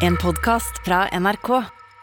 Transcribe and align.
En 0.00 0.16
podcast 0.16 0.80
fra 0.84 1.08
NRK. 1.12 1.48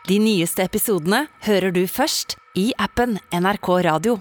De 0.07 0.17
nyeste 0.21 0.61
episodene 0.61 1.23
hører 1.47 1.73
du 1.73 1.81
først 1.89 2.35
i 2.53 2.69
appen 2.77 3.17
NRK 3.33 3.69
Radio. 3.87 4.19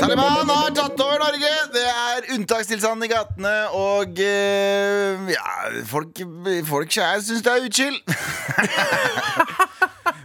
Taliban 0.00 0.48
har 0.48 0.70
tatt 0.72 1.02
over 1.04 1.20
Norge! 1.20 1.52
Det 1.74 1.84
er 1.84 2.30
unntakstilstand 2.38 3.04
i 3.04 3.10
gatene, 3.12 3.52
og 3.76 4.16
eh, 4.24 5.28
ja, 5.34 5.52
folk, 5.90 6.24
folk 6.70 6.96
syns 6.96 7.44
det 7.44 7.52
er 7.52 7.68
utskill. 7.68 8.00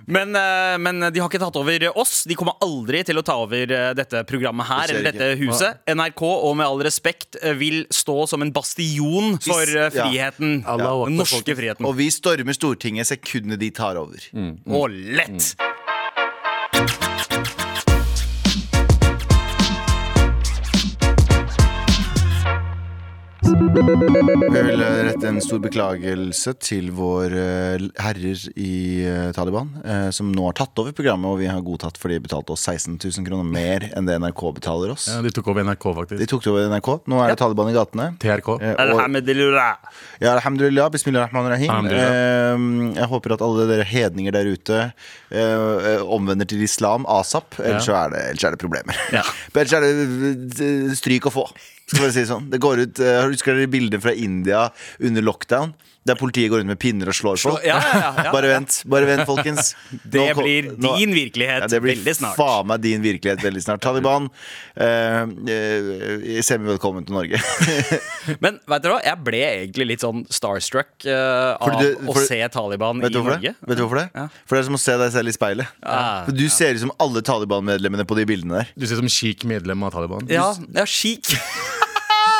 Men, 0.09 0.33
eh, 0.35 0.75
men 0.81 1.03
de 1.13 1.21
har 1.21 1.29
ikke 1.29 1.41
tatt 1.41 1.57
over 1.59 1.85
oss. 1.99 2.23
De 2.29 2.35
kommer 2.37 2.57
aldri 2.65 3.03
til 3.05 3.19
å 3.21 3.23
ta 3.25 3.35
over 3.43 3.69
eh, 3.75 3.91
dette 3.97 4.23
programmet 4.29 4.65
her 4.69 4.89
Det 4.89 4.95
eller 4.95 5.11
dette 5.11 5.27
ikke. 5.35 5.43
huset. 5.45 5.81
NRK, 5.93 6.23
og 6.25 6.55
med 6.57 6.65
all 6.65 6.81
respekt, 6.85 7.37
eh, 7.43 7.53
vil 7.59 7.83
stå 7.93 8.27
som 8.31 8.41
en 8.45 8.51
bastion 8.55 9.37
for 9.45 9.65
friheten. 9.93 10.63
ja. 10.65 10.77
Den 11.05 11.19
norske 11.21 11.55
friheten. 11.55 11.85
Og 11.85 11.95
vi 11.99 12.09
stormer 12.13 12.57
Stortinget 12.57 13.07
sekundet 13.11 13.61
de 13.61 13.69
tar 13.71 13.99
over. 14.01 14.17
Og 14.65 14.89
lett! 14.89 15.53
Jeg 23.49 24.65
vil 24.67 24.81
rette 25.07 25.25
en 25.25 25.39
stor 25.41 25.57
beklagelse 25.63 26.51
til 26.61 26.91
våre 26.93 27.45
eh, 27.79 27.85
herrer 27.97 28.43
i 28.61 28.73
eh, 29.09 29.31
Taliban, 29.33 29.71
eh, 29.81 30.09
som 30.13 30.29
nå 30.29 30.43
har 30.45 30.57
tatt 30.59 30.77
over 30.83 30.93
programmet, 30.93 31.25
og 31.31 31.39
vi 31.41 31.47
har 31.49 31.63
godtatt 31.65 31.97
fordi 31.97 32.19
de 32.19 32.25
betalte 32.27 32.53
oss 32.53 32.67
16 32.69 32.99
000 32.99 33.25
kroner 33.25 33.47
mer 33.49 33.87
enn 33.89 34.05
det 34.05 34.19
NRK 34.21 34.43
betaler 34.59 34.93
oss. 34.93 35.07
Ja, 35.09 35.23
de 35.25 35.31
tok 35.33 35.49
over 35.49 35.65
NRK, 35.65 35.87
faktisk. 35.97 36.21
De 36.21 36.27
tok 36.29 36.45
over 36.51 36.67
NRK. 36.75 36.91
Nå 37.09 37.23
er 37.23 37.33
det 37.33 37.39
Taliban 37.41 37.71
i 37.71 37.73
gatene. 37.73 38.05
TRK. 38.21 38.51
Eh, 38.59 38.75
Alhamdulillah. 38.85 39.97
ja, 40.21 40.35
alhamdulillah, 40.35 40.91
bismillahirrahmanirrahim. 40.93 41.73
Alhamdulillah. 41.73 42.21
Eh, 42.21 43.01
jeg 43.01 43.11
håper 43.15 43.37
at 43.39 43.47
alle 43.47 43.65
dere 43.71 43.89
hedninger 43.95 44.37
der 44.37 44.51
ute 44.53 44.83
omvender 46.05 46.45
til 46.49 46.61
islam 46.65 47.09
asap, 47.09 47.57
ellers, 47.63 47.89
så 47.89 47.97
er 47.97 48.13
det, 48.13 48.23
ellers 48.29 48.45
er 48.45 48.53
det 48.53 48.61
problemer. 48.61 49.03
ellers 49.57 49.77
er 49.79 49.89
det 49.89 50.71
stryk 51.01 51.31
å 51.31 51.37
få. 51.39 51.49
Skal 51.89 52.03
bare 52.05 52.13
si 52.13 52.21
det 52.23 52.29
sånn. 52.29 52.49
Det 52.53 52.59
går 52.61 52.85
ut, 52.85 52.99
uh, 53.01 53.23
Husker 53.31 53.57
dere 53.57 53.69
bilder 53.73 54.01
fra 54.03 54.13
India 54.13 54.67
under 55.01 55.25
lockdown? 55.25 55.73
Der 56.07 56.15
politiet 56.17 56.47
går 56.49 56.61
rundt 56.61 56.71
med 56.71 56.79
pinner 56.79 57.09
og 57.11 57.13
slår 57.13 57.37
folk? 57.37 57.65
ja, 57.67 57.75
ja, 57.83 57.97
ja, 57.99 58.23
ja. 58.23 58.31
Bare 58.33 58.47
vent, 58.49 58.77
bare 58.89 59.05
vent, 59.05 59.25
folkens. 59.27 59.73
Det 60.13 60.21
Nå 60.31 60.37
blir 60.39 60.69
nå- 60.79 60.93
din 60.97 61.11
virkelighet 61.13 61.65
ja, 61.65 61.67
det 61.69 61.81
blir 61.83 61.97
veldig 61.99 62.13
snart. 62.15 62.37
faen 62.39 62.69
meg 62.71 62.79
din 62.81 63.03
virkelighet 63.03 63.43
veldig 63.43 63.61
snart. 63.65 63.81
Taliban, 63.83 64.29
uh, 64.79 65.27
uh, 65.27 66.39
semi-velkommen 66.45 67.05
til 67.05 67.17
Norge. 67.17 67.41
Men 68.43 68.57
vet 68.63 68.85
dere 68.85 68.95
hva? 68.95 69.01
jeg 69.05 69.21
ble 69.27 69.41
egentlig 69.49 69.89
litt 69.91 70.05
sånn 70.05 70.23
starstruck 70.33 70.93
uh, 71.05 71.59
av 71.59 71.75
du- 71.83 71.99
å 72.07 72.15
for- 72.15 72.25
se 72.29 72.39
Taliban 72.55 73.03
i 73.03 73.11
Norge. 73.13 73.41
det? 73.51 73.55
Vet 73.69 73.77
du 73.81 73.83
hvorfor 73.85 74.01
det? 74.01 74.07
Ja. 74.15 74.27
For 74.47 74.55
det 74.57 74.63
er 74.63 74.69
som 74.71 74.79
å 74.79 74.81
se 74.85 74.97
deg 75.03 75.13
selv 75.19 75.33
i 75.33 75.35
speilet. 75.35 75.75
For 75.83 76.39
Du 76.39 76.45
ser 76.53 76.79
ut 76.79 76.85
som 76.87 76.95
alle 76.97 77.21
Taliban-medlemmene 77.27 78.07
på 78.09 78.17
de 78.17 78.25
bildene 78.29 78.63
der. 78.63 78.71
Du 78.79 78.87
ser 78.87 78.97
ut 78.97 79.03
som 79.03 79.11
chic 79.19 79.43
medlem 79.49 79.83
av 79.85 79.93
Taliban. 79.99 80.25
Ja, 80.31 80.53
ja 80.79 80.87
chic. 80.89 81.35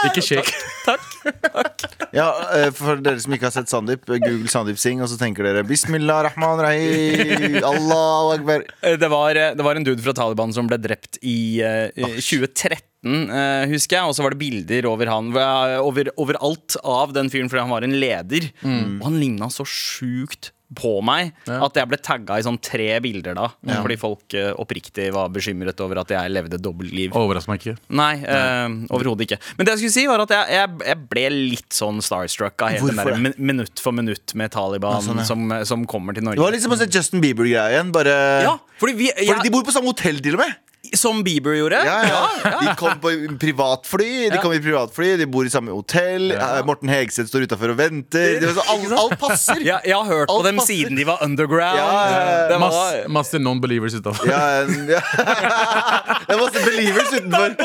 Ikke 0.08 0.24
chic. 0.24 0.50
Takk. 0.86 1.84
Ja, 2.16 2.28
eh, 2.56 2.70
For 2.76 3.00
dere 3.04 3.20
som 3.22 3.34
ikke 3.36 3.50
har 3.50 3.54
sett 3.54 3.70
Sandeep, 3.72 4.08
eh, 4.10 4.22
google 4.24 4.50
Sandeep 4.52 4.80
Singh, 4.82 5.04
og 5.04 5.10
så 5.12 5.18
tenker 5.20 5.46
dere 5.46 5.66
Bismillah 5.68 6.24
rahman 6.30 6.62
rahim, 6.64 7.58
Allah 7.64 8.36
akbar. 8.38 8.64
Eh, 8.82 8.96
Det 9.02 9.10
var, 9.12 9.34
det 9.60 9.66
var 9.66 9.76
en 9.80 9.86
dude 9.88 10.02
fra 10.06 10.16
Taliban 10.18 10.54
som 10.56 10.70
ble 10.72 10.80
drept 10.82 11.20
i 11.22 11.38
uh, 11.62 11.90
2013, 12.20 12.86
Uh, 13.00 13.64
husker 13.72 13.96
jeg. 13.96 14.04
Og 14.12 14.16
så 14.18 14.24
var 14.26 14.34
det 14.34 14.42
bilder 14.42 14.84
over 14.90 15.08
han 15.08 15.30
eh, 15.32 15.78
over, 15.80 16.10
overalt 16.20 16.76
av 16.84 17.14
den 17.16 17.30
fyren 17.32 17.48
fordi 17.48 17.62
han 17.64 17.72
var 17.72 17.86
en 17.88 17.96
leder. 17.96 18.50
Og 18.60 19.06
han 19.06 19.16
ligna 19.22 19.48
så 19.54 19.64
sjukt 19.64 20.50
på 20.76 21.00
meg 21.06 21.32
at 21.50 21.78
jeg 21.80 21.90
ble 21.90 21.98
tagga 22.04 22.38
i 22.40 22.46
sånn 22.46 22.60
tre 22.62 22.92
bilder 23.04 23.38
da. 23.38 23.48
Fordi 23.80 23.98
folk 24.00 24.36
uh, 24.38 24.52
oppriktig 24.62 25.10
var 25.16 25.32
bekymret 25.34 25.80
over 25.82 26.04
at 26.04 26.14
jeg 26.14 26.34
levde 26.34 26.60
dobbeltliv. 26.62 27.16
Overrasker 27.18 27.54
meg 27.54 27.64
ikke. 27.64 27.76
Nei, 28.00 28.12
uh, 28.22 28.68
overhodet 28.94 29.26
ikke. 29.26 29.40
Men 29.58 29.66
det 29.66 29.76
jeg 29.76 29.84
skulle 29.84 29.96
si 29.98 30.06
var 30.10 30.26
at 30.26 30.36
jeg, 30.36 30.60
jeg, 30.60 30.78
jeg 30.92 31.02
ble 31.10 31.26
litt 31.34 31.80
sånn 31.80 32.04
starstruck 32.06 32.66
av 32.66 32.76
hele 32.76 32.92
den 32.92 33.02
Hvorfor 33.02 33.18
der 33.18 33.38
minutt 33.50 33.82
for 33.84 33.96
minutt 33.96 34.36
med 34.38 34.54
Taliban 34.54 35.04
sånn, 35.06 35.24
ja. 35.24 35.28
som, 35.28 35.50
som 35.68 35.86
kommer 35.90 36.18
til 36.18 36.28
Norge. 36.28 36.40
Det 36.40 36.46
var 36.46 36.56
liksom 36.56 36.78
Justin 36.86 37.24
Bieber-greia 37.24 37.70
igjen. 37.74 37.94
Bare 37.96 38.16
Ja, 38.46 38.58
fordi 38.82 38.98
vi, 39.00 39.12
Fordi 39.16 39.48
de 39.48 39.54
bor 39.54 39.66
på 39.68 39.76
samme 39.76 39.92
hotell, 39.94 40.22
til 40.24 40.38
og 40.38 40.46
med. 40.46 40.58
Som 40.98 41.24
Bieber 41.24 41.54
gjorde. 41.54 41.80
Ja, 41.86 41.98
ja. 42.08 42.52
De 42.62 42.74
kom 42.80 43.00
på 43.04 43.12
privatfly, 43.40 44.30
de 44.30 44.36
Ja. 44.36 44.42
kom 44.42 44.54
i 44.54 44.60
privatfly, 44.64 45.18
de 45.18 45.26
bor 45.30 45.46
i 45.46 45.50
samme 45.54 45.72
hotell. 45.72 46.32
Eh, 46.32 46.62
Morten 46.66 46.90
Hegseth 46.90 47.30
står 47.30 47.46
utafor 47.48 47.70
og 47.74 47.78
venter. 47.78 48.40
Det 48.40 48.50
var 48.50 48.58
så, 48.58 48.66
alt, 48.74 48.96
alt 49.04 49.20
passer. 49.22 49.62
Ja, 49.66 49.80
jeg 49.86 49.96
har 49.96 50.06
hørt 50.06 50.28
på 50.32 50.44
dem 50.46 50.58
passer. 50.58 50.74
siden 50.74 50.96
de 50.98 51.04
var 51.06 51.22
underground. 51.26 51.78
Ja, 51.78 51.86
ja, 51.86 52.20
ja. 52.50 52.58
Var, 52.58 52.60
Masse, 52.60 53.04
masse 53.20 53.40
non-believers 53.42 53.94
utafor. 54.00 54.28
Ja, 54.30 54.64
ja. 54.66 55.02
Det 56.30 56.36
er 56.36 56.42
masse 56.42 56.62
believers 56.66 57.12
utenfor. 57.14 57.56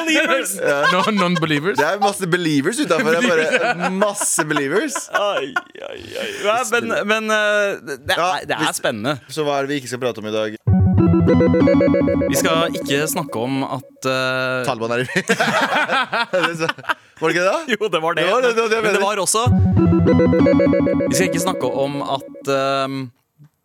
No, 0.93 1.03
non-believers. 1.19 1.77
Det 1.79 1.87
er 1.87 1.99
masse 2.03 2.27
believers 2.31 2.79
utafor. 2.81 3.19
Bare 3.25 3.91
masse 3.91 4.45
believers. 4.49 4.97
Ai, 5.15 5.53
ai, 5.81 6.01
ai. 6.21 6.29
Ja, 6.45 6.59
men 6.75 6.93
men 7.09 7.31
uh, 7.31 7.81
det, 7.85 8.17
er, 8.17 8.47
det 8.49 8.57
er 8.59 8.73
spennende. 8.77 9.19
Så 9.29 9.45
hva 9.47 9.59
er 9.61 9.67
det 9.69 9.75
vi 9.75 9.81
ikke 9.83 9.93
skal 9.95 10.03
prate 10.05 10.23
om 10.23 10.29
i 10.31 10.35
dag? 10.35 10.57
Vi 12.29 12.37
skal 12.39 12.77
ikke 12.79 13.01
snakke 13.11 13.41
om 13.41 13.63
at 13.65 14.09
uh, 14.09 14.65
Taliban 14.69 14.95
er 14.97 15.05
i 15.05 15.09
Var 17.21 17.29
det 17.29 17.35
ikke 17.35 17.45
det? 17.45 17.51
da? 17.51 17.59
Jo, 17.71 17.89
det 17.89 18.01
var 18.03 18.17
det. 18.17 18.25
Det 18.25 18.33
var 18.33 18.41
det, 18.43 18.55
det 18.57 18.79
men 18.83 18.97
det 18.97 19.03
var 19.03 19.21
også 19.23 19.43
Vi 21.09 21.15
skal 21.15 21.29
ikke 21.31 21.45
snakke 21.45 21.67
om 21.85 22.01
at 22.03 22.51
um, 22.89 23.05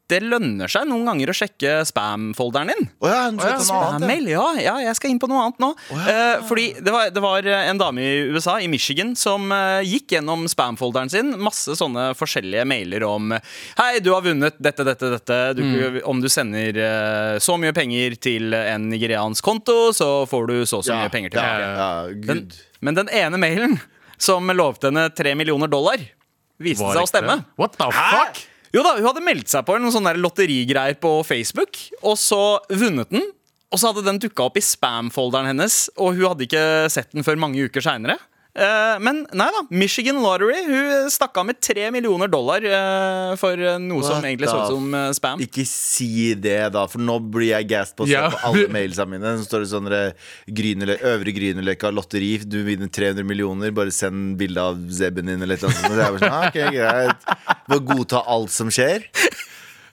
det 0.09 0.19
lønner 0.25 0.71
seg 0.71 0.87
noen 0.89 1.05
ganger 1.07 1.31
å 1.31 1.35
sjekke 1.37 1.73
spam-folderen 1.87 2.71
din. 2.71 2.87
Oh 3.03 3.09
ja, 3.11 3.19
annet, 3.27 3.45
ja. 3.45 3.57
Spam-mail, 3.67 4.29
ja, 4.31 4.45
ja, 4.57 4.75
jeg 4.87 4.97
skal 4.97 5.13
inn 5.13 5.21
på 5.21 5.29
noe 5.29 5.43
annet 5.45 5.61
nå. 5.61 5.69
Eh, 5.99 6.41
fordi 6.49 6.67
det 6.81 6.93
var, 6.93 7.11
det 7.13 7.23
var 7.23 7.49
en 7.53 7.81
dame 7.81 8.03
i 8.03 8.25
USA, 8.33 8.57
i 8.63 8.69
Michigan, 8.71 9.13
som 9.19 9.51
eh, 9.53 9.85
gikk 9.85 10.17
gjennom 10.17 10.47
spam-folderen 10.49 11.13
sin. 11.13 11.35
Masse 11.41 11.77
sånne 11.79 12.09
forskjellige 12.17 12.65
mailer 12.69 13.05
om 13.07 13.35
Hei, 13.77 13.99
du 14.03 14.11
har 14.15 14.25
vunnet 14.25 14.57
dette, 14.57 14.85
dette, 14.87 15.13
dette. 15.13 15.39
Du, 15.57 16.01
Om 16.09 16.21
du 16.23 16.29
sender 16.31 16.81
eh, 16.83 17.37
så 17.43 17.59
mye 17.61 17.75
penger 17.75 18.17
til 18.21 18.55
en 18.57 18.89
nigeriansk 18.89 19.45
konto, 19.45 19.91
så 19.95 20.25
får 20.29 20.49
du 20.49 20.57
så 20.65 20.81
så 20.85 20.97
mye 20.97 21.13
penger 21.13 21.35
ja, 21.35 21.43
tilbake. 21.45 22.37
ja, 22.39 22.69
men 22.79 22.95
den 22.95 23.09
ene 23.13 23.39
mailen, 23.41 23.75
som 24.17 24.47
lovte 24.55 24.89
henne 24.89 25.09
tre 25.15 25.35
millioner 25.37 25.69
dollar, 25.71 26.01
viste 26.59 26.93
seg 26.95 27.03
å 27.03 27.09
stemme. 27.09 27.41
What 27.59 27.77
the 27.79 27.91
fuck? 27.93 28.41
Jo 28.75 28.83
da, 28.85 28.95
Hun 28.99 29.07
hadde 29.07 29.25
meldt 29.25 29.49
seg 29.49 29.65
på 29.65 29.77
noen 29.79 29.93
sånne 29.93 30.13
lotterigreier 30.19 30.97
på 31.01 31.19
Facebook, 31.25 31.79
og 32.05 32.17
så 32.21 32.59
vunnet 32.69 33.09
den. 33.13 33.23
Og 33.69 33.81
så 33.81 33.91
hadde 33.91 34.05
den 34.05 34.19
dukka 34.21 34.47
opp 34.47 34.57
i 34.57 34.65
spam-folderen 34.65 35.51
hennes, 35.51 35.87
og 35.97 36.17
hun 36.17 36.31
hadde 36.31 36.45
ikke 36.47 36.65
sett 36.93 37.11
den 37.13 37.25
før 37.25 37.37
mange 37.41 37.61
uker 37.65 37.85
seinere. 37.85 38.17
Men 38.99 39.19
nei 39.37 39.45
da, 39.53 39.59
Michigan 39.69 40.17
Lottery 40.23 40.63
Hun 40.65 41.09
stakk 41.13 41.37
av 41.37 41.45
med 41.45 41.59
tre 41.61 41.85
millioner 41.93 42.27
dollar 42.27 42.63
eh, 42.65 43.35
for 43.39 43.55
noe 43.55 43.77
noe 43.79 44.01
som 44.03 44.25
egentlig 44.25 44.49
så 44.49 44.63
ut 44.63 44.71
som 44.73 44.95
eh, 44.97 45.11
spam. 45.15 45.43
Ikke 45.45 45.63
si 45.69 46.33
det, 46.33 46.71
da, 46.73 46.87
for 46.89 46.99
nå 47.03 47.19
blir 47.31 47.51
jeg 47.53 47.69
gassed 47.69 47.95
på 47.99 48.07
å 48.07 48.09
se 48.09 48.15
Ja. 48.17 48.25
på 48.33 48.41
alle 48.49 48.65
mailsene 48.73 49.13
mine. 49.13 49.35
Så 49.39 49.45
står 49.47 49.63
det 49.63 49.69
sånn 49.71 49.89
grynele, 50.59 50.97
Øvre 51.13 51.33
Grünerløkka 51.35 51.91
lotteri, 51.93 52.31
du 52.43 52.57
vinner 52.65 52.89
300 52.89 53.23
millioner, 53.27 53.71
bare 53.75 53.93
send 53.95 54.35
bilde 54.41 54.65
av 54.71 54.81
zebben 54.91 55.29
din, 55.29 55.41
eller 55.45 55.55
annet. 55.55 55.61
sånt. 55.61 55.85
Så 55.85 56.01
jeg 56.01 56.17
bare 56.17 56.23
sånn, 56.25 56.37
ah, 56.39 56.49
ok, 56.49 56.59
greit 56.73 57.29
Bare 57.69 57.85
godta 57.93 58.23
alt 58.25 58.51
som 58.53 58.71
skjer. 58.73 59.05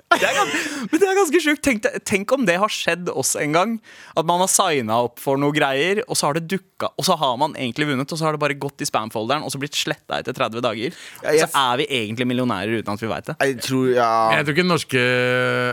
Det 0.07 0.23
er 0.23 0.37
ganske, 0.37 0.59
Men 0.93 1.01
det 1.03 1.07
er 1.11 1.17
ganske 1.19 1.41
sjukt. 1.43 1.63
Tenk, 1.67 1.87
tenk 2.07 2.33
om 2.37 2.45
det 2.47 2.55
har 2.63 2.71
skjedd 2.71 3.09
oss 3.11 3.33
en 3.43 3.53
gang. 3.57 3.73
At 4.17 4.25
man 4.29 4.39
har 4.39 4.49
signa 4.53 5.01
opp 5.09 5.19
for 5.21 5.37
noe 5.41 5.51
greier, 5.53 5.99
og 6.07 6.15
så 6.17 6.29
har 6.29 6.39
det 6.39 6.45
dukka 6.53 6.93
Og 7.01 7.05
så 7.09 7.17
har 7.19 7.35
man 7.41 7.55
egentlig 7.59 7.89
vunnet, 7.89 8.11
og 8.13 8.19
så 8.21 8.27
har 8.29 8.37
det 8.37 8.41
bare 8.43 8.55
gått 8.61 8.85
i 8.85 8.87
spam-folderen, 8.87 9.43
og 9.43 9.51
så 9.51 9.59
blitt 9.59 9.75
sletta 9.77 10.21
etter 10.21 10.37
30 10.37 10.63
dager. 10.63 10.95
Ja, 11.25 11.33
jeg- 11.35 11.49
Så 11.51 11.59
er 11.59 11.77
vi 11.83 11.87
egentlig 11.99 12.27
millionærer 12.31 12.79
uten 12.79 12.93
at 12.95 13.01
vi 13.03 13.09
veit 13.11 13.25
det. 13.27 13.37
Jeg 13.41 13.59
tror, 13.67 13.87
ja 13.97 14.31
Jeg 14.37 14.45
tror 14.47 14.55
ikke 14.55 14.67
norske 14.69 15.03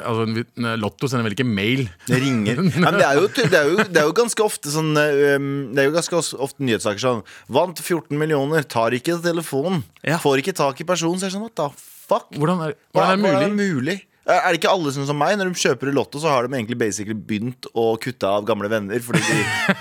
altså, 0.01 0.45
Lotto 0.81 1.07
sender 1.11 1.27
vel 1.27 1.35
ikke 1.37 1.47
mail? 1.47 1.85
Det 2.07 2.21
ringer. 2.23 2.61
Men 2.83 2.97
det 2.99 3.05
er, 3.05 3.19
jo, 3.19 3.27
det, 3.27 3.53
er 3.53 3.69
jo, 3.69 3.77
det 3.83 4.01
er 4.01 4.07
jo 4.09 4.15
ganske 4.17 4.43
ofte 4.45 4.71
sånn 4.73 4.93
Det 4.95 5.83
er 5.83 5.89
jo 5.89 5.93
ganske 5.95 6.21
ofte 6.41 6.63
nyhetssaker 6.63 7.03
sånn 7.03 7.21
Vant 7.53 7.79
14 7.83 8.17
millioner, 8.17 8.63
tar 8.65 8.95
ikke 8.97 9.19
telefonen. 9.23 9.83
Ja. 10.03 10.17
Får 10.23 10.41
ikke 10.41 10.55
tak 10.57 10.79
i 10.81 10.87
personen. 10.87 11.19
Så 11.21 11.27
er 11.27 11.31
det 11.31 11.37
sånn, 11.37 11.45
what 11.45 11.55
the 11.59 11.69
fuck? 11.77 12.31
Hvordan 12.33 12.63
er, 12.65 12.73
hvordan 12.95 13.11
er 13.11 13.15
det 13.15 13.23
hvordan 13.27 13.55
mulig? 13.59 13.75
mulig? 13.75 13.99
Er 14.23 14.53
det 14.53 14.59
ikke 14.61 14.71
alle 14.71 14.91
som, 14.95 15.03
som 15.07 15.17
meg? 15.19 15.33
Når 15.39 15.49
de 15.51 15.59
kjøper 15.59 15.89
i 15.91 15.93
Lotto, 15.95 16.19
så 16.23 16.29
har 16.31 16.45
de 16.47 16.55
egentlig 16.55 16.77
basically 16.79 17.15
begynt 17.17 17.67
å 17.75 17.89
kutte 17.99 18.23
av 18.29 18.45
gamle 18.47 18.69
venner. 18.71 19.01
Fordi 19.03 19.19
de, 19.19 19.39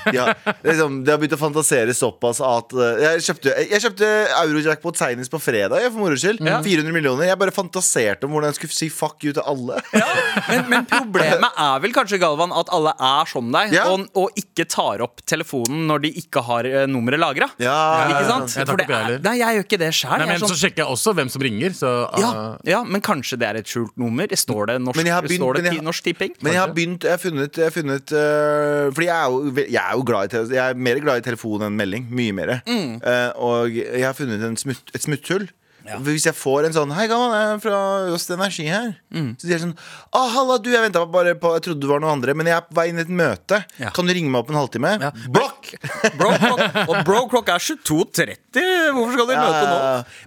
de, 0.09 0.17
har, 0.19 0.33
liksom, 0.67 0.97
de 1.07 1.13
har 1.15 1.21
begynt 1.23 1.37
å 1.37 1.39
fantasere 1.39 1.95
såpass 1.95 2.41
at 2.43 2.75
uh, 2.75 2.89
Jeg 3.05 3.23
kjøpte, 3.29 3.53
jeg 3.71 3.85
kjøpte 3.85 4.09
Eurojackpot 4.41 4.99
senest 4.99 5.31
på 5.31 5.39
fredag, 5.43 5.79
jeg, 5.85 5.93
for 5.95 6.03
moro 6.03 6.19
skyld. 6.19 6.43
400 6.43 6.91
millioner. 6.97 7.29
Jeg 7.31 7.39
bare 7.39 7.55
fantaserte 7.55 8.27
om 8.27 8.35
hvordan 8.35 8.51
jeg 8.51 8.59
skulle 8.59 8.75
si 8.81 8.89
fuck 8.91 9.23
you 9.29 9.35
til 9.37 9.47
alle. 9.47 9.79
Men, 10.53 10.65
men 10.69 10.87
problemet 10.89 11.55
er 11.61 11.79
vel 11.85 11.93
kanskje, 11.95 12.19
Galvan, 12.21 12.51
at 12.57 12.71
alle 12.75 12.93
er 12.99 13.29
som 13.31 13.47
deg, 13.55 13.73
Ja. 13.77 13.85
og, 13.93 14.09
og 14.19 14.35
ikke 14.39 14.65
tar 14.69 15.01
opp 15.05 15.23
telefonen 15.29 15.87
når 15.89 16.03
de 16.07 16.11
ikke 16.19 16.43
har 16.45 16.67
uh, 16.69 16.83
nummeret 16.91 17.21
lagra. 17.23 17.47
Ja, 17.63 17.77
Ikke 18.11 18.25
sant? 18.29 18.57
Jeg 18.59 18.67
tar 18.69 18.75
ikke 18.83 18.89
det 18.91 18.97
jeg 18.97 19.07
heller. 19.07 19.23
nei, 19.29 19.35
jeg 19.39 19.57
gjør 19.59 19.67
ikke 19.69 19.81
det 19.85 19.91
sjøl. 19.97 20.15
Nei, 20.19 20.27
men 20.33 20.43
så 20.43 20.59
sjekker 20.59 20.83
jeg 20.83 20.91
også 20.97 21.15
hvem 21.17 21.31
som 21.33 21.45
ringer. 21.47 21.77
Så, 21.79 21.93
ja, 22.21 22.33
uh, 22.33 22.57
ja, 22.69 22.83
men 22.85 23.05
kanskje 23.05 23.39
det 23.41 23.49
er 23.53 23.61
et 23.63 23.71
skjult 23.73 23.95
nummer? 24.01 24.29
Står 24.39 24.67
det 24.67 24.77
Norsk, 24.83 24.97
Men 24.97 25.07
jeg 25.07 25.15
har 25.15 25.23
begynt- 25.23 25.43
står 25.43 25.55
det 25.55 25.65
jeg- 25.65 25.83
norsk 25.85 26.05
Tipping? 26.05 26.35
Men 26.41 26.53
jeg 26.53 26.61
har 26.61 26.73
begynt 26.75 27.03
Jeg 27.05 27.11
har 27.13 27.19
funnet, 27.19 27.57
jeg 27.57 27.65
har 27.65 27.75
funnet 27.75 28.13
uh, 28.13 28.91
Fordi 28.93 29.07
jeg 29.07 29.17
er, 29.17 29.31
jo, 29.31 29.55
jeg 29.57 29.83
er 29.83 29.93
jo 29.97 30.03
glad 30.03 30.35
i 30.35 30.55
Jeg 30.55 30.71
er 30.71 30.75
mer 30.75 31.01
glad 31.01 31.17
i 31.19 31.27
telefon 31.31 31.63
enn 31.63 31.77
melding. 31.77 32.07
Mye 32.11 32.33
mer. 32.33 32.61
Mm. 32.67 33.01
Uh, 33.03 33.31
og 33.37 33.71
jeg 33.75 34.05
har 34.05 34.15
funnet 34.15 34.43
en 34.43 34.57
smutt, 34.57 34.91
et 34.95 35.03
smutthull. 35.03 35.49
Hvis 36.07 36.27
jeg 36.29 36.37
får 36.37 36.69
en 36.69 36.75
sånn 36.77 36.93
Hei, 36.95 37.07
gammal, 37.11 37.33
jeg 37.35 37.55
er 37.57 37.63
fra 37.63 37.79
Øst 38.15 38.31
Energi 38.35 38.67
her. 38.69 38.93
Mm. 39.15 39.33
Så 39.39 39.47
sier 39.47 39.57
jeg 39.57 39.63
sånn 39.65 39.75
Å, 39.75 40.23
halla, 40.37 40.59
du, 40.63 40.71
jeg 40.73 40.85
venta 40.85 41.03
bare 41.11 41.35
på 41.39 41.53
Jeg 41.57 41.65
trodde 41.67 41.83
du 41.83 41.89
var 41.91 42.03
noen 42.03 42.15
andre, 42.19 42.37
men 42.39 42.51
jeg 42.51 42.57
er 42.59 42.67
på 42.69 42.77
vei 42.79 42.87
inn 42.93 43.01
i 43.01 43.05
et 43.05 43.13
møte. 43.23 43.63
Ja. 43.83 43.91
Kan 43.97 44.09
du 44.09 44.15
ringe 44.15 44.33
meg 44.33 44.45
opp 44.45 44.53
en 44.53 44.61
halvtime? 44.61 44.95
Ja. 45.03 45.13
Blokk! 45.33 45.73
Bro 46.19 46.31
og 46.33 46.97
bro 47.07 47.21
clock 47.31 47.51
er 47.53 47.63
22.30. 47.63 48.33
Hvorfor 48.93 49.15
skal 49.17 49.29
dere 49.31 49.45
møte 49.47 49.69
nå? 49.69 49.77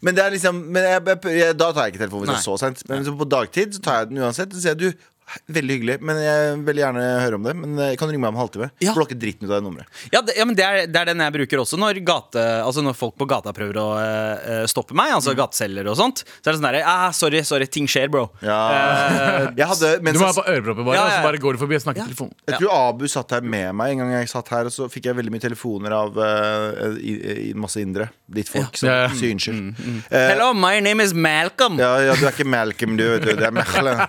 Men 0.08 0.18
det 0.18 0.24
er 0.24 0.34
liksom 0.34 0.62
men 0.76 0.88
jeg, 0.88 1.02
jeg, 1.12 1.36
jeg, 1.40 1.58
Da 1.60 1.70
tar 1.72 1.88
jeg 1.88 1.96
ikke 1.96 2.04
telefonen 2.06 2.32
hvis 2.32 2.34
det 2.34 2.42
er 2.42 2.46
så 2.46 2.58
sent. 2.62 2.86
Men 2.90 3.04
liksom 3.04 3.20
på 3.20 3.28
dagtid 3.30 3.76
så 3.78 3.84
tar 3.86 4.02
jeg 4.02 4.12
den 4.12 4.24
uansett. 4.24 4.56
Så 4.56 4.64
sier 4.64 4.74
jeg 4.74 4.82
du 4.82 5.06
Veldig 5.50 5.74
hyggelig, 5.80 5.96
men 6.06 6.20
jeg 6.22 6.58
vil 6.68 6.80
gjerne 6.84 7.04
høre 7.24 7.38
om 7.40 7.46
det. 7.48 7.54
Men 7.58 7.78
jeg 7.82 7.98
kan 7.98 8.10
ringe 8.12 8.22
meg 8.22 8.30
om 8.30 8.36
en 8.38 8.42
halvtime. 8.44 8.68
Ja. 8.84 8.94
Blokke 8.94 9.16
dritten 9.18 9.48
ut 9.48 9.52
av 9.52 9.58
det 9.58 9.66
nummeret. 9.66 9.88
Ja, 10.14 10.22
det, 10.22 10.36
ja 10.38 10.46
men 10.46 10.56
det 10.58 10.64
er, 10.66 10.86
det 10.86 11.00
er 11.02 11.10
den 11.10 11.24
jeg 11.26 11.34
bruker 11.34 11.62
også 11.64 11.80
når, 11.82 11.98
gate, 12.06 12.44
altså 12.62 12.84
når 12.86 12.94
folk 13.00 13.16
på 13.18 13.26
gata 13.32 13.50
prøver 13.58 13.80
å 13.82 13.86
uh, 13.98 14.66
stoppe 14.70 14.94
meg. 14.98 15.12
Altså 15.18 15.34
Mm. 15.34 15.40
gateselgere 15.42 15.90
og 15.92 15.98
sånt. 15.98 16.22
Så 16.22 16.46
er 16.48 16.54
det 16.54 16.60
sånn 16.60 16.68
derre 16.70 16.84
ah, 16.88 17.10
Sorry, 17.18 17.42
sorry, 17.44 17.66
ting 17.68 17.88
skjer, 17.90 18.08
bro. 18.14 18.28
Ja. 18.46 18.60
Uh, 18.70 19.50
Jeg 19.58 19.66
hadde, 19.72 19.90
du 20.06 20.20
må 20.22 20.28
ha 20.30 20.36
på 20.38 20.46
ørepropper, 20.46 20.86
bare, 20.86 20.96
Ja, 20.96 21.02
ja, 21.02 21.08
og 21.10 21.18
så 21.18 21.26
bare 21.26 21.42
går 21.42 21.58
du 21.58 21.62
forbi 21.66 21.76
og 21.80 21.84
snakker 21.88 22.04
Ja. 22.04 22.08
telefon. 22.12 22.32
jeg 22.48 22.60
tror 22.62 22.76
Abu 22.94 23.08
satt 23.12 23.32
her 23.36 23.42
med 23.42 23.74
meg 23.82 23.96
en 23.96 24.04
gang 24.06 24.12
jeg 24.20 24.30
satt 24.32 24.48
her, 24.54 24.70
og 24.70 24.76
så 24.78 24.88
fikk 24.94 25.10
jeg 25.10 25.18
veldig 25.18 25.34
mye 25.34 25.42
telefoner 25.44 25.92
av 25.98 26.16
uh, 26.22 26.94
i, 27.02 27.16
i 27.50 27.54
masse 27.58 27.82
indre. 27.82 28.12
Ditt 28.30 28.50
folk 28.54 28.78
Så 28.78 28.86
Ja. 28.88 29.10
sier 29.10 29.34
unnskyld. 29.34 29.74
Eh, 30.12 30.30
Hello, 30.36 30.54
my 30.54 30.80
name 30.80 31.02
is 31.04 31.14
Malcolm. 31.18 31.80
ja, 31.82 31.96
ja, 32.06 32.14
du 32.16 32.24
er 32.28 32.32
ikke 32.32 32.46
Malcolm, 32.48 32.96
du. 33.02 33.04
Vet 33.18 33.26
du. 33.26 33.34
Det 33.42 33.50
er 33.50 33.56
Mechlen. 33.58 34.06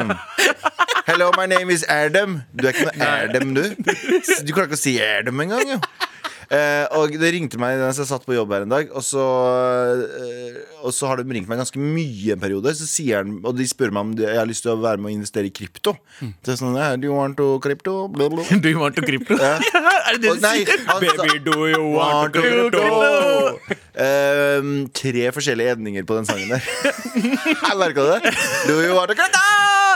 Er 0.09 0.17
Hello, 1.05 1.31
my 1.37 1.45
name 1.45 1.69
is 1.69 1.83
Erdem. 1.83 2.41
Du 2.53 2.67
er 2.67 2.73
ikke 2.73 2.87
noe 2.89 3.07
Erdem, 3.07 3.53
du. 3.55 3.63
Du 3.75 4.53
klarer 4.53 4.69
ikke 4.69 4.77
å 4.77 4.81
si 4.81 4.95
Erdem 5.01 5.41
engang, 5.43 5.75
jo. 5.75 5.79
Eh, 6.51 6.83
og 6.99 7.13
det 7.15 7.29
ringte 7.31 7.55
meg 7.61 7.77
mens 7.79 7.95
jeg 8.01 8.09
satt 8.09 8.25
på 8.27 8.33
jobb 8.35 8.51
her 8.51 8.65
en 8.65 8.73
dag, 8.73 8.89
og 8.91 9.03
så, 9.07 9.21
eh, 10.19 10.57
og 10.83 10.91
så 10.91 11.07
har 11.07 11.21
de 11.21 11.23
ringt 11.31 11.47
meg 11.47 11.61
ganske 11.61 11.79
mye 11.79 12.33
en 12.35 12.41
periode. 12.41 12.73
Så 12.75 12.87
sier 12.91 13.21
han, 13.21 13.37
Og 13.47 13.55
de 13.55 13.63
spør 13.69 13.93
meg 13.95 14.01
om 14.01 14.11
jeg 14.19 14.35
har 14.35 14.49
lyst 14.49 14.65
til 14.65 14.73
å 14.73 14.81
være 14.81 14.99
med 14.99 15.13
og 15.13 15.15
investere 15.21 15.47
i 15.47 15.53
krypto. 15.55 15.93
Så 16.19 16.51
jeg 16.51 16.55
er 16.57 16.59
sånn, 16.59 16.75
"Eh, 16.75 16.97
Do 16.97 17.07
you 17.07 17.15
want 17.15 17.37
to 17.37 17.57
crypto? 17.63 18.07
Blah, 18.09 18.27
blah. 18.33 18.43
Do 18.59 18.67
you 18.69 18.79
want 18.79 18.95
to 18.97 19.01
crypto? 19.01 19.37
Ja. 19.39 19.59
er 20.07 20.17
det 20.17 20.21
det 20.21 20.29
Og 20.31 20.35
du 20.35 20.41
nei, 20.41 20.65
sier? 20.65 20.77
han 20.87 20.99
sa- 21.01 21.23
Baby, 21.23 21.39
do 21.39 21.67
you 21.67 21.83
Want 21.95 22.33
want 22.33 22.33
to 22.33 22.41
crypto? 22.41 23.59
Ehm, 23.95 24.89
tre 24.93 25.31
forskjellige 25.31 25.71
edninger 25.75 26.03
på 26.07 26.15
den 26.19 26.25
sangen 26.25 26.49
der. 26.49 26.61
Jeg 27.67 27.77
merka 27.79 28.03
det. 28.11 28.35
Do 28.67 28.81
you 28.81 28.95
want 28.95 29.09
to 29.11 29.15
crypto? 29.15 29.39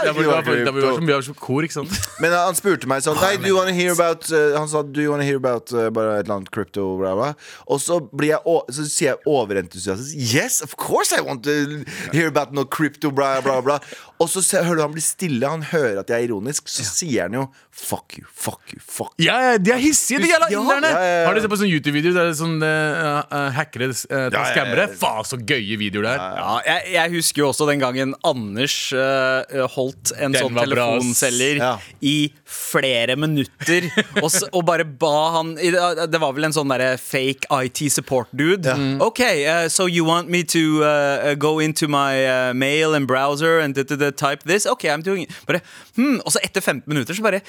Det 0.05 0.11
var, 0.15 0.25
want 0.27 0.45
to 0.45 0.99
det 1.05 1.13
som, 1.15 1.23
som 1.23 1.35
kor, 1.39 1.63
ikke 1.63 1.73
sant? 1.79 1.93
Men 2.21 2.31
han 2.35 2.53
spurte 2.57 2.85
meg 2.89 3.01
sånn 3.01 3.15
Nei, 3.21 3.37
do 3.41 3.47
you 3.47 3.55
wanna 3.57 3.71
hear 3.73 3.93
about 3.95 4.27
uh, 4.29 4.53
Han 4.59 4.67
sa 4.69 4.81
do 4.83 5.01
you 5.01 5.09
wanna 5.09 5.23
hear 5.25 5.37
about 5.39 5.71
uh, 5.73 5.87
bare 5.89 6.19
et 6.19 6.25
eller 6.27 6.35
annet 6.45 6.53
crypto 6.55 6.85
bla, 7.01 7.15
bla. 7.17 7.31
Og 7.67 7.81
så, 7.81 7.99
blir 8.13 8.35
jeg, 8.35 8.55
så 8.71 8.85
sier 8.87 9.11
jeg 9.15 9.21
overentusiastisk 9.25 10.15
Yes, 10.35 10.61
of 10.65 10.75
course 10.77 11.11
I 11.17 11.21
want 11.25 11.43
to 11.43 11.83
hear 12.13 12.27
about 12.31 12.53
no 12.53 12.65
crypto 12.65 13.11
bla 13.11 13.39
bla 13.41 13.59
bla 13.65 13.79
Og 14.21 14.29
så 14.31 14.39
hører 14.63 14.77
du 14.79 14.81
han 14.85 14.93
bli 14.95 15.03
stille 15.03 15.49
Han 15.49 15.65
hører 15.73 15.99
at 16.03 16.09
jeg 16.13 16.21
er 16.23 16.29
ironisk 16.29 16.69
Så 16.71 16.85
sier 16.87 17.25
han 17.27 17.35
jo 17.39 17.47
Fuck 17.75 18.15
you, 18.19 18.23
fuck 18.31 18.61
you, 18.71 18.79
fuck 18.79 19.11
you 19.19 19.25
Ja, 19.27 19.35
ja, 19.51 19.57
de 19.59 19.73
er 19.75 19.81
hissige, 19.83 20.21
de 20.23 20.29
jævla 20.31 20.47
Ja, 20.53 20.61
inderne! 20.61 20.91
ja, 20.93 20.99
ja, 21.03 21.15
ja. 21.19 21.25
Har 21.27 21.35
du 21.35 21.41
sett 21.43 21.51
på 21.51 21.57
sånne 21.59 21.73
YouTube-videoer 21.75 22.15
der 22.15 22.29
det 22.29 22.33
er 22.35 22.37
sånn 22.39 22.61
uh, 22.63 23.17
uh, 23.27 23.49
hackere 23.57 23.89
uh, 23.91 23.97
Ja, 24.07 24.21
ja, 24.21 24.29
ja. 24.37 24.45
skammere? 24.53 24.85
Faen, 25.01 25.27
så 25.27 25.39
gøye 25.41 25.75
videoer 25.81 26.05
det 26.07 26.13
er. 26.13 26.23
Ja, 26.39 26.53
jeg, 26.69 26.85
jeg 26.95 27.13
husker 27.17 27.43
jo 27.43 27.49
også 27.49 27.67
den 27.67 27.81
gangen 27.83 28.13
Anders 28.25 28.75
eh, 28.95 29.65
holdt 29.75 30.13
en 30.15 30.31
Den 30.35 30.45
sånn 30.45 30.55
telefonselger 30.61 31.59
Ja. 31.59 31.73
i 32.05 32.15
flere 32.47 33.17
minutter, 33.19 33.89
og, 34.21 34.29
s- 34.31 34.45
og 34.51 34.63
bare 34.67 34.85
ba 34.87 35.11
han 35.39 35.55
i- 35.59 35.73
Det 35.75 36.21
var 36.21 36.34
vel 36.35 36.47
en 36.47 36.55
sånn 36.55 36.71
derre 36.71 36.95
fake 37.01 37.49
IT 37.51 37.81
support-dude. 37.93 38.73
OK, 39.03 39.21
uh, 39.45 39.67
so 39.71 39.87
you 39.89 40.05
want 40.07 40.29
me 40.29 40.43
to 40.43 40.83
uh, 40.83 41.33
go 41.39 41.59
into 41.59 41.87
my 41.87 42.53
mail 42.53 42.95
and 42.95 43.07
browser 43.07 43.59
and 43.59 43.75
type 44.17 44.43
this? 44.43 44.65
OK, 44.65 44.89
I'm 44.89 45.01
doing 45.05 45.25
it. 45.25 45.33
Bare, 45.47 45.61
hmm. 45.95 46.19
Og 46.25 46.35
så 46.35 46.41
etter 46.43 46.61
15 46.61 46.83
minutter 46.89 47.13
så 47.13 47.23
bare 47.23 47.41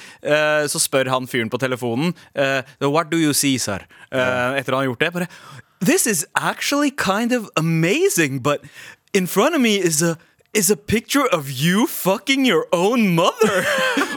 Så 0.67 0.79
spør 0.79 1.09
han 1.11 1.27
fyren 1.27 1.49
på 1.49 1.57
telefonen 1.57 2.13
What 2.81 3.11
do 3.11 3.17
you 3.17 3.33
see, 3.33 3.57
sir? 3.57 3.85
Etter 4.11 4.71
han 4.71 4.81
har 4.81 4.89
gjort 4.91 4.99
det. 4.99 5.13
Bare 5.13 5.27
This 5.79 6.07
is 6.07 6.25
actually 6.35 6.91
kind 6.91 7.31
of 7.31 7.49
amazing, 7.55 8.39
but 8.39 8.61
in 9.13 9.27
front 9.27 9.55
of 9.55 9.61
me 9.61 9.75
is 9.77 10.01
a 10.01 10.17
is 10.57 10.71
a 10.73 10.75
picture 10.75 11.25
of 11.35 11.49
you 11.53 11.85
fucking 11.87 12.45
your 12.47 12.65
own 12.73 13.13
mother. 13.15 13.59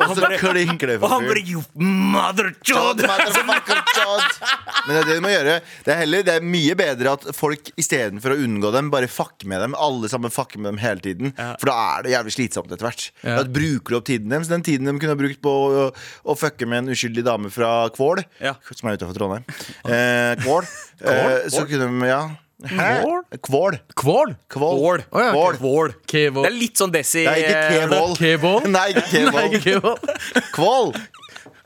og 0.00 0.14
han 0.14 0.20
bare, 0.22 0.38
klinker 0.40 0.88
det 0.94 0.96
for 1.02 1.12
fyren. 1.20 1.46
You 1.50 1.62
mother 1.76 2.50
Chod. 2.64 3.02
Men 3.04 4.94
det 4.94 5.00
er 5.02 5.08
det 5.10 5.16
du 5.18 5.24
må 5.24 5.32
gjøre. 5.32 5.56
Det 5.84 5.92
er, 5.92 5.98
heller, 6.02 6.24
det 6.26 6.34
er 6.38 6.46
mye 6.46 6.76
bedre 6.78 7.12
at 7.18 7.26
folk 7.36 7.70
istedenfor 7.80 8.34
å 8.34 8.38
unngå 8.46 8.72
dem, 8.74 8.88
bare 8.92 9.10
fucker 9.12 9.50
med 9.50 9.60
dem. 9.66 9.76
Alle 9.78 10.08
sammen 10.12 10.32
fucker 10.32 10.62
med 10.62 10.72
dem 10.74 10.80
hele 10.82 11.04
tiden. 11.04 11.34
For 11.60 11.70
da 11.70 11.76
er 11.98 12.06
det 12.08 12.14
jævlig 12.16 12.34
slitsomt 12.38 12.72
etter 12.72 12.88
hvert. 12.88 13.06
Ja. 13.22 13.36
Da 13.42 13.46
bruker 13.60 13.92
du 13.94 14.00
opp 14.00 14.08
tiden 14.08 14.32
deres. 14.32 14.50
Den 14.50 14.64
tiden 14.66 14.88
de 14.88 14.96
kunne 14.96 15.14
ha 15.16 15.20
brukt 15.20 15.42
på 15.44 15.52
å, 15.52 15.88
å 16.24 16.38
fucke 16.40 16.68
med 16.68 16.84
en 16.86 16.94
uskyldig 16.96 17.26
dame 17.28 17.52
fra 17.52 17.74
Kvål, 17.94 18.24
Ja. 18.40 18.56
som 18.72 18.88
er 18.90 18.96
utafor 19.00 19.16
Trondheim. 19.18 19.44
Eh, 19.84 20.34
Kvål. 20.44 20.70
Eh, 21.04 21.50
så 21.52 21.66
kunne 21.68 21.86
de 21.90 22.08
Ja. 22.10 22.22
Kvål? 22.68 23.22
Kvål. 23.42 23.78
Kvål? 23.96 24.34
Kvål. 24.50 25.02
Oh, 25.10 25.22
ja, 25.22 25.30
Kvål. 25.32 25.56
Kvål. 25.56 25.94
Kvål. 26.06 26.42
Det 26.44 26.50
er 26.50 26.56
litt 26.56 26.80
sånn 26.80 26.92
Desi 26.92 27.24
Nei, 27.24 27.38
ikke 27.40 27.56
eh. 27.56 28.12
Kevål? 28.20 28.68
Nei, 28.68 28.86
ikke 28.92 29.24
Nei, 29.30 29.46
ikke 29.48 29.62
Kvål. 29.64 29.96
Kevål. 29.96 30.44
Kvål. 30.56 30.92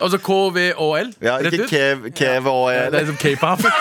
Altså 0.05 0.19
KVÅL? 0.19 1.13
Ja, 1.23 1.39
ikke? 1.39 1.69
Kev, 1.71 2.09
KVÅL. 2.19 2.91
Det 2.93 3.01
er 3.01 3.07
som 3.11 3.19
k-pop. 3.21 3.63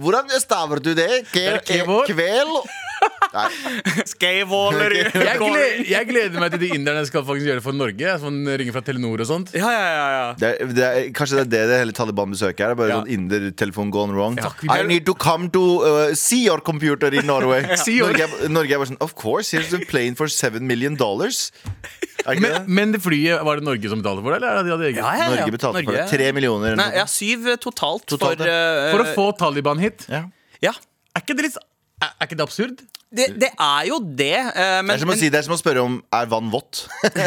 Hvordan 0.00 0.30
staver 0.38 0.78
du 0.78 0.92
det? 0.94 1.24
Kvel? 1.32 2.60
Nei. 3.30 3.44
Jeg, 4.20 4.46
gleder, 5.38 5.82
jeg 5.86 6.06
gleder 6.08 6.40
meg 6.42 6.50
til 6.54 6.60
de 6.64 6.68
inderne 6.74 7.02
skal 7.06 7.22
faktisk 7.26 7.46
gjøre 7.46 7.60
det 7.60 7.64
for 7.64 7.76
Norge. 7.76 8.14
Sånn 8.22 8.38
ringer 8.58 8.74
fra 8.74 8.82
Telenor 8.86 9.22
og 9.22 9.28
sånt. 9.28 9.52
Ja, 9.56 9.70
ja, 9.70 9.84
ja, 9.94 10.06
ja. 10.16 10.24
Det 10.40 10.48
er, 10.50 10.72
det 10.76 10.84
er, 10.88 10.98
kanskje 11.16 11.38
det 11.38 11.44
er 11.46 11.50
det 11.52 11.60
det 11.70 11.78
hele 11.84 11.94
Taliban-besøket 11.96 12.64
er. 12.66 12.74
Bare 12.78 12.90
Ja. 12.90 12.98
sånn 13.00 13.12
indertelefon 13.14 13.92
gone 13.94 14.16
wrong. 14.16 14.38
Ja. 14.40 14.50
I 14.74 14.82
need 14.88 15.06
to 15.06 15.14
come 15.14 15.48
to 15.54 15.62
uh, 15.86 16.14
see 16.18 16.42
your 16.48 16.60
computer 16.60 17.12
in 17.14 17.26
Norway. 17.30 17.62
See 17.84 18.00
Norge, 18.02 18.26
Norge 18.50 18.74
er 18.74 18.82
bare 18.82 18.90
sånn 18.90 19.00
Of 19.04 19.14
course, 19.18 19.54
here's 19.54 19.72
a 19.76 19.80
plane 19.90 20.18
for 20.18 20.26
seven 20.28 20.66
million 20.66 20.96
dollars. 20.98 21.50
Men, 22.26 22.42
det? 22.42 22.58
men 22.68 22.92
det 22.92 23.00
flyet, 23.00 23.40
var 23.46 23.60
det 23.62 23.64
Norge 23.64 23.88
som 23.88 24.02
betalte 24.02 24.20
for 24.26 24.34
det? 24.34 24.40
Eller 24.42 24.58
hadde 24.58 24.68
de 24.68 24.74
hadde 24.74 24.88
eget? 24.90 25.00
Ja, 25.00 25.12
ja, 25.16 25.22
ja. 25.24 25.30
Norge 25.38 25.54
betalte 25.56 25.84
for 25.84 25.94
det. 25.94 26.02
Norge- 26.02 26.10
Tre 26.18 26.32
millioner. 26.36 26.76
Nei, 26.82 26.90
ja, 26.98 27.06
syv 27.08 27.46
eh, 27.54 27.56
totalt, 27.62 28.04
Totalt, 28.10 28.42
for 28.42 28.50
uh, 28.50 28.90
For 28.92 29.04
å 29.06 29.08
få 29.16 29.26
Taliban 29.40 29.80
hit? 29.80 30.04
ja. 30.10 30.26
Ja. 30.60 30.74
Er 31.16 31.22
ikke 31.24 31.32
det 31.38 31.46
litt 31.48 31.54
Er, 32.04 32.10
er 32.20 32.28
ikke 32.28 32.36
det 32.36 32.44
absurd? 32.44 32.82
Det, 33.10 33.26
det 33.42 33.48
er 33.58 33.86
jo 33.88 33.98
det, 33.98 34.36
Uh, 34.50 34.80
men, 34.84 34.92
Det 34.92 34.94
er 34.94 35.02
som 35.02 35.10
å 35.10 35.18
si, 35.18 35.30
det 35.32 35.38
er 35.40 35.46
som 35.46 35.56
å 35.56 35.58
spørre 35.58 35.82
om 35.82 35.96
er 36.14 36.28
vann 36.30 36.50
vått. 36.52 36.84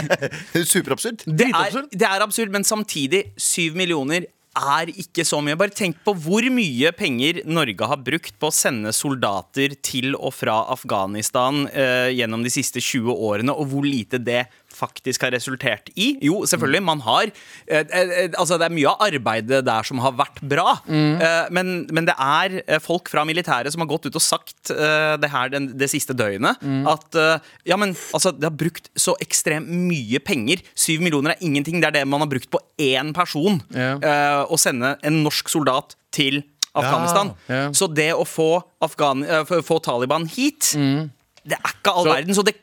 Superabsurd. 0.73 1.25
det, 1.27 1.49
er, 1.49 1.75
det 1.91 2.07
er 2.07 2.23
absurd, 2.23 2.53
men 2.53 2.63
samtidig, 2.67 3.25
syv 3.35 3.75
millioner 3.79 4.29
er 4.53 4.91
ikke 4.93 5.25
så 5.25 5.39
mye. 5.43 5.57
Bare 5.59 5.73
tenk 5.73 5.99
på 6.05 6.13
hvor 6.25 6.45
mye 6.53 6.91
penger 6.95 7.41
Norge 7.49 7.89
har 7.89 8.01
brukt 8.05 8.35
på 8.39 8.49
å 8.49 8.53
sende 8.53 8.93
soldater 8.95 9.75
til 9.81 10.13
og 10.15 10.33
fra 10.35 10.59
Afghanistan 10.73 11.65
eh, 11.71 12.13
gjennom 12.13 12.45
de 12.45 12.53
siste 12.53 12.81
20 12.83 13.09
årene, 13.13 13.53
og 13.53 13.71
hvor 13.73 13.87
lite 13.87 14.21
det 14.21 14.45
faktisk 14.83 15.23
har 15.25 15.31
resultert 15.35 15.89
i. 15.95 16.11
Jo, 16.27 16.43
selvfølgelig, 16.51 16.83
man 16.91 17.01
har 17.07 17.31
eh, 17.31 17.83
eh, 17.87 18.29
Altså, 18.37 18.59
det 18.59 18.67
er 18.69 18.75
mye 18.75 18.91
av 18.93 19.01
arbeidet 19.07 19.63
der 19.65 19.87
som 19.87 20.03
har 20.03 20.13
vært 20.19 20.41
bra, 20.51 20.75
eh, 20.91 21.47
men, 21.55 21.73
men 21.95 22.07
det 22.11 22.15
er 22.19 22.59
eh, 22.67 22.79
folk 22.83 23.09
fra 23.11 23.23
militæret 23.25 23.71
som 23.73 23.81
har 23.85 23.89
gått 23.95 24.05
ut 24.11 24.19
og 24.19 24.25
sagt 24.25 24.73
eh, 24.75 25.15
det 25.23 25.31
her 25.33 25.49
den, 25.55 25.71
det 25.79 25.89
siste 25.93 26.15
døgnet, 26.19 26.59
at 26.91 27.19
eh, 27.19 27.51
ja, 27.71 27.77
men 27.79 27.95
altså, 28.13 28.31
det 28.35 28.49
har 28.49 28.57
brukt 28.59 28.91
så 28.99 29.15
ekstremt 29.23 29.69
mye 29.71 30.19
penger. 30.23 30.61
Syv 30.75 31.01
millioner 31.05 31.33
er 31.37 31.43
ingenting. 31.45 31.79
Det 31.81 31.89
er 31.91 31.97
det 32.01 32.07
man 32.11 32.23
har 32.23 32.29
brukt 32.31 32.49
på 32.53 32.59
én 32.81 33.13
person. 33.15 33.61
Ja. 33.73 33.93
eh, 34.03 34.41
å 34.51 34.57
sende 34.59 34.95
en 35.05 35.21
norsk 35.23 35.49
soldat 35.51 35.95
til 36.13 36.41
Afghanistan. 36.73 37.31
Ja. 37.47 37.67
Så 37.77 37.85
det 37.93 38.09
å 38.17 38.23
få, 38.25 38.47
Afghan, 38.81 39.21
eh, 39.23 39.43
få- 39.61 39.79
Taliban 39.85 40.25
hit 40.25 40.71
det 41.43 41.57
er 41.57 41.71
ikke 41.73 41.91
all 41.91 42.05
Så- 42.05 42.11
verden. 42.13 42.35
Så 42.37 42.43
det, 42.47 42.53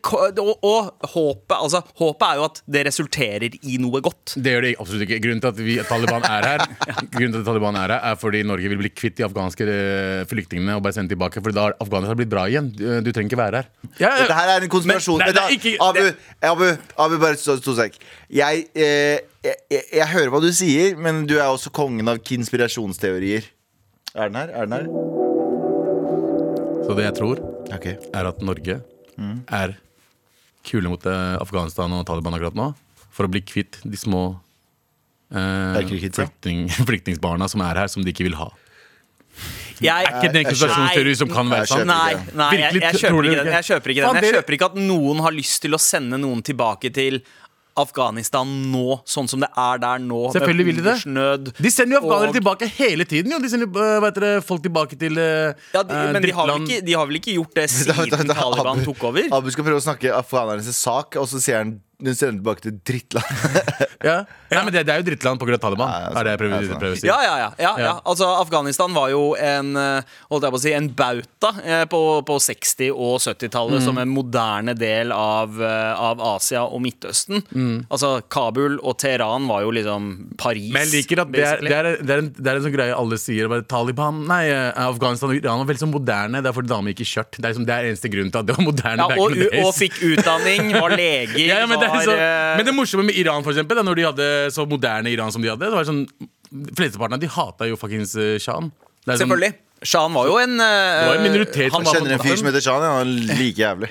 og, 0.40 0.64
og 0.64 1.08
håpet, 1.12 1.56
altså, 1.56 1.82
håpet 2.00 2.22
er 2.30 2.38
jo 2.40 2.44
at 2.46 2.60
det 2.76 2.84
resulterer 2.87 3.56
i 3.68 3.76
noe 3.82 4.00
godt. 4.00 4.34
Det 4.40 4.54
gjør 4.54 4.64
det 4.64 4.70
absolutt 4.80 5.04
ikke. 5.04 5.18
Grunnen 5.26 5.42
til 5.44 5.50
at 5.50 5.58
vi, 5.66 5.75
Taliban 5.84 6.25
er 6.25 6.46
her 6.49 6.64
Grunnen 7.14 7.34
til 7.34 7.40
at 7.42 7.49
Taliban 7.50 7.76
er 7.76 7.92
her, 7.92 7.96
er 8.12 8.16
fordi 8.22 8.40
Norge 8.49 8.70
vil 8.72 8.80
bli 8.80 8.88
kvitt 8.96 9.18
de 9.20 9.26
afghanske 9.28 9.66
eh, 9.68 10.22
flyktningene 10.30 10.78
og 10.78 10.82
bare 10.87 10.96
sende 10.96 11.12
tilbake. 11.12 11.42
Fordi 11.44 11.58
da 11.58 11.66
har 11.68 11.76
Afghanistan 11.84 12.16
blitt 12.22 12.32
bra 12.32 12.46
igjen. 12.49 12.70
Du, 12.72 12.87
du 13.04 13.12
trenger 13.12 13.28
ikke 13.34 13.42
være 13.42 13.60
her. 13.62 13.70
Ja, 14.00 14.14
Dette 14.22 14.38
her 14.40 14.54
er 14.56 14.64
en 14.64 14.72
konspirasjon. 14.72 15.18
Men- 15.20 15.34
nei, 15.34 15.37
det 15.37 15.44
er 15.44 15.56
ikke- 15.58 15.76
Abu, 15.84 16.00
Abu, 16.54 16.66
Abu, 17.06 17.18
bare 17.26 17.37
stå, 17.37 17.58
to 17.64 17.76
sek. 17.76 18.00
Jeg, 18.32 18.64
eh, 18.75 19.20
jeg, 19.44 19.56
jeg, 19.70 19.84
jeg 20.00 20.08
hører 20.14 20.32
hva 20.32 20.40
du 20.40 20.49
sier, 20.56 20.96
men 20.96 21.26
du 21.28 21.37
er 21.37 21.49
også 21.52 21.68
kongen 21.75 22.08
av 22.08 22.22
konspirasjonsteorier. 22.25 23.44
Er 24.16 24.28
den 24.32 24.40
her? 24.40 24.49
Er 24.56 24.66
den 24.66 24.72
her? 24.80 24.87
Så 26.87 26.96
det 26.96 27.04
jeg 27.04 27.14
tror, 27.20 27.38
Ok. 27.74 27.86
er 27.96 28.28
at 28.30 28.42
Norge 28.44 28.80
er 29.20 29.74
kule 30.66 30.92
mot 30.92 31.04
eh, 31.08 31.34
Afghanistan 31.40 31.92
og 31.96 32.06
Taliban 32.08 32.36
akkurat 32.36 32.56
nå. 32.56 32.70
For 33.14 33.26
å 33.26 33.32
bli 33.32 33.42
kvitt 33.44 33.80
de 33.84 33.98
små 33.98 34.24
eh, 35.34 35.80
flyktning, 36.12 36.66
flyktningsbarna 36.90 37.48
som 37.50 37.64
er 37.66 37.84
her, 37.84 37.92
som 37.92 38.04
de 38.04 38.14
ikke 38.14 38.28
vil 38.28 38.38
ha. 38.40 38.50
Jeg, 39.80 40.08
Ikke 40.10 40.28
den 40.34 40.44
konspirasjonsteori 40.44 41.12
som 41.16 41.30
kan 41.32 41.48
være 41.48 41.68
sant. 41.70 41.88
Nei, 41.88 42.12
nei 42.36 42.50
jeg, 42.58 42.80
jeg, 42.82 42.98
kjøper 43.00 43.28
ikke 43.30 43.38
den. 43.38 43.52
Jeg 43.54 43.66
kjøper 43.70 43.92
ikke 43.94 44.02
den. 44.04 44.18
Jeg 44.18 44.34
kjøper 44.34 44.56
ikke 44.56 44.68
at 44.68 44.76
noen 44.76 45.22
har 45.24 45.32
lyst 45.32 45.62
til 45.64 45.76
å 45.76 45.80
sende 45.80 46.18
noen 46.20 46.42
tilbake 46.44 46.90
til 46.92 47.22
Afghanistan 47.78 48.46
nå, 48.72 49.00
sånn 49.06 49.28
som 49.30 49.40
det 49.40 49.48
er 49.56 49.78
der 49.82 49.98
nå. 50.02 50.20
Selvfølgelig 50.34 50.66
vil 50.66 50.76
de 50.80 50.82
det. 50.82 50.94
hungersnød 50.98 51.52
De 51.62 51.70
sender 51.70 51.96
jo 51.96 52.00
afghanere 52.02 52.28
og- 52.32 52.34
tilbake 52.38 52.68
hele 52.78 53.04
tiden. 53.04 53.32
Jo. 53.32 53.38
De 53.38 53.48
sender 53.50 53.68
uh, 53.68 54.10
dere, 54.10 54.40
folk 54.42 54.62
tilbake 54.62 54.98
til 54.98 55.18
uh, 55.18 55.52
Ja, 55.74 55.82
de, 55.82 55.94
øh, 55.94 56.12
men 56.12 56.22
de 56.22 56.32
har, 56.32 56.54
ikke, 56.58 56.80
de 56.86 56.92
har 56.94 57.06
vel 57.06 57.20
ikke 57.20 57.34
gjort 57.36 57.54
det 57.54 57.68
Da- 57.86 57.92
da- 57.94 58.04
siden 58.04 58.26
da- 58.28 58.34
Taliban 58.34 58.84
tok 58.84 59.04
over? 59.04 59.22
Abu 59.32 59.50
skal 59.50 59.64
prøve 59.64 59.80
å 59.80 59.86
snakke 59.86 60.12
afghanernes 60.14 60.74
sak, 60.76 61.16
og 61.16 61.28
så 61.30 61.40
sier 61.40 61.62
han 61.64 61.80
den 62.04 62.16
sender 62.16 62.38
tilbake 62.40 62.66
til 62.69 62.78
drittland. 62.87 63.87
Ja. 64.00 64.23
Nei, 64.49 64.61
men 64.64 64.73
det, 64.73 64.87
det 64.88 64.95
er 64.95 65.02
jo 65.02 65.04
drittland 65.11 65.37
pga. 65.42 65.59
Taliban. 65.61 65.90
Ja, 65.92 65.99
ja, 66.07 66.12
er 66.16 66.25
det 66.25 66.30
jeg 66.33 66.38
prøver, 66.40 66.62
ja, 66.64 66.76
prøver 66.80 66.95
å 66.95 67.00
si. 67.02 67.09
Ja, 67.11 67.16
ja, 67.21 67.49
ja. 67.61 67.90
Altså, 68.09 68.25
Afghanistan 68.40 68.95
var 68.97 69.11
jo 69.12 69.35
en 69.37 69.75
eh, 69.76 70.14
Holdt 70.30 70.47
jeg 70.47 70.54
på 70.54 70.57
å 70.57 70.62
si 70.62 70.73
En 70.73 70.87
bauta 70.97 71.50
eh, 71.61 71.83
på, 71.92 72.00
på 72.25 72.37
60- 72.40 72.95
og 72.95 73.19
70-tallet 73.21 73.76
Mm. 73.76 73.85
som 73.85 73.99
en 74.00 74.09
moderne 74.09 74.73
del 74.75 75.12
av, 75.12 75.52
eh, 75.62 76.00
av 76.00 76.23
Asia 76.30 76.62
og 76.64 76.80
Midtøsten. 76.83 77.45
Altså, 77.92 78.14
Kabul 78.33 78.78
og 78.80 78.97
Teheran 79.04 79.45
var 79.50 79.66
jo 79.66 79.75
liksom 79.76 80.09
Paris. 80.40 80.71
Mm. 80.71 80.78
Men 80.78 80.87
jeg 80.88 81.04
liker 81.04 81.23
at 81.26 81.30
det 81.37 81.45
er, 81.45 81.61
det, 81.61 81.75
er, 81.76 81.90
det, 82.00 82.14
er 82.16 82.25
en, 82.25 82.33
det 82.40 82.50
er 82.54 82.57
en 82.62 82.64
sånn 82.64 82.75
greie 82.78 82.97
alle 82.97 83.21
sier. 83.21 83.52
Bare, 83.52 83.66
Taliban, 83.69 84.25
nei, 84.33 84.40
Afghanistan 84.80 85.28
og 85.28 85.37
Iran 85.37 85.61
var 85.61 85.69
veldig 85.75 85.85
sånn 85.85 85.92
moderne. 85.92 86.40
Det 86.40 86.50
er 86.50 86.57
fordi 86.57 86.73
damer 86.73 86.95
gikk 86.97 87.04
i 87.04 87.09
skjørt. 87.12 87.37
Det 87.37 87.45
er, 87.45 87.52
liksom, 87.52 87.69
det 87.69 87.76
er 87.76 87.90
eneste 87.92 88.12
grunnen 88.16 88.33
til 88.33 88.40
at 88.42 88.49
det 88.49 88.57
var 88.57 88.66
moderne. 88.71 89.11
ja, 89.12 89.21
og, 89.28 89.38
og 89.66 89.71
fikk 89.76 90.00
utdanning, 90.14 90.73
var 90.80 90.97
leger, 90.97 91.37
ja, 91.50 91.61
ja, 91.62 91.69
men, 91.71 91.85
det 91.85 91.89
så, 92.04 92.14
eh, 92.14 92.56
men 92.59 92.66
det 92.68 92.75
morsomme 92.76 93.06
med 93.09 93.18
Iran, 93.20 93.42
for 93.47 93.54
eksempel, 93.54 93.80
da, 93.80 93.85
når 93.87 93.99
de 93.99 94.04
hadde 94.09 94.28
så 94.54 94.66
moderne 94.68 95.11
Iran 95.12 95.32
som 95.35 95.42
de 95.42 95.50
hadde, 95.52 95.66
det 95.66 95.75
var 95.76 95.88
sånn 95.88 96.04
Flesteparten 96.50 97.14
av 97.14 97.20
de 97.23 97.28
hata 97.30 97.66
jo 97.70 97.76
fuckings 97.78 98.16
uh. 98.18 98.23
Det 98.26 98.40
er 98.40 98.42
sånn- 98.42 99.20
Selvfølgelig. 99.23 99.52
Shahen 99.87 100.12
var 100.12 100.26
jo 100.28 100.37
en 100.42 100.59
uh, 100.61 100.64
Det 100.66 101.06
var 101.09 101.14
en 101.16 101.23
minoritet 101.25 101.73
han 101.73 101.87
som 101.87 101.94
kjenner 101.94 102.16
en 102.16 102.20
fyr 102.20 102.37
som 102.37 102.49
heter 102.50 102.64
Shan. 102.64 102.82
Ja. 102.85 102.90
Han 102.99 103.12
er 103.14 103.38
like 103.38 103.62
jævlig. 103.62 103.88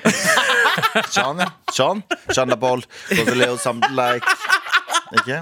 Shan, 1.14 1.40
ja. 1.42 1.48
Shan. 1.74 2.02
Shan 2.30 2.52
Lapol. 2.52 2.84
A 3.10 3.24
little 3.34 3.58
something 3.58 3.96
like 3.96 4.22
Ikke? 5.10 5.38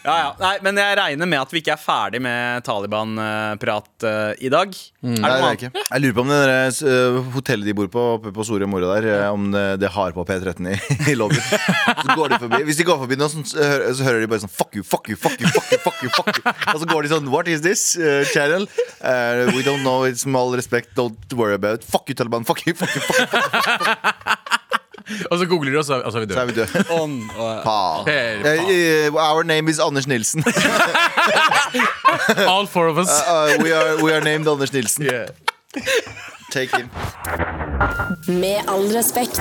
Ja, 0.00 0.14
ja. 0.14 0.28
Nei, 0.40 0.52
men 0.64 0.78
jeg 0.80 0.96
regner 0.96 1.28
med 1.28 1.40
at 1.42 1.52
vi 1.52 1.60
ikke 1.60 1.74
er 1.74 1.80
ferdig 1.80 2.20
med 2.24 2.64
Taliban-prat 2.66 4.06
uh, 4.06 4.32
i 4.40 4.50
dag. 4.52 4.72
Mm. 5.04 5.18
Er 5.18 5.24
det 5.24 5.34
noe 5.34 5.50
jeg 5.50 5.58
ikke. 5.58 5.70
Jeg 5.82 6.04
lurer 6.04 6.16
på 6.16 6.24
om 6.24 6.32
det 6.32 6.38
der, 6.40 6.78
uh, 6.88 7.18
hotellet 7.36 7.70
de 7.70 7.76
bor 7.76 7.90
på 7.92 8.04
oppe 8.16 8.32
på 8.36 8.46
Soria 8.48 8.68
Moria 8.70 8.96
der, 8.96 9.28
om 9.28 9.50
det, 9.52 9.64
det 9.82 9.92
har 9.92 10.16
på 10.16 10.24
P13 10.28 10.70
i, 10.72 10.76
i 11.12 11.16
lobbyen. 11.18 11.44
Så 11.44 12.16
går 12.16 12.34
de 12.34 12.40
forbi. 12.46 12.62
Hvis 12.68 12.80
de 12.80 12.88
går 12.88 13.00
forbi 13.04 13.20
sånn, 13.20 13.46
så, 13.48 13.70
så 13.98 14.08
hører 14.08 14.24
de 14.24 14.30
bare 14.32 14.44
sånn 14.46 14.54
fuck 14.54 14.78
you, 14.78 14.86
fuck 14.86 15.10
you, 15.12 15.18
fuck 15.20 15.36
you, 15.40 15.50
fuck 15.52 15.68
you, 15.72 15.80
fuck 15.84 16.04
you, 16.04 16.12
fuck 16.16 16.40
you. 16.40 16.56
Og 16.74 16.82
så 16.82 16.90
går 16.90 17.06
de 17.06 17.14
sånn 17.14 17.30
What 17.32 17.50
is 17.52 17.64
this 17.66 17.92
uh, 18.00 18.24
channel? 18.32 18.68
We 19.54 19.64
don't 19.66 19.84
know, 19.84 20.04
it's 20.08 20.24
small 20.24 20.54
respect, 20.56 20.94
don't 20.96 21.36
worry 21.36 21.58
about. 21.60 21.84
Fuck 21.84 22.08
you, 22.08 22.16
Taliban. 22.16 22.48
Fuck 22.48 22.66
you, 22.66 22.74
fuck 22.74 22.94
you, 22.96 23.04
fuck 23.04 23.20
you. 23.20 24.36
Og 25.30 25.38
så 25.38 25.46
googler 25.50 25.72
du, 25.72 25.78
og 25.78 25.84
så, 25.84 26.00
og 26.00 26.12
så 26.12 26.18
er 26.20 26.26
vi 26.26 26.32
Så 26.34 26.40
er 26.40 26.46
døde. 26.46 26.66
vi 26.68 26.78
døde. 26.80 26.84
Og- 27.00 27.62
Faen. 27.64 28.08
Eh, 28.08 29.06
eh, 29.06 29.14
our 29.14 29.42
name 29.42 29.68
is 29.70 29.78
Anders 29.80 30.06
Nilsen. 30.06 30.44
All 32.48 32.66
four 32.66 32.86
of 32.88 32.98
us. 32.98 33.08
Uh, 33.30 33.56
we, 33.62 33.72
are, 33.72 34.02
we 34.04 34.12
are 34.12 34.20
named 34.20 34.48
Anders 34.48 34.72
Nilsen. 34.72 35.04
Yeah. 35.04 35.26
Take 36.50 36.70
him. 36.76 36.88
Med 38.26 38.58
all 38.68 38.88
respekt. 38.96 39.40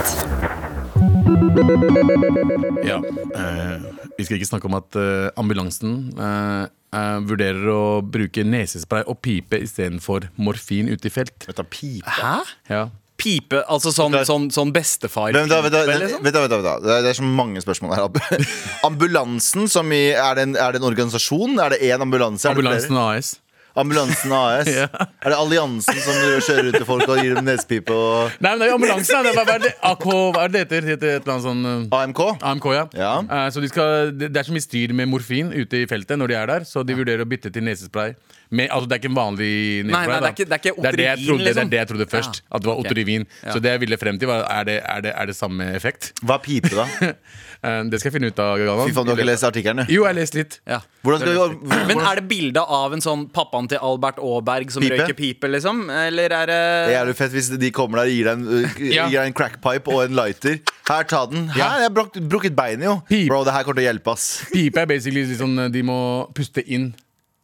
Ja. 2.85 2.97
eh, 3.35 3.81
vi 4.17 4.25
skal 4.25 4.35
ikke 4.37 4.45
snakke 4.49 4.67
om 4.69 4.75
at 4.77 4.95
eh, 4.99 5.29
ambulansen 5.39 5.93
eh, 6.19 6.65
eh, 6.93 7.17
vurderer 7.25 7.69
å 7.73 7.81
bruke 8.05 8.43
nesespray 8.45 9.03
og 9.09 9.19
pipe 9.25 9.57
istedenfor 9.63 10.27
morfin 10.37 10.89
ute 10.91 11.07
i 11.09 11.13
felt. 11.13 11.47
Dette 11.47 11.63
er 11.65 11.69
pipe. 11.71 12.15
Hæ? 12.19 12.35
Ja. 12.69 12.83
Pipe? 13.19 13.59
Altså 13.67 13.91
sånn, 13.91 14.15
er- 14.15 14.23
sånn, 14.27 14.47
sånn 14.55 14.71
bestefar 14.75 15.33
Vent, 15.35 15.51
da, 15.51 15.59
vent, 15.65 15.73
da, 15.75 15.83
vent, 15.85 15.99
liksom? 16.05 16.23
da, 16.23 16.29
vent, 16.29 16.49
da, 16.53 16.57
vent, 16.61 16.63
da. 16.87 17.01
Det 17.03 17.09
er- 17.11 17.19
så 17.19 17.27
mange 17.27 17.59
spørsmål 17.61 17.93
her. 17.99 18.47
Ambulansen, 18.87 19.67
som 19.69 19.91
i 19.91 20.09
Er 20.15 20.35
det 20.39 20.47
en, 20.49 20.55
er 20.55 20.71
det 20.73 20.81
en 20.81 20.87
organisasjon? 20.89 21.59
Er 21.59 21.75
det 21.75 21.81
én 21.91 22.01
ambulanse? 22.01 22.47
Er? 22.47 22.55
Ambulansen 22.55 22.97
AS. 22.97 23.35
Ambulansen 23.79 24.31
AS? 24.33 24.67
Ja. 24.79 24.87
Er 25.23 25.29
det 25.33 25.37
alliansen 25.37 25.99
som 26.01 26.15
kjører 26.47 26.71
ut 26.71 26.77
til 26.79 26.87
folk 26.87 27.05
og 27.11 27.19
gir 27.21 27.35
dem 27.37 27.45
nesepipe 27.47 27.93
og 27.93 28.31
Nei, 28.41 28.49
men 28.55 28.59
det 28.63 28.65
er 28.67 28.71
jo 28.73 28.77
ambulansen. 28.79 29.27
Det 29.29 29.43
er- 29.43 29.61
det, 29.67 29.73
AK, 29.91 30.07
hva 30.33 30.43
er 30.47 30.53
det 30.55 30.63
heter? 30.65 30.81
Det 30.87 30.91
heter 30.95 31.13
et 31.19 31.21
eller 31.27 31.35
annet 31.35 31.45
sånn 31.45 31.69
eh, 31.69 31.99
AMK? 31.99 32.21
AMK, 32.53 32.67
ja. 32.75 32.85
Ja. 32.97 33.13
Uh, 33.29 33.45
så 33.53 33.61
de 33.63 33.69
skal, 33.71 34.11
det 34.17 34.31
det 34.33 34.41
er 34.41 34.49
så 34.49 34.55
mye 34.55 34.65
styr 34.65 34.95
med 34.97 35.11
morfin 35.11 35.51
ute 35.53 35.83
i 35.83 35.87
feltet 35.91 36.19
når 36.19 36.33
de 36.33 36.39
er 36.41 36.51
der, 36.55 36.67
så 36.67 36.83
de 36.87 36.97
vurderer 36.97 37.23
å 37.23 37.29
bytte 37.29 37.51
til 37.53 37.63
nesespray. 37.67 38.15
Med, 38.51 38.67
altså 38.73 38.87
Det 38.89 38.95
er 38.95 38.99
ikke 39.03 39.11
en 39.11 39.15
vanlig. 39.19 39.49
Nei, 39.85 39.91
nei, 39.93 40.05
det 40.05 40.25
er 40.25 40.31
ikke- 40.33 40.45
det 40.49 40.51
er 40.51 40.57
ikke 40.57 40.81
det, 40.81 40.85
er 40.89 40.97
det, 40.97 41.03
jeg 41.05 41.17
trodde, 41.17 41.27
trodde, 41.27 41.37
det 41.37 41.45
liksom. 41.49 41.61
er 41.61 41.69
det 41.69 41.77
jeg 41.79 41.87
trodde 41.87 42.05
først. 42.09 42.41
At 42.51 42.61
det 42.61 42.67
var 42.71 42.77
Ok. 42.79 42.85
Otrivin. 42.85 43.25
Ja. 43.45 43.51
Så 43.53 43.59
det 43.61 43.69
jeg 43.71 43.79
ville 43.79 43.97
frem 43.97 44.17
til, 44.19 44.27
var 44.27 44.41
er 44.49 44.63
det, 44.65 44.81
er 44.83 45.01
det, 45.01 45.13
er 45.15 45.25
det 45.29 45.35
samme 45.35 45.67
effekt? 45.75 46.13
Hva 46.25 46.33
er 46.39 46.43
pipe, 46.47 46.69
da? 46.75 46.87
Eh, 47.61 47.83
det 47.91 47.99
skal 47.99 48.07
jeg 48.07 48.21
finne 48.21 48.29
ut 48.31 48.37
av. 48.39 48.55
Fy 48.87 48.93
faen, 48.95 49.03
du 49.03 49.11
har 49.11 49.17
ikke 49.19 49.25
lest 49.27 49.43
artikkelen. 49.43 49.81
Jo, 49.91 50.05
jeg 50.05 50.07
har 50.07 50.15
lest 50.15 50.33
litt. 50.37 50.53
Ja. 50.65 50.77
Hvordan 51.03 51.19
skal 51.19 51.49
vi 51.59 51.87
Men 51.89 51.99
er 52.07 52.15
det 52.15 52.23
bilde 52.29 52.61
av 52.63 52.93
en 52.95 53.01
sånn 53.03 53.25
pappaen 53.35 53.67
til 53.67 53.81
Albert 53.83 54.15
Aaberg 54.23 54.71
som 54.71 54.79
Pipe? 54.81 54.95
røyker 54.95 55.13
pipe, 55.17 55.43
liksom? 55.51 55.89
Eller 55.91 56.31
er 56.31 56.45
det 56.47 56.59
Det 56.87 56.95
er 56.95 57.05
jo 57.11 57.13
fett 57.19 57.33
hvis 57.35 57.49
de 57.59 57.71
kommer 57.75 57.99
der 57.99 58.07
og 58.07 58.15
gir 58.15 58.23
deg 58.23 58.31
en, 58.31 58.71
Ja. 58.95 59.09
gir 59.09 59.19
deg 59.19 59.27
en 59.27 59.33
crackpipe 59.35 59.91
og 59.91 60.05
en 60.05 60.15
lighter. 60.15 60.61
Her, 60.87 61.03
ta 61.03 61.25
den. 61.25 61.49
Her, 61.49 61.59
Ja. 61.59 61.67
jeg 61.83 61.89
har 61.91 62.29
brukket, 62.31 62.55
beinet, 62.55 62.85
jo. 62.87 62.95
Pipe. 63.09 63.27
Bro, 63.27 63.43
det 63.43 63.51
her 63.51 63.63
kommer 63.67 63.81
til 63.81 63.83
å 63.83 63.91
hjelpe, 63.91 64.07
ass. 64.15 64.45
Pipe 64.53 64.77
er 64.79 64.85
basically 64.85 65.25
sånn 65.35 65.69
De 65.69 65.81
må 65.83 66.31
puste 66.33 66.63
inn. 66.65 66.93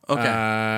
Ok. 0.06 0.22
Uh, 0.22 0.28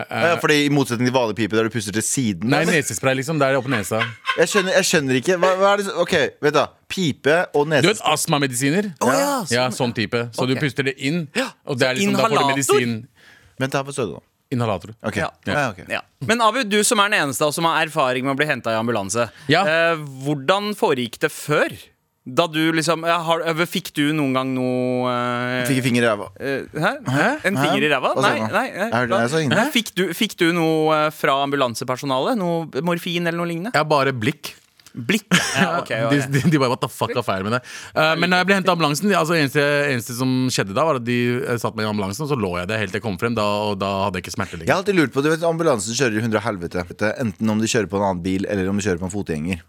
uh, 0.08 0.24
Ja, 0.24 0.36
fordi 0.40 0.58
I 0.66 0.70
motsetning 0.72 1.10
til 1.10 1.16
vanlig 1.16 1.36
pipe 1.36 1.58
der 1.58 1.68
du 1.68 1.74
puster 1.74 1.96
til 1.96 2.06
siden. 2.06 2.48
Nei, 2.52 2.64
nesespray, 2.70 3.18
liksom. 3.20 3.42
Der 3.42 3.58
oppe 3.60 3.72
nesa. 3.74 4.00
Jeg 4.38 4.52
skjønner, 4.54 4.76
jeg 4.78 4.88
skjønner 4.88 5.20
ikke. 5.20 5.36
Hva, 5.42 5.52
hva 5.60 5.74
er 5.74 5.84
det 5.84 5.98
Ok, 6.04 6.16
vet 6.48 6.56
du. 6.56 6.64
Pipe 6.94 7.36
og 7.52 7.68
nesespray. 7.68 7.84
Du 7.84 7.92
vet 7.92 8.06
astmamedisiner? 8.14 8.90
Oh, 9.04 9.12
ja, 9.12 9.28
Ja, 9.52 9.68
sånn. 9.68 9.78
sånn 9.82 9.98
type. 9.98 10.24
Så 10.32 10.46
okay. 10.46 10.56
du 10.56 10.64
puster 10.64 10.88
det 10.88 10.96
inn, 10.98 11.26
og 11.68 11.80
det 11.82 11.92
er 11.92 12.00
liksom, 12.00 12.16
da 12.16 12.30
får 12.30 12.40
du 12.40 12.50
medisin. 12.54 12.98
Vent, 13.58 13.74
da, 13.74 13.84
få 13.84 13.96
støtte, 13.96 14.22
da. 14.22 14.26
Inhalator. 14.54 14.94
Okay. 15.04 15.26
Ja. 15.26 15.32
Ja, 15.44 15.70
okay. 15.74 15.86
Ja. 15.92 16.02
Men 16.24 16.42
Abu, 16.42 16.62
du 16.64 16.80
som 16.88 17.02
er 17.04 17.12
den 17.12 17.26
eneste 17.26 17.44
av 17.44 17.52
oss 17.52 17.58
som 17.60 17.68
har 17.68 17.82
erfaring 17.84 18.24
med 18.24 18.38
å 18.38 18.40
bli 18.40 18.48
henta 18.48 18.72
i 18.72 18.80
ambulanse. 18.80 19.28
Ja. 19.52 19.66
Eh, 19.68 20.04
hvordan 20.24 20.72
foregikk 20.78 21.20
det 21.20 21.34
før? 21.36 21.76
Da 22.28 22.44
du 22.52 22.60
liksom 22.76 23.06
ja, 23.08 23.22
har, 23.24 23.44
Fikk 23.72 23.94
du 23.96 24.10
noen 24.12 24.34
gang 24.36 24.50
noe 24.52 25.08
uh, 25.08 25.62
Fikk 25.70 25.80
finger 25.86 26.04
i 26.04 26.10
ræva. 26.10 26.28
eh, 26.44 26.66
Hæ? 26.76 26.92
En 27.48 27.56
Hæ? 27.56 27.64
finger 27.64 27.86
i 27.88 27.92
ræva? 27.94 28.12
Nei, 28.20 28.34
nei, 28.52 28.68
nei. 28.76 28.90
Hørte- 28.92 29.40
jeg. 29.40 29.50
Nei, 29.54 29.66
Fikk 29.72 29.94
du, 29.96 30.06
fikk 30.18 30.36
du 30.42 30.50
noe 30.56 30.96
eh, 31.08 31.10
fra 31.16 31.38
ambulansepersonalet? 31.46 32.36
Noe 32.40 32.84
morfin 32.84 33.24
eller 33.30 33.40
noe 33.40 33.48
lignende? 33.48 33.72
Jeg 33.78 33.88
bare 33.88 34.12
blikk. 34.12 34.52
Blikk? 34.98 35.30
Ja, 35.54 35.78
okay, 35.78 36.02
de, 36.10 36.20
de, 36.34 36.42
de 36.50 36.58
bare, 36.60 36.72
what 36.74 36.82
the 36.82 36.90
fuck 36.90 37.14
er 37.14 37.24
feil 37.24 37.44
med 37.46 37.54
det? 37.54 37.62
Uh, 37.94 38.16
men 38.18 38.34
da 38.34 38.40
jeg 38.42 38.48
ble 38.50 38.56
hentet 38.58 38.72
av 38.72 38.76
ambulansen, 38.80 39.12
altså 39.14 39.38
eneste, 39.38 39.64
eneste 39.94 40.16
som 40.18 40.32
skjedde 40.52 40.74
da, 40.74 40.84
var 40.90 40.98
at 40.98 41.06
de 41.06 41.18
satt 41.62 41.78
meg 41.78 41.86
i 41.86 41.90
ambulansen, 41.92 42.26
og 42.26 42.32
så 42.34 42.38
lå 42.40 42.56
jeg 42.58 42.72
der 42.72 42.82
helt 42.82 42.92
til 42.96 42.98
jeg 43.00 43.06
kom 43.06 43.20
frem, 43.22 43.38
da, 43.38 43.46
og 43.70 43.78
da 43.80 43.92
hadde 44.08 44.18
jeg 44.20 44.26
ikke 44.26 44.36
smerte 44.40 44.60
Jeg 44.64 44.72
har 44.74 44.82
alltid 44.82 44.98
lurt 44.98 45.14
på, 45.14 45.22
du 45.22 45.30
vet 45.30 45.46
Ambulansen 45.48 45.94
kjører 45.96 46.18
i 46.18 46.24
hundre 46.26 46.42
helvete. 46.42 46.84
Enten 47.22 47.54
om 47.54 47.62
de 47.62 47.70
kjører 47.70 47.92
på 47.92 48.02
en 48.02 48.08
annen 48.10 48.24
bil, 48.26 48.50
eller 48.50 48.74
om 48.74 48.82
de 48.82 48.88
kjører 48.90 49.04
på 49.04 49.08
en 49.12 49.14
fotgjenger. 49.14 49.62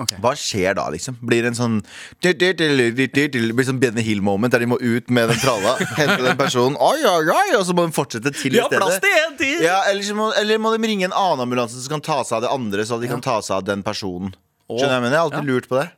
Ok. 0.00 0.14
Hva 0.24 0.32
skjer 0.38 0.76
da, 0.78 0.86
liksom? 0.92 1.18
Blir 1.20 1.44
det 1.44 1.52
en 1.52 1.58
sånn 1.58 1.74
Blir 2.22 3.66
sånn 3.68 3.80
Benny 3.82 4.04
Hill-moment 4.06 4.54
der 4.54 4.64
de 4.64 4.70
må 4.70 4.78
ut 4.80 5.10
med 5.12 5.28
den 5.30 5.40
tralla, 5.42 5.76
hente 6.00 6.20
den 6.24 6.38
personen, 6.40 6.78
oi, 6.80 6.98
oi, 7.06 7.26
oi, 7.28 7.48
og 7.58 7.66
så 7.68 7.76
må 7.76 7.84
de 7.86 7.94
fortsette 7.96 8.32
til 8.34 8.56
har 8.88 8.96
stedet? 8.96 9.38
til! 9.40 9.64
Ja, 9.66 9.82
eller, 9.90 10.14
må, 10.18 10.30
eller 10.38 10.62
må 10.62 10.72
de 10.74 10.92
ringe 10.92 11.08
en 11.10 11.16
annen 11.16 11.44
ambulanse 11.46 11.78
som 11.78 11.96
kan 11.96 12.04
ta 12.04 12.22
seg 12.24 12.40
av 12.40 12.46
det 12.46 12.54
andre, 12.54 12.86
så 12.88 12.98
de 13.02 13.10
kan 13.10 13.22
ta 13.24 13.38
seg 13.44 13.60
av 13.60 13.68
den 13.68 13.84
personen? 13.86 14.34
Skjønner 14.70 14.96
jeg 14.98 15.04
mener? 15.04 15.16
Jeg 15.16 15.20
har 15.20 15.28
alltid 15.30 15.50
lurt 15.50 15.68
på 15.68 15.78
det. 15.80 15.88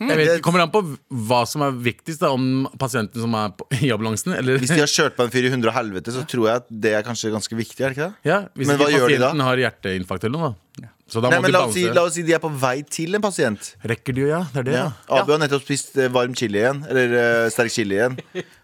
Jeg 0.00 0.16
vet, 0.16 0.28
ikke, 0.38 0.44
kommer 0.46 0.62
an 0.64 0.70
på 0.72 0.80
hva 1.28 1.42
som 1.48 1.60
er 1.66 1.74
viktigst, 1.76 2.22
da, 2.22 2.30
om 2.32 2.64
pasienten 2.80 3.20
som 3.20 3.34
er 3.36 3.50
på, 3.52 3.66
i 3.84 3.90
ambulansen, 3.92 4.32
eller 4.38 4.56
Hvis 4.62 4.72
de 4.72 4.80
har 4.80 4.88
kjørt 4.88 5.18
på 5.18 5.26
en 5.26 5.34
fyr 5.34 5.44
i 5.44 5.52
hundre 5.52 5.68
og 5.68 5.76
helvete, 5.76 6.14
så 6.14 6.22
tror 6.24 6.46
jeg 6.48 6.62
at 6.62 6.70
det 6.86 6.94
er 6.96 7.04
kanskje 7.04 7.32
ganske 7.34 7.58
viktig. 7.58 7.84
er 7.84 7.92
det 7.92 7.98
ikke 7.98 8.08
det? 8.08 8.30
ja, 8.30 8.38
Hvis 8.56 8.70
Men 8.70 8.78
ikke 8.78 8.86
hva 8.88 8.96
gjør 8.96 9.12
de 9.12 9.18
da? 9.20 9.30
har 9.50 9.60
hjerteinfarkt 9.66 10.24
eller 10.24 10.38
noe, 10.38 10.52
da. 10.80 10.88
Så 11.10 11.18
da 11.18 11.26
Nei, 11.32 11.40
må 11.40 11.42
men 11.42 11.50
de 11.50 11.56
la 11.56 11.60
oss, 11.66 11.74
si, 11.74 11.82
la 11.90 12.02
oss 12.06 12.14
si 12.14 12.22
de 12.22 12.32
er 12.36 12.38
på 12.38 12.48
vei 12.54 12.76
til 12.86 13.18
en 13.18 13.22
pasient. 13.24 13.72
Rekker 13.82 14.14
de 14.14 14.20
jo, 14.22 14.28
ja. 14.30 14.44
Det 14.54 14.60
er 14.62 14.66
det, 14.68 14.74
Ja. 14.78 14.84
ja. 15.08 15.16
Abu 15.24 15.32
har 15.34 15.40
nettopp 15.42 15.64
spist 15.66 15.96
eh, 15.98 16.06
varm 16.14 16.36
chili 16.38 16.60
igjen. 16.62 16.84
Eller 16.86 17.14
uh, 17.18 17.48
sterk 17.50 17.72
chili 17.74 17.96
igjen. 17.98 18.14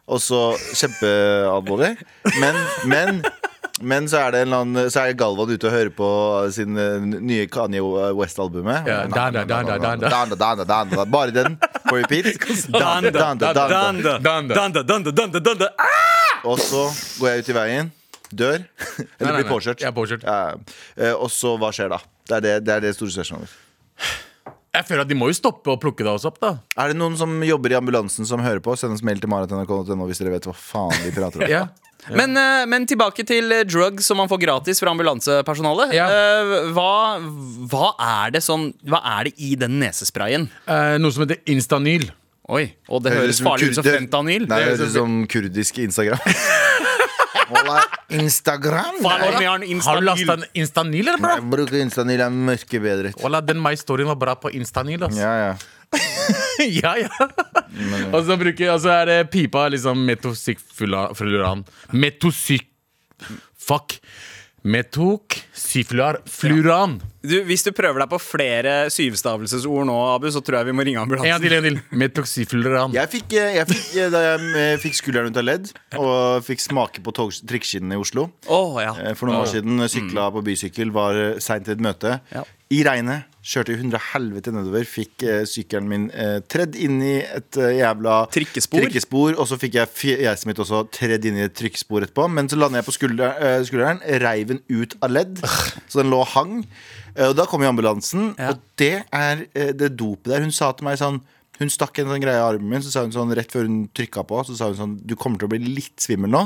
Og 0.07 0.21
så 0.23 0.39
kjempealvorlig. 0.79 1.97
Men, 2.39 2.55
men 2.87 3.19
men 3.83 4.07
så 4.09 4.17
er 4.25 4.33
det 4.33 4.39
en 4.41 4.47
eller 4.49 4.63
annen 4.65 4.91
Så 4.91 5.03
er 5.05 5.13
Galvan 5.21 5.51
ute 5.53 5.67
og 5.69 5.73
hører 5.75 5.91
på 5.93 6.07
sin 6.55 6.79
eh, 6.81 6.95
nye 7.21 7.45
Kanye 7.53 7.83
West-albumet. 8.17 8.87
Ja, 8.89 9.03
danda, 9.05 9.43
danda, 9.45 9.77
danda. 9.79 10.09
da, 10.09 10.25
da, 10.25 10.35
da. 10.35 10.35
Da, 10.35 10.55
da, 10.57 10.65
da, 10.65 10.65
da, 10.65 10.97
da. 10.97 11.05
Bare 11.13 11.35
den 11.37 11.59
på 11.89 11.99
repeat. 11.99 12.31
Danda, 12.73 13.11
da, 13.11 13.35
da, 13.35 13.53
da, 13.53 13.53
da. 13.53 13.67
Danda, 13.69 14.17
Danda. 14.25 14.55
danda, 14.55 14.83
danda, 14.83 15.13
danda, 15.13 15.41
danda. 15.51 15.71
Og 16.47 16.59
så 16.63 16.87
går 17.21 17.29
jeg 17.35 17.45
ut 17.45 17.49
i 17.53 17.57
veien, 17.57 17.93
dør, 18.33 18.65
eller 19.21 19.41
blir 19.41 19.49
påkjørt. 19.51 19.83
Jeg 19.85 19.91
er 19.93 19.97
påkjørt. 19.97 20.25
Ja. 20.25 20.39
Eh, 20.97 21.13
Og 21.17 21.29
så 21.35 21.57
hva 21.61 21.73
skjer 21.75 21.93
da? 21.93 22.01
Det 22.27 22.37
er 22.41 22.45
det, 22.49 22.55
det, 22.67 22.77
er 22.79 22.85
det 22.89 22.95
store 22.97 23.13
spørsmålet. 23.15 23.53
Jeg 24.77 24.85
føler 24.85 25.07
at 25.07 25.09
de 25.09 25.17
må 25.17 25.31
jo 25.31 25.37
stoppe 25.39 25.73
og 25.73 25.79
plukke 25.81 26.05
deg 26.05 26.25
opp, 26.29 26.37
da. 26.43 26.51
Er 26.77 26.93
det 26.93 26.99
noen 27.01 27.15
som 27.17 27.33
jobber 27.47 27.73
i 27.73 27.77
ambulansen 27.79 28.29
som 28.29 28.43
hører 28.45 28.61
på? 28.65 28.75
Send 28.77 28.93
oss 28.97 29.05
mail 29.07 29.21
til 29.23 29.31
marit.nrk.no 29.33 30.09
hvis 30.09 30.21
dere 30.21 30.35
vet 30.35 30.49
hva 30.49 30.53
faen 30.57 30.93
vi 31.05 31.13
prater 31.17 31.45
om. 31.45 31.51
Ja. 31.57 31.63
Men, 32.15 32.37
eh, 32.37 32.67
men 32.71 32.87
tilbake 32.87 33.25
til 33.27 33.51
eh, 33.53 33.65
drugs 33.67 34.07
som 34.07 34.17
man 34.21 34.29
får 34.31 34.39
gratis 34.45 34.79
fra 34.83 34.93
ambulansepersonalet. 34.95 35.95
Ja. 35.97 36.07
Eh, 36.07 36.71
Hva, 36.77 37.19
hva 37.71 37.89
er 37.99 38.37
det 38.37 38.43
sånn 38.47 38.69
Hva 38.87 39.01
er 39.19 39.25
det 39.31 39.35
i 39.43 39.55
den 39.59 39.81
nesesprayen? 39.83 40.49
Eh, 40.69 40.97
noe 41.03 41.11
som 41.15 41.25
heter 41.27 41.41
Instanyl. 41.51 42.11
Oi, 42.47 42.69
og 42.89 43.03
det 43.03 43.11
høres 43.17 43.41
farlig 43.43 43.73
ut 43.73 43.79
som 43.81 43.83
fentanyl. 43.87 44.45
Nei, 44.47 44.61
det 44.63 44.69
høres 44.77 44.93
ut 44.93 44.95
som 45.01 45.17
kurdisk 45.27 45.81
Instagram. 45.83 46.21
Instagram? 48.11 49.01
On 49.03 49.11
Har 49.11 49.59
du 49.59 49.67
Instanyl. 49.67 50.05
lasta 50.05 50.37
Instanyl, 50.55 51.09
eller, 51.09 51.19
bro? 51.19 51.35
Jeg 51.41 51.51
bruker 51.51 51.81
Instanyl, 51.83 52.21
er 52.23 52.31
mørke 52.31 52.81
bedre. 52.83 53.13
Wallah, 53.23 53.43
den 53.47 53.59
My-storyen 53.63 54.07
var 54.13 54.19
bra 54.21 54.35
på 54.39 54.51
Instanyl, 54.55 55.03
altså. 55.09 55.21
Ja, 55.21 55.35
ja. 55.43 55.57
ja, 56.83 56.93
ja. 57.01 57.11
og 58.13 58.21
så 58.27 58.33
bruker 58.41 58.73
Og 58.75 58.81
så 58.85 58.91
er 59.01 59.05
det 59.11 59.19
pipa 59.33 59.63
liksom 59.73 59.97
metoxyfluoran. 60.09 61.61
Metosyk... 61.93 62.67
Fuck. 63.67 63.89
Metoxyfluoran. 64.67 66.97
Du, 67.23 67.37
hvis 67.47 67.63
du 67.67 67.71
prøver 67.75 67.99
deg 68.03 68.09
på 68.11 68.19
flere 68.23 68.73
syvstavelsesord 68.91 69.87
nå, 69.87 69.95
Abu, 70.15 70.27
så 70.35 70.41
tror 70.45 70.57
jeg 70.61 70.67
vi 70.71 70.75
må 70.75 70.83
ringe 70.87 71.01
En 71.03 71.09
gang 71.11 71.43
til, 71.43 71.53
en 71.55 71.65
til. 71.69 71.77
Metoxyfluoran. 72.03 72.91
Jeg 72.97 73.07
fikk, 73.13 73.29
eh, 73.39 73.51
jeg 73.61 73.67
fikk 73.71 73.87
eh, 73.95 74.11
Da 74.15 74.21
jeg 74.25 74.37
eh, 74.63 74.79
fikk 74.83 74.95
skulderen 74.99 75.31
ut 75.31 75.39
av 75.39 75.45
ledd 75.47 75.65
og 75.97 76.43
fikk 76.47 76.61
smake 76.65 76.99
på 77.05 77.11
tog- 77.15 77.39
trikkeskinnene 77.47 77.95
i 77.97 78.01
Oslo 78.03 78.23
oh, 78.53 78.73
ja. 78.83 78.93
for 79.15 79.25
noen 79.29 79.41
år 79.45 79.49
siden, 79.55 79.73
sykla 79.91 80.23
på 80.35 80.41
bysykkel, 80.47 80.89
var 80.95 81.13
seint 81.43 81.65
til 81.69 81.75
et 81.77 81.85
møte. 81.87 82.11
Ja. 82.35 82.43
I 82.75 82.79
regnet. 82.87 83.21
Kjørte 83.47 83.75
i 83.77 83.79
hundre 83.79 84.01
helvete 84.11 84.51
nedover. 84.51 84.83
Fikk 84.91 85.23
eh, 85.23 85.45
sykkelen 85.47 85.87
min 85.87 86.07
eh, 86.11 86.41
tredd 86.51 86.75
inn 86.83 86.97
i 87.07 87.13
et 87.23 87.59
eh, 87.63 87.77
jævla 87.79 88.17
Trikkespor. 88.35 88.83
trikkespor. 88.83 89.37
Og 89.39 89.47
så 89.47 89.59
fikk 89.63 89.77
jeg 89.79 89.93
fjeset 89.95 90.49
mitt 90.51 90.59
også 90.65 90.81
tredd 90.91 91.29
inn 91.31 91.39
i 91.39 91.45
et 91.47 91.55
trykkespor 91.55 92.03
etterpå. 92.09 92.27
Men 92.33 92.51
så 92.51 92.59
landet 92.59 92.81
jeg 92.83 92.89
på 92.89 92.97
skulder, 92.97 93.39
eh, 93.39 93.61
skulderen, 93.69 94.03
reiv 94.25 94.51
den 94.51 94.63
ut 94.75 94.97
av 94.99 95.15
ledd. 95.15 95.39
Så 95.87 96.01
den 96.03 96.11
lå 96.11 96.25
og 96.25 96.33
hang. 96.35 96.57
Eh, 97.15 97.29
og 97.31 97.37
da 97.39 97.47
kom 97.47 97.63
jo 97.63 97.71
ambulansen, 97.71 98.33
Ja. 98.35 98.51
og 98.51 98.67
det 98.83 99.05
er 99.15 99.47
eh, 99.55 99.71
det 99.79 99.93
dopet 99.97 100.33
der. 100.35 100.43
Hun 100.43 100.51
sa 100.53 100.73
til 100.75 100.89
meg 100.91 100.99
sånn 100.99 101.23
Hun 101.57 101.71
stakk 101.73 101.97
en 102.03 102.11
sånn 102.11 102.21
greie 102.21 102.37
i 102.37 102.43
armen 102.45 102.69
min, 102.69 102.83
så 102.85 102.91
sa 102.93 103.01
hun 103.07 103.15
sånn 103.15 103.31
rett 103.33 103.49
før 103.55 103.65
hun 103.65 103.87
trykka 103.97 104.27
på, 104.29 104.43
så 104.45 104.53
sa 104.59 104.67
hun 104.69 104.77
sånn 104.77 104.97
Du 105.09 105.15
kommer 105.17 105.39
til 105.41 105.47
å 105.49 105.55
bli 105.55 105.63
litt 105.79 105.95
svimmel 106.05 106.29
nå. 106.35 106.43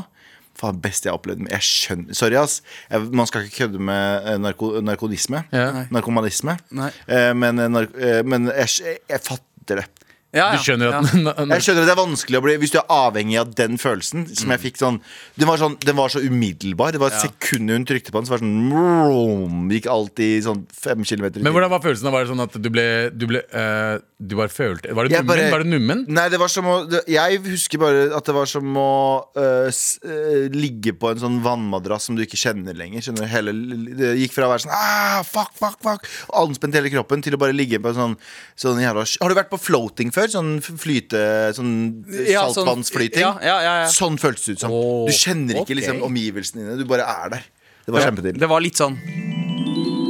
Faen, 0.60 0.80
beste 0.82 1.08
jeg 1.08 1.14
har 1.14 1.20
opplevd. 1.20 1.46
Jeg 1.48 1.64
skjønner 1.64 2.16
Sorry, 2.16 2.36
ass. 2.40 2.60
Jeg, 2.90 3.08
man 3.16 3.28
skal 3.30 3.46
ikke 3.46 3.64
kødde 3.64 3.80
med 3.90 4.28
eh, 4.28 4.36
narko, 4.42 4.72
narkodisme. 4.84 5.44
Ja. 5.54 5.86
Narkomanisme. 5.94 6.58
Nei. 6.76 6.90
Eh, 7.08 7.30
men 7.36 7.62
eh, 7.62 7.70
nark, 7.72 7.96
eh, 7.96 8.20
men 8.26 8.50
jeg, 8.52 8.76
jeg, 8.84 9.00
jeg 9.08 9.24
fatter 9.26 9.82
det. 9.82 9.88
Ja, 10.32 10.52
ja. 10.52 10.58
Du 10.58 10.62
skjønner 10.62 10.92
at 10.94 11.08
ja. 11.10 11.32
Jeg 11.56 11.62
skjønner 11.66 11.82
at 11.82 11.88
det 11.88 11.94
er 11.96 11.98
vanskelig 11.98 12.38
å 12.38 12.42
bli 12.44 12.52
Hvis 12.62 12.70
du 12.70 12.76
er 12.78 12.84
avhengig 12.94 13.34
av 13.40 13.48
den 13.58 13.74
følelsen 13.82 14.28
Som 14.30 14.46
Mm. 14.46 14.52
jeg 14.54 14.60
fikk 14.62 14.76
sånn 14.78 15.00
Den 15.34 15.48
var, 15.50 15.58
sånn, 15.58 15.74
den 15.82 15.96
var 15.98 16.12
så 16.12 16.20
umiddelbar. 16.22 16.92
Det 16.94 17.00
var 17.02 17.10
et 17.10 17.24
sekund 17.24 17.70
hun 17.74 17.84
trykte 17.88 18.12
på 18.14 18.20
den, 18.20 18.28
så 18.28 18.36
var 18.36 18.38
det 18.38 18.46
sånn 18.46 18.70
vroom, 18.70 19.64
Gikk 19.74 19.88
alltid 19.90 20.44
sånn 20.46 20.60
fem 20.70 21.02
kilometer. 21.08 21.42
Men 21.42 21.54
hvordan 21.56 21.72
var 21.72 21.82
følelsen? 21.82 22.12
Var 22.14 22.22
det 22.26 22.30
sånn 22.30 22.44
at 22.44 22.54
du 22.62 22.68
ble 22.70 22.84
Du, 23.10 23.26
ble, 23.30 23.42
uh, 23.50 23.98
du 24.22 24.36
bare 24.38 24.52
følte 24.54 24.94
Var 24.94 25.08
det 25.10 25.18
nummen? 25.18 25.26
bare- 25.32 25.50
Var 25.50 25.64
det 25.64 25.70
nummen? 25.72 26.04
Nei, 26.08 26.28
det 26.28 26.38
var 26.38 26.48
som 26.52 26.64
å 26.70 26.76
det, 26.90 27.02
Jeg 27.10 27.40
husker 27.48 27.78
bare 27.82 28.06
at 28.14 28.24
det 28.30 28.34
var 28.38 28.46
som 28.46 28.70
å 28.78 28.88
uh, 29.34 29.66
s, 29.72 29.98
uh, 30.06 30.46
ligge 30.54 30.94
på 30.94 31.10
en 31.10 31.18
sånn 31.24 31.40
vannmadrass 31.42 32.06
som 32.06 32.14
du 32.18 32.22
ikke 32.22 32.38
kjenner 32.38 32.76
lenger. 32.78 33.02
Skjønner 33.02 33.26
du? 33.26 33.30
Hele, 33.34 33.52
Det 33.98 34.14
gikk 34.22 34.32
fra 34.36 34.46
å 34.46 34.52
være 34.54 34.62
sånn 34.68 34.74
ah, 34.78 35.22
fuck, 35.26 35.52
fuck, 35.58 35.78
fuck 35.82 36.06
anspent 36.38 36.74
hele 36.78 36.90
kroppen 36.92 37.22
til 37.24 37.34
å 37.34 37.40
bare 37.40 37.52
ligge 37.56 37.80
på 37.82 37.90
en 37.90 37.98
sånn, 37.98 38.16
sånn 38.56 38.78
jævla 38.82 39.02
Har 39.20 39.28
du 39.28 39.34
vært 39.34 39.50
på 39.50 39.58
floating 39.58 40.10
før? 40.14 40.19
Sånn 40.28 40.60
flyte 40.60 41.54
Sånn 41.56 42.04
Ja, 42.28 42.44
sånn- 42.48 42.54
saltvannsflyting? 42.60 43.22
Sånn, 43.24 43.40
ja, 43.42 43.56
ja, 43.62 43.72
ja. 43.82 43.86
Sånn 43.88 44.18
føltes 44.20 44.44
det 44.46 44.52
ut 44.52 44.60
som. 44.60 44.70
Oh, 44.72 45.06
du 45.06 45.12
kjenner 45.12 45.54
ikke 45.54 45.62
okay. 45.62 45.74
liksom 45.80 46.02
omgivelsene 46.02 46.66
dine. 46.66 46.76
Du 46.78 46.84
bare 46.84 47.06
er 47.08 47.28
der. 47.30 47.42
Det 47.86 47.92
var 47.94 48.00
kjempedeilig. 48.10 48.38
Det 48.38 48.48
var 48.48 48.60
litt 48.60 48.76
sånn 48.76 48.98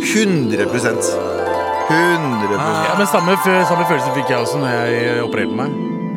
100 0.00 0.66
100 1.90 2.58
Ja, 2.58 2.94
men 2.98 3.06
samme, 3.10 3.34
samme 3.66 3.84
følelse 3.88 4.12
fikk 4.14 4.28
jeg 4.30 4.38
også 4.44 4.60
når 4.62 4.70
jeg 4.74 5.22
opererte 5.24 5.56
meg. 5.58 5.70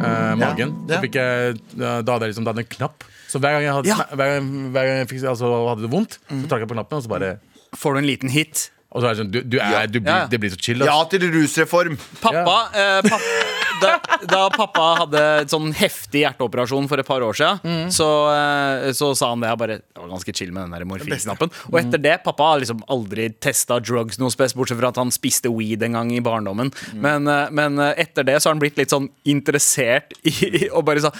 eh, 0.03 0.35
magen. 0.35 0.73
ja. 0.89 0.95
Så 0.97 1.01
fikk 1.05 1.15
jeg, 1.15 1.59
da 1.79 2.01
da 2.01 2.11
hadde 2.17 2.25
jeg 2.27 2.33
liksom 2.33 2.43
da 2.45 2.51
hadde 2.51 2.63
en 2.65 2.71
knapp. 2.75 3.03
Så 3.29 3.39
hver 3.39 3.51
gang 3.55 3.63
jeg 3.63 3.73
hadde, 3.73 3.87
Ja. 3.87 3.95
hver 4.13 4.27
gang, 4.35 4.49
hver 4.73 4.83
gang 4.85 4.97
jeg 5.01 5.07
fikk, 5.09 5.23
altså, 5.29 5.49
hadde 5.69 5.81
det 5.81 5.91
vondt, 5.91 6.17
så 6.29 6.47
trakk 6.49 6.59
jeg 6.59 6.67
på 6.69 6.75
knappen, 6.77 6.97
og 6.97 7.03
så 7.03 7.09
bare 7.09 7.39
Får 7.75 7.93
du 7.93 7.97
en 7.99 8.05
liten 8.05 8.29
hit? 8.29 8.69
Og 8.91 9.01
så 9.01 9.07
er 9.09 9.15
det 9.15 9.19
sånn, 9.23 9.31
du, 9.31 9.41
du 9.41 9.57
er, 9.57 9.87
du, 9.87 9.99
blir- 9.99 10.11
Ja, 10.13 10.17
ja. 10.19 10.27
Det 10.27 10.39
blir 10.39 10.51
så 10.53 10.57
chill. 10.61 10.77
Altså. 10.83 10.85
Ja 10.93 11.03
til 11.09 11.31
rusreform. 11.33 11.97
Pappa, 12.21 12.69
eh, 12.77 13.01
papp, 13.01 13.21
da, 13.83 14.17
da 14.29 14.41
pappa 14.53 14.85
hadde 15.03 15.23
en 15.43 15.51
sånn 15.51 15.73
heftig 15.77 16.23
hjerteoperasjon 16.23 16.87
for 16.91 17.01
et 17.01 17.07
par 17.07 17.23
år 17.25 17.37
siden, 17.37 17.91
så, 17.93 18.09
eh, 18.33 18.89
så 18.97 19.11
sa 19.17 19.31
han 19.33 19.43
det. 19.43 19.51
Jeg 19.53 19.61
bare, 19.63 19.77
det 19.83 20.01
var 20.01 20.11
ganske 20.13 20.35
chill 20.35 20.53
med 20.55 20.71
den 20.73 20.87
morfinknappen. 20.89 21.53
Og 21.71 21.79
etter 21.81 22.01
det, 22.01 22.15
pappa 22.25 22.53
har 22.53 22.63
liksom 22.63 22.83
aldri 22.93 23.29
testa 23.43 23.79
drugs 23.83 24.19
noe 24.21 24.33
spes, 24.33 24.55
bortsett 24.57 24.79
fra 24.79 24.93
at 24.93 24.99
han 25.01 25.11
spiste 25.13 25.51
weed 25.53 25.83
en 25.85 25.97
gang 25.99 26.13
i 26.15 26.21
barndommen. 26.23 26.71
Men, 26.93 27.27
eh, 27.27 27.51
men 27.51 27.79
eh, 27.81 27.93
etter 28.05 28.27
det 28.27 28.39
så 28.39 28.49
har 28.49 28.57
han 28.57 28.63
blitt 28.63 28.79
litt 28.79 28.93
sånn 28.93 29.09
interessert 29.29 30.13
i 30.27 30.67
Og 30.73 30.83
bare 30.85 31.01
sa 31.03 31.11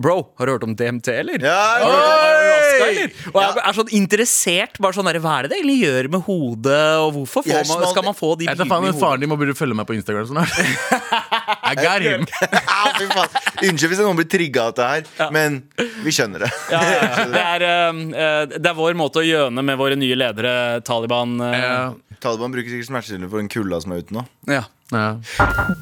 Bro, 0.00 0.16
har 0.38 0.48
du 0.48 0.52
hørt 0.54 0.64
om 0.66 0.74
DMT, 0.76 1.08
eller? 1.22 1.42
Ja, 1.44 1.56
Har 1.56 1.80
du 1.80 1.92
hørt 1.92 2.06
om 2.06 2.24
ayahuasca, 2.26 2.88
eller? 2.90 3.14
Og 3.32 3.38
jeg 3.42 3.62
er 3.62 3.78
sånn 3.80 3.92
interessert. 3.96 4.80
Bare 4.82 4.96
sånn 4.96 5.08
der, 5.10 5.20
Hva 5.22 5.38
er 5.38 5.46
det 5.46 5.54
det 5.54 5.60
egentlig 5.60 5.78
gjør 5.86 6.10
med 6.16 6.24
hodet, 6.26 6.82
og 7.02 7.12
hvorfor 7.16 7.46
får 7.46 7.70
man, 7.70 7.86
skal 7.92 8.06
man 8.06 8.16
få 8.16 8.32
de 8.36 8.48
bildene 8.50 8.66
i 8.66 8.90
hodet? 8.90 9.00
Faren 9.00 9.22
din 9.22 9.30
må 9.32 9.38
burde 9.40 9.56
følge 9.56 9.76
meg 9.78 9.88
på 9.88 9.96
Instagram 9.96 10.28
snart. 10.30 10.52
I 11.66 11.74
got 11.74 12.02
him. 12.02 12.26
Au, 12.46 12.92
fy 12.98 13.06
faen. 13.10 13.36
Unnskyld 13.66 13.92
hvis 13.94 14.02
noen 14.04 14.18
blir 14.20 14.28
trigga 14.30 14.66
av 14.68 14.74
dette 14.76 14.88
her, 15.18 15.30
men 15.34 15.60
vi 16.04 16.14
skjønner 16.14 16.46
det. 16.46 16.50
Ja, 16.72 16.80
ja, 16.82 16.96
ja. 17.02 17.26
Det, 17.36 17.42
er, 17.42 17.66
eh, 17.66 18.00
eh, 18.24 18.56
det 18.56 18.70
er 18.72 18.78
vår 18.78 18.96
måte 18.98 19.20
å 19.22 19.26
gjøne 19.26 19.62
med 19.66 19.78
våre 19.80 19.98
nye 19.98 20.16
ledere, 20.18 20.54
Taliban. 20.86 21.36
eh, 21.50 21.58
Ja. 21.60 21.76
Taliban 22.22 22.54
bruker 22.54 22.70
sikkert 22.72 22.88
smertestillende 22.88 23.28
for 23.30 23.42
den 23.42 23.50
kulda 23.52 23.80
som 23.84 23.92
er 23.92 24.04
ute 24.06 24.16
nå. 24.16 24.26
ja. 24.48 24.64
Ja. 24.94 25.16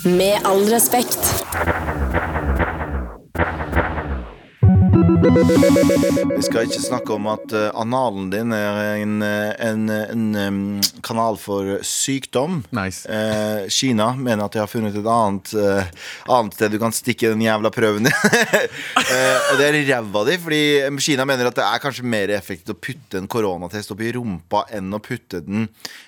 Med 0.09 0.47
all 0.49 0.64
respekt. 0.73 1.20
Vi 5.25 6.43
skal 6.45 6.67
ikke 6.67 6.83
snakke 6.85 7.15
om 7.15 7.25
at 7.33 7.53
eh, 7.57 7.71
analen 7.81 8.27
din 8.29 8.51
er 8.53 8.99
en, 9.01 9.15
eh, 9.25 9.55
en, 9.65 9.87
en, 10.37 10.59
kanal 11.05 11.39
for 11.41 11.79
sykdom. 11.81 12.59
Nice. 12.77 13.09
Eh, 13.09 13.65
Kina 13.73 14.11
mener 14.19 14.45
at 14.45 14.53
de 14.53 14.61
har 14.61 14.69
funnet 14.69 14.99
et 15.01 15.09
annet, 15.09 15.55
eh, 15.57 15.89
annet 16.29 16.59
sted 16.59 16.75
du 16.75 16.79
kan 16.83 16.93
stikke 16.93 17.33
den 17.33 17.41
jævla 17.47 17.73
prøven 17.73 18.11
din. 18.11 18.21
Eh, 19.05 19.49
og 19.53 19.59
det 19.61 19.67
er 19.69 19.77
ræva 19.85 20.23
di, 20.27 20.35
fordi 20.41 20.61
Kina 21.05 21.27
mener 21.29 21.51
at 21.51 21.57
det 21.59 21.65
er 21.65 21.81
kanskje 21.83 22.07
mer 22.09 22.31
effektivt 22.33 22.73
å 22.73 22.79
putte 22.87 23.19
en 23.21 23.29
koronatest 23.31 23.93
opp 23.93 24.01
i 24.01 24.13
rumpa 24.17 24.65
enn 24.75 24.97
å 24.97 25.01
putte 25.03 25.43
den 25.45 25.67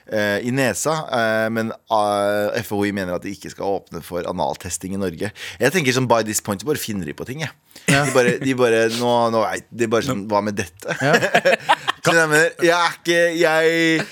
eh, 0.09 0.41
i 0.49 0.53
nesa. 0.55 0.97
Eh, 1.13 1.49
men 1.53 1.71
eh, 1.73 2.57
FHI 2.65 2.95
mener 2.97 3.17
at 3.17 3.27
de 3.27 3.35
ikke 3.37 3.53
skal 3.53 3.79
åpne 3.79 4.01
for 4.07 4.27
analtesting 4.27 4.97
i 4.97 5.01
Norge. 5.01 5.31
Jeg 5.61 5.77
tenker 5.77 5.95
som 5.95 6.09
by 6.09 6.25
this 6.27 6.43
point 6.45 6.65
så 6.65 6.69
bare 6.69 6.83
finner 6.83 7.07
de 7.09 7.17
på 7.17 7.29
ting, 7.29 7.45
jeg. 7.45 7.53
De 7.87 8.03
bare, 8.15 8.37
de 8.43 8.55
bare 8.59 8.85
nå, 8.99 9.15
nå 9.35 9.41
veit 9.47 9.67
de 9.71 9.89
bare 9.91 10.07
sånn 10.07 10.25
Hva 10.31 10.41
med 10.45 10.57
dette? 10.59 10.97
Så 12.07 12.15
jeg 12.15 12.29
mener, 12.31 12.53
jeg 12.62 12.77
er 12.77 12.97
ikke 13.01 13.21
Jeg 13.41 14.07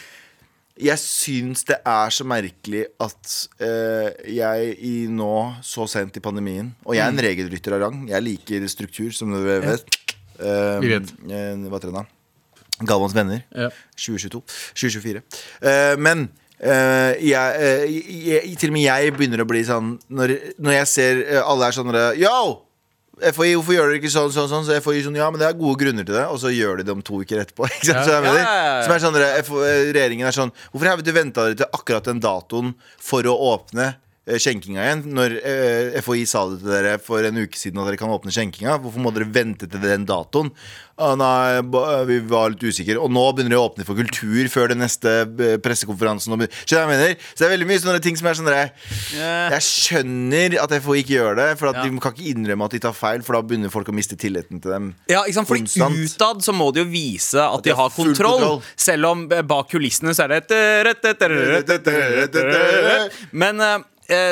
jeg 0.74 0.98
syns 0.98 1.60
det 1.68 1.76
er 1.86 2.10
så 2.10 2.24
merkelig 2.26 2.80
at 2.98 3.34
eh, 3.62 4.08
jeg 4.34 4.72
i 4.82 4.94
nå, 5.06 5.28
så 5.62 5.84
sent 5.86 6.16
i 6.18 6.22
pandemien 6.24 6.72
Og 6.82 6.96
jeg 6.96 7.04
er 7.04 7.12
en 7.12 7.20
regelrytter 7.22 7.76
av 7.76 7.84
rang. 7.84 8.00
Jeg 8.10 8.24
liker 8.26 8.66
struktur, 8.72 9.12
som 9.14 9.30
du 9.30 9.38
vet. 9.46 9.86
Eh, 10.34 10.80
Vi 10.82 10.90
vet. 10.90 11.12
eh, 11.30 11.54
hva 11.68 11.78
heter 11.78 11.92
den 11.92 12.00
da? 12.00 12.04
Galvans 12.90 13.14
venner. 13.14 13.44
Ja. 13.54 13.68
2022. 13.94 14.42
2024. 14.74 15.22
Eh, 15.62 15.94
men 16.02 16.26
eh, 16.58 17.22
jeg, 17.22 17.54
eh, 17.70 17.86
jeg, 18.32 18.56
Til 18.58 18.74
og 18.74 18.78
med 18.80 18.88
jeg 18.88 19.14
begynner 19.14 19.44
å 19.46 19.50
bli 19.54 19.62
sånn 19.70 19.94
Når, 20.10 20.34
når 20.58 20.78
jeg 20.80 20.90
ser 20.90 21.22
eh, 21.22 21.38
alle 21.44 21.70
er 21.70 21.78
sånn 21.78 21.94
der, 21.94 22.18
Yo! 22.18 22.63
FHI, 23.20 23.52
hvorfor 23.54 23.76
gjør 23.76 23.90
dere 23.90 23.98
ikke 24.00 24.10
sånn, 24.12 24.30
sånn, 24.34 24.48
sånn? 24.50 24.64
Så 24.66 24.78
FHI 24.82 25.04
sånn, 25.06 25.18
ja, 25.18 25.28
men 25.30 25.42
det 25.42 25.46
er 25.48 25.58
gode 25.58 25.78
grunner 25.82 26.06
til 26.06 26.16
det 26.16 26.24
Og 26.32 26.40
så 26.42 26.50
gjør 26.54 26.80
de 26.80 26.86
det 26.88 26.94
om 26.94 27.02
to 27.04 27.20
uker 27.22 27.42
etterpå 27.44 27.68
ikke 27.70 27.90
sant? 27.92 28.08
Så 28.08 28.16
Ja, 28.18 28.32
ja. 28.34 28.78
Som 28.86 28.94
er 28.96 29.04
sånn, 29.04 29.18
regjeringen 29.94 30.30
er 30.30 30.36
sånn 30.36 30.54
Hvorfor 30.72 30.90
har 30.90 30.98
vi 31.00 31.14
venta 31.14 31.46
dere 31.46 31.60
til 31.62 31.70
akkurat 31.78 32.10
den 32.10 32.22
datoen 32.24 32.74
For 33.02 33.26
å 33.30 33.36
åpne 33.54 33.92
skjenkinga 34.26 34.80
igjen 34.86 35.02
Når 35.14 35.34
eh, 35.44 35.98
FHI 36.04 36.22
sa 36.30 36.46
det 36.48 36.62
til 36.62 36.70
dere 36.72 36.94
For 37.02 37.26
en 37.28 37.42
uke 37.44 37.58
siden 37.60 37.80
at 37.82 37.90
dere 37.90 37.98
kan 38.00 38.12
åpne 38.14 38.32
skjenkinga 38.32 38.78
Hvorfor 38.80 39.02
må 39.04 39.12
dere 39.14 39.28
vente 39.28 39.68
til 39.68 39.82
den 39.84 40.06
datoen? 40.08 40.48
Ah, 40.94 41.16
nei, 41.18 41.58
ba- 41.66 42.04
vi 42.06 42.20
var 42.30 42.52
litt 42.52 42.62
usikre 42.62 43.00
Og 43.02 43.10
nå 43.10 43.24
begynner 43.34 43.56
det 43.56 43.58
å 43.58 43.64
åpne 43.66 43.84
for 43.84 43.98
kultur 43.98 44.46
Før 44.52 44.70
den 44.70 44.78
neste 44.84 45.10
eh, 45.26 45.56
pressekonferansen 45.60 46.32
Skjønner 46.64 46.84
jeg 46.84 46.90
mener? 46.92 47.16
Så 47.34 47.42
det 47.42 47.48
er 47.48 47.52
veldig 47.56 47.68
mye 47.72 47.82
sånne 47.82 48.02
ting 48.04 48.16
som 48.20 48.28
er 48.30 48.38
sånn 48.38 48.50
yeah. 48.54 49.50
Jeg 49.56 49.66
skjønner 49.66 50.56
at 50.62 50.76
FHI 50.78 51.02
ikke 51.02 51.16
gjør 51.18 51.40
det 51.42 51.48
For 51.60 51.72
at 51.72 51.80
Ja. 51.82 51.84
de 51.90 51.98
kan 52.04 52.14
ikke 52.14 52.30
innrømme 52.30 52.68
at 52.70 52.76
de 52.78 52.82
tar 52.86 52.94
feil 52.96 53.24
For 53.26 53.36
da 53.36 53.42
begynner 53.44 53.72
folk 53.74 53.90
å 53.90 53.96
miste 53.96 54.16
tilliten 54.20 54.62
til 54.62 54.70
dem 54.76 54.92
Ja, 55.10 55.24
ikke 55.26 55.40
sant? 55.40 55.50
Fordi 55.50 55.66
Konstant. 55.66 55.98
utad 56.14 56.46
så 56.46 56.54
må 56.56 56.70
de 56.72 56.84
jo 56.84 56.88
vise 56.94 57.42
at, 57.42 57.60
de 57.64 57.70
de 57.72 57.74
har 57.76 57.82
har 57.90 57.96
kontroll, 57.96 58.38
kontroll. 58.40 58.62
selv 58.78 59.10
om 59.10 59.26
eh, 59.34 59.42
bak 59.42 59.68
kulissene 59.74 60.14
så 60.16 60.24
er 60.28 60.38
det 60.38 60.44
Men 63.32 63.60
eh, 63.60 63.74
eh, 63.74 63.82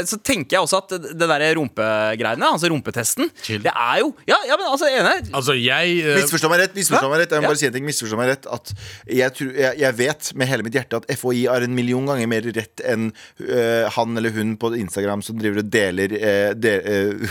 så 0.07 0.19
tenker 0.21 0.57
jeg 0.59 0.65
også 0.67 0.79
at 0.83 0.93
det 0.97 1.17
derre 1.21 1.43
der 1.43 1.57
rumpegreiene, 1.59 2.47
altså 2.55 2.69
rumpetesten, 2.71 3.31
Chill. 3.43 3.63
det 3.65 3.73
er 3.73 3.99
jo 4.03 4.11
Ja, 4.29 4.37
ja 4.49 4.57
men 4.61 4.67
altså, 4.69 4.89
enig. 4.91 5.31
Altså, 5.35 5.55
jeg 5.59 5.99
eh, 6.03 6.19
Misforstå 6.21 6.51
meg 6.53 6.61
rett, 6.63 6.75
misforstå 6.77 7.09
meg 7.11 7.23
rett. 7.23 7.33
Jeg 7.33 7.41
må 7.43 7.49
Ja. 7.49 7.53
bare 7.53 7.61
si 7.61 7.67
en 7.67 7.73
ting, 7.75 7.87
misforstå 7.89 8.19
meg 8.21 8.29
rett 8.33 8.47
At 8.53 8.73
jeg, 9.09 9.33
tror, 9.39 9.53
jeg, 9.57 9.79
jeg 9.81 9.97
vet 9.99 10.31
med 10.39 10.51
hele 10.51 10.67
mitt 10.67 10.77
hjerte 10.77 11.01
At 11.01 11.09
FHI 11.19 11.45
har 11.49 11.65
en 11.65 11.75
million 11.75 12.07
ganger 12.07 12.29
mer 12.31 12.47
rett 12.55 12.83
Enn 12.85 13.11
uh, 13.13 13.89
han 13.97 14.17
eller 14.19 14.35
hun 14.37 14.55
på 14.61 14.73
Instagram 14.79 15.23
Som 15.25 15.41
driver 15.41 15.63
og 15.65 15.71
deler 15.73 16.15
uh, 16.17 16.53
de, 16.55 16.75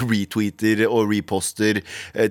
Retweeter 0.02 0.84
og 0.90 1.12
reposter 1.12 1.82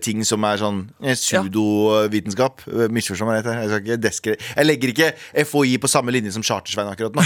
Ting 0.05 0.25
som 0.27 0.45
er 0.49 0.61
sånn 0.61 0.83
uh, 1.01 1.15
Pseudo-vitenskap. 1.15 2.65
Øh, 2.71 2.89
Misforstå 2.93 3.29
meg 3.29 3.41
rett 3.41 3.51
Jeg, 3.61 3.71
skal 3.71 3.85
ikke 3.85 4.01
deske, 4.05 4.37
jeg 4.41 4.67
legger 4.69 4.93
ikke 4.95 5.11
FHI 5.47 5.77
på 5.83 5.91
samme 5.91 6.15
linje 6.15 6.35
som 6.35 6.45
Chartersveien 6.47 6.91
akkurat 6.93 7.17
nå. 7.17 7.25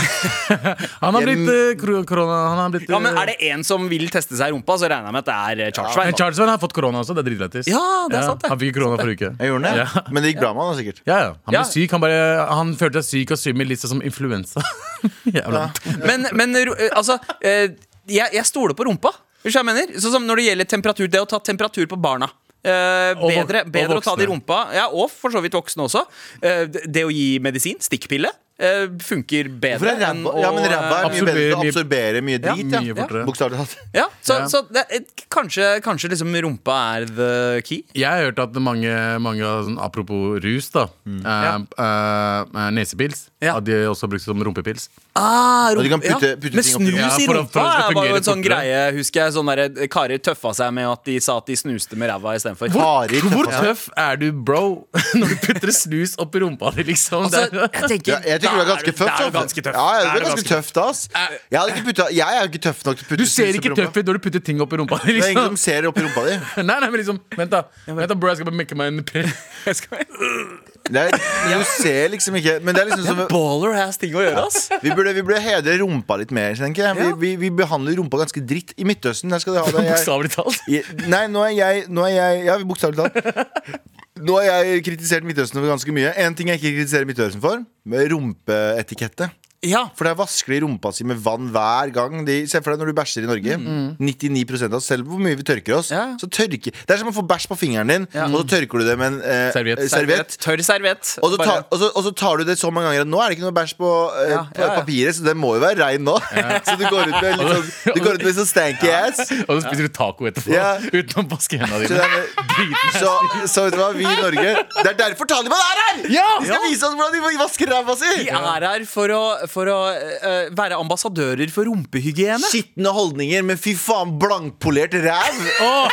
Han 1.05 1.17
har 1.17 1.27
blitt 1.27 1.49
uh, 1.49 2.05
korona 2.09 2.41
Han 2.53 2.63
har 2.65 2.74
blitt 2.75 2.91
Ja, 2.93 2.99
men 3.03 3.15
eh, 3.17 3.23
Er 3.23 3.27
det 3.33 3.37
en 3.51 3.65
som 3.65 3.89
vil 3.89 4.05
teste 4.13 4.37
seg 4.39 4.51
i 4.51 4.55
rumpa, 4.57 4.77
så 4.81 4.91
regner 4.91 5.09
jeg 5.11 5.17
med 5.17 5.23
at 5.25 5.31
det 5.31 5.37
er 5.39 5.63
eh, 5.67 5.73
Charles 5.73 5.95
Men 5.95 6.03
Svein. 6.05 6.13
da. 6.13 6.19
Charles 6.21 6.37
Svein 6.41 6.53
har 6.53 6.61
fått 6.63 6.75
korona 6.77 7.01
også, 7.05 7.15
det 7.17 7.23
er 7.25 7.29
dritlættis. 7.31 7.71
Ja, 7.73 7.83
det 8.11 8.19
er 8.21 8.27
sant, 8.29 8.43
det. 8.45 8.51
Han 8.53 8.61
fikk 8.63 8.75
korona 8.79 8.99
forrige 9.01 9.17
uke. 9.21 9.31
Jeg 9.41 9.53
gjorde 9.53 9.71
det 9.71 9.77
Ja. 9.85 10.05
Men 10.11 10.23
det 10.23 10.33
gikk 10.35 10.41
bra 10.45 10.53
med 10.55 10.63
han 10.65 10.71
da, 10.75 10.79
sikkert 10.83 11.01
Ja, 11.07 11.19
ja. 11.19 11.33
Han 11.45 11.53
ble 11.55 11.59
Ja. 11.59 11.65
syk. 11.71 11.91
Han, 11.97 12.01
bare, 12.05 12.21
han 12.55 12.75
følte 12.77 13.03
seg 13.03 13.11
syk 13.25 13.35
og 13.37 13.39
svimmel, 13.39 13.69
litt 13.73 13.81
sånn 13.85 13.95
som 13.97 14.03
influensa. 14.05 14.63
Jævla 15.37 15.65
Men, 16.07 16.29
men 16.33 16.57
eh, 16.57 16.89
altså 16.97 17.19
eh, 17.41 17.75
jeg, 18.09 18.29
jeg 18.35 18.45
stoler 18.49 18.75
på 18.77 18.85
rumpa. 18.89 19.13
Hvis 19.45 19.57
jeg 19.59 19.65
mener 19.67 19.93
Sånn 20.01 20.13
som 20.19 20.25
når 20.29 20.41
det 20.41 20.45
gjelder 20.51 20.69
temperatur. 20.77 21.09
Det 21.13 21.21
å 21.21 21.29
ta 21.29 21.39
temperatur 21.45 21.87
på 21.91 21.97
barna. 22.01 22.29
Eh, 22.65 23.13
Og 23.21 23.29
vok- 23.29 23.43
bedre 23.45 23.61
og 23.67 23.73
bedre 23.73 23.99
å 24.01 24.05
ta 24.05 24.15
det 24.17 24.25
i 24.25 24.29
voksne. 24.29 24.41
rumpa. 24.41 24.59
Ja, 24.73 24.87
Og 24.89 25.11
for 25.13 25.29
så 25.35 25.43
vidt 25.45 25.53
voksne 25.57 25.85
også. 25.85 26.01
Eh, 26.41 26.65
det- 26.73 26.87
det 26.93 27.03
å 27.05 27.11
gi 27.13 27.39
medisin, 27.45 27.77
stikkpille, 27.81 28.31
eh, 28.59 28.87
funker 29.03 29.49
Hvorfor 29.49 29.61
bedre 29.61 29.93
er 29.95 30.05
enn 30.11 30.21
ræva? 30.25 30.41
Ja, 30.43 30.51
men 30.55 30.65
å, 30.65 30.71
ræva 30.73 30.99
er 30.99 31.05
eh, 31.05 31.15
mye 31.15 31.25
bedre 31.29 31.45
til 31.45 31.55
å 31.55 31.63
absorberer 31.73 32.21
mye- 32.23 32.39
mye 32.39 32.43
drit 32.45 32.73
ja. 32.73 32.95
fortere. 33.01 33.25
Bokstavlig 33.29 33.59
talt 33.59 33.77
ja, 33.95 34.07
så, 34.23 34.39
Ja. 34.41 34.47
så 34.53 34.63
det, 34.71 34.85
er- 34.91 35.27
kanskje, 35.31 35.71
kanskje 35.83 36.11
liksom 36.15 36.35
rumpa 36.47 36.77
er 36.99 37.07
the 37.07 37.63
key? 37.67 37.83
Jeg 37.95 38.07
har 38.11 38.31
hørt 38.31 38.39
at 38.39 38.55
mange, 38.63 38.93
mange 39.21 39.43
av 39.43 39.65
sånn, 39.67 39.79
apropos 39.79 40.39
rus, 40.45 40.71
da. 40.71 40.87
eh, 41.07 41.59
eh, 41.79 42.71
nesepils. 42.71 43.29
Ja. 43.43 43.57
At 43.59 43.65
de 43.65 43.85
også 43.91 44.09
brukes 44.09 44.25
som 44.25 44.39
rumpepils. 44.43 44.89
Ah, 45.17 45.71
Og 45.71 45.79
de 45.85 45.89
kan 45.93 46.01
putte- 46.03 46.27
ja. 46.33 46.37
putte 46.43 46.57
med 46.59 46.65
ting 46.67 46.75
opp 46.75 46.83
snus 46.83 47.19
i 47.23 47.27
for 47.29 47.35
rumpa 47.39 47.53
for 47.55 47.63
var 47.63 47.87
jo 47.87 47.95
fungere 47.95 48.17
en 48.19 48.25
sånn 48.27 48.41
greie. 48.43 48.79
Husker 48.97 49.21
jeg 49.23 49.33
sånn 49.37 49.47
der, 49.55 49.87
Karer 49.87 50.19
tøffa 50.19 50.51
seg 50.59 50.73
med 50.75 50.89
at 50.91 51.05
de 51.07 51.15
sa 51.23 51.37
at 51.39 51.47
de 51.47 51.55
snuste 51.61 51.95
med 51.97 52.11
ræva 52.11 52.33
istedenfor. 52.35 52.73
Hvor, 52.75 53.07
Hvor 53.31 53.47
tøff 53.53 53.85
er 53.97 54.17
du, 54.19 54.33
bro, 54.33 54.89
når 55.15 55.29
du 55.29 55.37
putter 55.47 55.71
snus 55.71 56.17
opp 56.19 56.35
i 56.35 56.43
rumpa 56.43 56.73
di, 56.75 56.83
liksom? 56.91 57.29
Altså, 57.29 57.45
jeg 57.47 57.71
tenker, 57.95 58.11
Ja, 58.11 58.19
jeg 58.27 58.43
tenker 58.43 58.59
du 58.59 58.65
er 58.65 58.71
ganske 58.73 58.91
tøff. 58.91 59.07
er 59.07 59.15
altså. 59.15 59.31
ganske 59.39 59.63
tøff. 59.69 59.79
Ja, 59.79 59.87
ja, 59.95 60.03
du 60.03 60.19
er 60.19 60.27
ganske 60.33 60.49
tøff, 60.51 60.73
da. 60.75 60.87
Jeg, 60.91 61.61
hadde 61.61 61.71
ikke 61.77 61.87
putta, 61.93 62.09
jeg 62.11 62.41
er 62.43 62.51
ikke 62.51 62.63
tøff 62.67 62.85
nok 62.85 62.99
til 62.99 63.07
å 63.07 63.09
putte 63.15 63.23
du 63.23 63.27
ser 63.31 63.55
ikke 63.63 63.75
tøff 63.79 63.97
ut 64.03 64.05
når 64.11 64.19
du 64.19 64.23
putter 64.27 64.41
ting 64.51 64.61
opp 64.67 64.73
i 64.75 64.83
rumpa 64.83 64.99
di. 65.07 65.13
Liksom. 65.15 65.23
Det 65.23 65.31
er 65.31 65.31
ingen 65.31 65.43
Liksom. 65.45 65.55
som 65.55 65.63
ser 65.63 65.87
opp 65.93 65.99
i 66.03 66.09
rumpa 66.09 66.27
di. 66.27 66.35
Nei, 66.67 66.81
nei, 66.81 66.91
men 66.91 66.99
liksom, 67.05 67.23
vent 67.39 67.51
da, 67.55 67.63
vent 67.87 68.09
da 68.11 68.15
bro, 68.19 68.35
jeg 68.35 68.43
skal 68.43 68.51
bare 68.51 68.59
mekke 68.65 68.75
meg 68.83 68.87
en 68.91 69.05
pre... 69.07 69.23
Men 70.93 71.15
du 71.61 71.65
ser 71.81 72.11
liksom 72.13 72.35
ikke 72.37 72.59
Men 72.61 72.77
det 72.77 72.83
er 72.83 72.89
liksom 72.91 73.07
som 73.07 73.21
Baller 73.31 73.73
has 73.79 73.97
ting 74.01 74.13
å 74.13 74.21
gjøre, 74.21 74.43
ass. 74.51 74.67
vi 74.83 74.93
burde, 74.93 75.15
vi 75.17 75.23
burde 75.25 75.41
hedre 75.41 75.79
rumpa 75.81 76.19
litt 76.21 76.35
mer, 76.35 76.53
tenker 76.61 76.85
jeg. 76.91 76.99
Vi, 76.99 77.13
vi, 77.23 77.31
vi 77.47 77.51
behandler 77.63 77.97
rumpa 78.01 78.21
ganske 78.21 78.43
dritt. 78.45 78.75
I 78.77 78.85
Midtøsten 78.89 79.33
der 79.33 79.41
skal 79.41 79.57
de 79.57 79.63
ha 79.65 79.73
det. 79.73 79.85
Jeg, 79.87 79.95
Bokstavelig 79.97 80.33
talt. 80.35 80.61
jeg, 80.69 80.85
nei, 81.09 81.23
nå 81.33 81.47
er 81.49 81.55
jeg, 81.57 81.87
nå 81.89 82.05
er 82.09 82.17
jeg 82.19 82.45
Ja, 82.51 82.59
bokstavelig 82.69 83.01
talt. 83.01 83.81
Nå 84.25 84.37
har 84.39 84.65
jeg 84.69 84.85
kritisert 84.87 85.25
Midtøsten 85.27 85.59
for 85.59 85.73
ganske 85.73 85.95
mye. 85.97 86.13
En 86.23 86.37
ting 86.37 86.53
jeg 86.53 86.61
ikke 86.61 86.75
kritiserer 86.83 87.09
Midtøsten 87.09 87.41
for, 87.43 87.65
med 87.89 88.13
rumpeetikette. 88.13 89.31
Ja. 89.65 89.85
For 89.97 90.05
der 90.09 90.15
vasker 90.19 90.53
de 90.55 90.61
rumpa 90.65 90.93
si 90.95 91.05
med 91.09 91.17
vann 91.25 91.49
hver 91.55 91.93
gang. 91.95 92.25
De, 92.27 92.41
se 92.51 92.61
for 92.63 92.75
deg 92.75 92.83
når 92.85 92.93
du 92.93 92.97
bæsjer 93.01 93.25
i 93.25 93.31
Norge. 93.31 93.59
99% 94.01 94.69
av 94.71 94.79
oss, 94.81 94.89
selv 94.91 95.09
hvor 95.09 95.21
mye 95.23 95.37
vi 95.39 95.45
tørker 95.47 95.77
oss, 95.79 95.91
Ja. 95.95 96.05
så 96.21 96.29
tørker 96.29 96.73
Det 96.75 96.91
er 96.95 96.99
som 97.01 97.09
å 97.11 97.15
få 97.17 97.25
bæsj 97.27 97.47
på 97.51 97.57
fingeren 97.59 97.89
din, 97.91 98.05
og 98.15 98.37
så 98.43 98.47
tørker 98.55 98.79
du 98.83 98.85
det 98.89 98.97
med 98.99 99.07
en 99.15 99.19
eh, 99.23 99.53
Serviett. 99.55 99.81
eh, 99.85 99.89
serviett. 99.93 100.37
Tørr 100.41 100.63
serviett. 100.65 101.15
Og 101.23 101.33
så, 101.35 101.39
tar, 101.41 101.65
og, 101.71 101.79
så, 101.81 101.91
og 101.95 102.05
så 102.05 102.13
tar 102.15 102.37
du 102.39 102.45
det 102.45 102.57
så 102.61 102.71
mange 102.75 102.89
ganger 102.91 103.05
at 103.07 103.11
nå 103.11 103.21
er 103.23 103.29
det 103.33 103.39
ikke 103.39 103.47
noe 103.49 103.57
bæsj 103.57 103.75
på, 103.81 103.91
eh, 104.23 104.31
Ja, 104.35 104.43
på 104.55 104.61
ja, 104.61 104.69
ja. 104.69 104.75
papiret, 104.81 105.17
så 105.19 105.25
det 105.25 105.37
må 105.37 105.55
jo 105.57 105.63
være 105.65 105.79
rein 105.81 106.05
nå. 106.05 106.17
så 106.67 106.77
du 106.81 106.85
går 106.89 107.11
ut 107.13 107.19
med 107.23 107.39
litt 107.41 107.55
sånn, 107.55 107.95
du 107.95 108.01
går 108.05 108.19
ut 108.21 108.25
med 108.29 108.35
sånn 108.39 108.51
stanky 108.51 108.91
ass. 108.95 109.21
Og 109.49 109.53
så 109.57 109.61
spiser 109.69 109.89
du 109.89 109.93
taco 109.95 110.29
etterpå, 110.31 110.53
Ja. 110.55 110.77
uten 110.93 111.25
å 111.25 111.27
vaske 111.33 111.59
hendene 111.61 111.89
Så, 111.89 111.95
dine. 111.95 111.99
det 111.99 112.05
er, 112.05 113.01
så, 113.01 113.13
så 113.51 113.65
vet 113.67 113.75
du 113.77 113.81
hva, 113.81 113.91
vi 113.97 114.05
i 114.05 114.17
Norge 114.21 114.51
Det 114.85 114.91
er 114.93 114.97
derfor 114.99 115.27
Taliban 115.31 115.59
er 115.59 115.81
her! 115.85 116.03
De 116.05 116.47
skal 116.49 116.63
vise 116.69 116.87
oss 116.89 116.95
hvordan 116.99 117.13
de 117.15 117.39
vasker 117.41 117.71
ræva 117.73 117.97
si! 117.99 118.13
De 118.25 118.31
er 118.31 118.67
her 118.69 118.85
for 118.89 119.09
å, 119.15 119.23
for 119.55 119.71
å 119.71 119.79
eh, 119.95 120.51
være 120.55 120.79
ambassadører 120.83 121.51
for 121.55 121.69
rumpehygiene. 121.71 122.43
Skitne 122.51 122.91
holdninger, 122.95 123.45
men 123.47 123.61
fy 123.61 123.77
faen, 123.79 124.17
blankpolert 124.21 124.95
ræv! 125.05 125.41
Åh, 125.65 125.89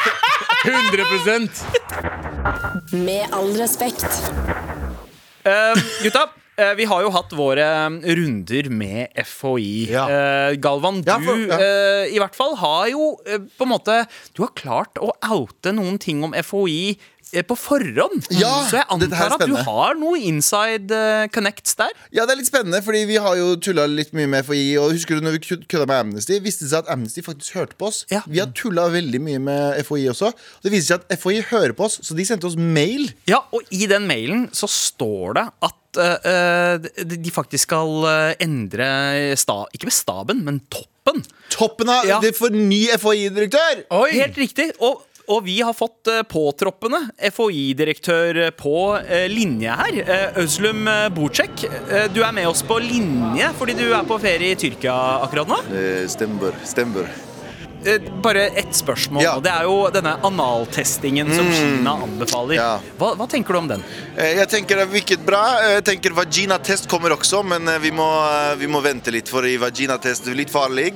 100% 0.65 1.63
Med 2.97 3.23
all 3.33 3.53
respekt. 3.59 4.05
Eh, 5.45 5.73
gutta, 6.03 6.27
eh, 6.27 6.40
vi 6.77 6.85
har 6.85 7.01
jo 7.05 7.09
hatt 7.15 7.31
våre 7.33 7.65
runder 8.17 8.67
med 8.69 9.07
FHI. 9.25 9.69
Ja. 9.91 10.03
Eh, 10.09 10.55
Galvan, 10.61 11.01
du 11.01 11.09
Ja, 11.09 11.17
for- 11.23 11.47
ja. 11.47 11.57
eh, 11.57 12.11
i 12.15 12.19
hvert 12.19 12.35
fall 12.35 12.55
har 12.59 12.87
jo 12.91 13.17
eh, 13.25 13.39
på 13.57 13.65
en 13.65 13.71
måte 13.71 14.05
Du 14.35 14.43
har 14.43 14.51
klart 14.55 14.99
å 15.01 15.11
oute 15.31 15.71
noen 15.73 15.97
ting 15.97 16.23
om 16.23 16.33
FHI 16.37 16.97
eh, 17.33 17.41
på 17.47 17.55
forhånd. 17.57 18.27
Ja, 18.35 18.51
Så 18.67 18.77
jeg 18.81 18.85
antar 18.91 19.33
at 19.37 19.45
du 19.47 19.55
har 19.55 19.95
noe 19.95 20.19
inside 20.19 20.91
uh, 20.91 21.27
connects 21.31 21.75
der. 21.79 21.89
Ja, 22.11 22.25
det 22.27 22.33
er 22.35 22.41
litt 22.41 22.49
spennende, 22.51 22.81
fordi 22.83 23.05
vi 23.07 23.15
har 23.23 23.37
jo 23.39 23.55
tulla 23.55 23.85
litt 23.87 24.11
mye 24.13 24.27
med 24.27 24.43
FHI. 24.45 24.77
Og 24.83 24.91
husker 24.91 25.15
du 25.17 25.25
når 25.25 25.37
vi 25.39 25.57
kødda 25.63 25.87
med 25.87 25.97
Amnesty? 26.03 26.39
Viste 26.43 26.65
det 26.67 26.73
seg 26.73 26.83
at 26.83 26.91
Amnesty 26.91 27.23
faktisk 27.23 27.55
hørte 27.55 27.79
på 27.79 27.87
oss. 27.87 28.03
Ja. 28.11 28.21
Vi 28.27 28.39
har 28.43 28.51
tulla 28.51 28.89
veldig 28.91 29.21
mye 29.23 29.39
med 29.39 29.79
FHI 29.87 30.09
også. 30.11 30.33
Det 30.61 30.73
viser 30.75 30.97
seg 30.97 31.05
at 31.07 31.17
FHI 31.23 31.39
hører 31.53 31.73
på 31.79 31.87
oss, 31.87 32.01
så 32.03 32.17
de 32.19 32.27
sendte 32.27 32.51
oss 32.51 32.59
mail. 32.59 33.07
Ja, 33.31 33.41
og 33.55 33.63
i 33.71 33.87
den 33.87 34.05
mailen 34.11 34.49
så 34.51 34.67
står 34.69 35.39
det 35.39 35.47
at 35.63 35.77
eh, 35.99 36.89
de 37.03 37.17
de 37.21 37.31
faktisk 37.33 37.67
skal 37.69 38.05
eh, 38.07 38.33
endre 38.43 38.87
sta 39.39 39.65
Ikke 39.75 39.89
med 39.89 39.95
staben, 39.95 40.43
men 40.45 40.59
toppen. 40.71 41.23
Toppen 41.51 41.89
av 41.89 42.05
Ja. 42.07 42.19
det 42.23 42.35
for 42.37 42.53
ny 42.53 42.85
FHI-direktør! 42.95 43.85
Helt 44.11 44.37
riktig. 44.37 44.69
Og, 44.79 45.01
og 45.27 45.43
vi 45.45 45.59
har 45.61 45.73
fått 45.73 46.07
uh, 46.11 46.21
påtroppende 46.27 46.99
FHI-direktør 47.31 48.51
på 48.57 48.75
linje 49.31 49.75
her. 49.81 49.97
Uh, 50.05 50.43
Özlem 50.43 50.85
uh, 50.87 51.09
Bocek, 51.13 51.65
du 52.13 52.21
er 52.23 52.31
med 52.35 52.47
oss 52.47 52.63
på 52.67 52.79
linje 52.83 53.51
fordi 53.57 53.75
du 53.79 53.87
er 53.91 54.05
på 54.07 54.19
ferie 54.21 54.55
i 54.55 54.59
Tyrkia 54.59 54.95
akkurat 55.25 55.51
nå. 55.51 55.59
Stemmer. 56.11 56.57
Stemmer. 56.67 57.30
Eh, 57.85 57.99
bare 58.21 58.43
ett 58.47 58.75
spørsmål. 58.77 59.23
Ja. 59.23 59.35
og 59.37 59.43
Det 59.43 59.51
er 59.51 59.63
jo 59.65 59.77
denne 59.93 60.11
analtestingen 60.27 61.31
som 61.33 61.47
Kina 61.51 61.95
anbefaler. 62.05 62.55
Ja. 62.55 62.79
Hva, 62.99 63.13
hva 63.17 63.27
tenker 63.29 63.53
du 63.53 63.59
om 63.59 63.67
den? 63.71 63.83
Eh, 64.15 64.35
Jeg 64.37 64.49
tenker 64.51 64.77
det 64.77 64.85
er 64.87 64.91
virket 64.93 65.25
bra. 65.25 65.41
Eh, 65.63 65.71
Jeg 65.79 65.85
tenker 65.89 66.13
Vaginatest 66.17 66.87
kommer 66.91 67.15
også, 67.15 67.41
men 67.43 67.65
vi 67.81 67.91
må, 67.91 68.07
vi 68.61 68.67
må 68.69 68.81
vente 68.85 69.11
litt. 69.11 69.29
For 69.31 69.45
i 69.49 69.55
vaginatest 69.57 70.27
er 70.29 70.37
litt 70.37 70.51
farlig. 70.53 70.91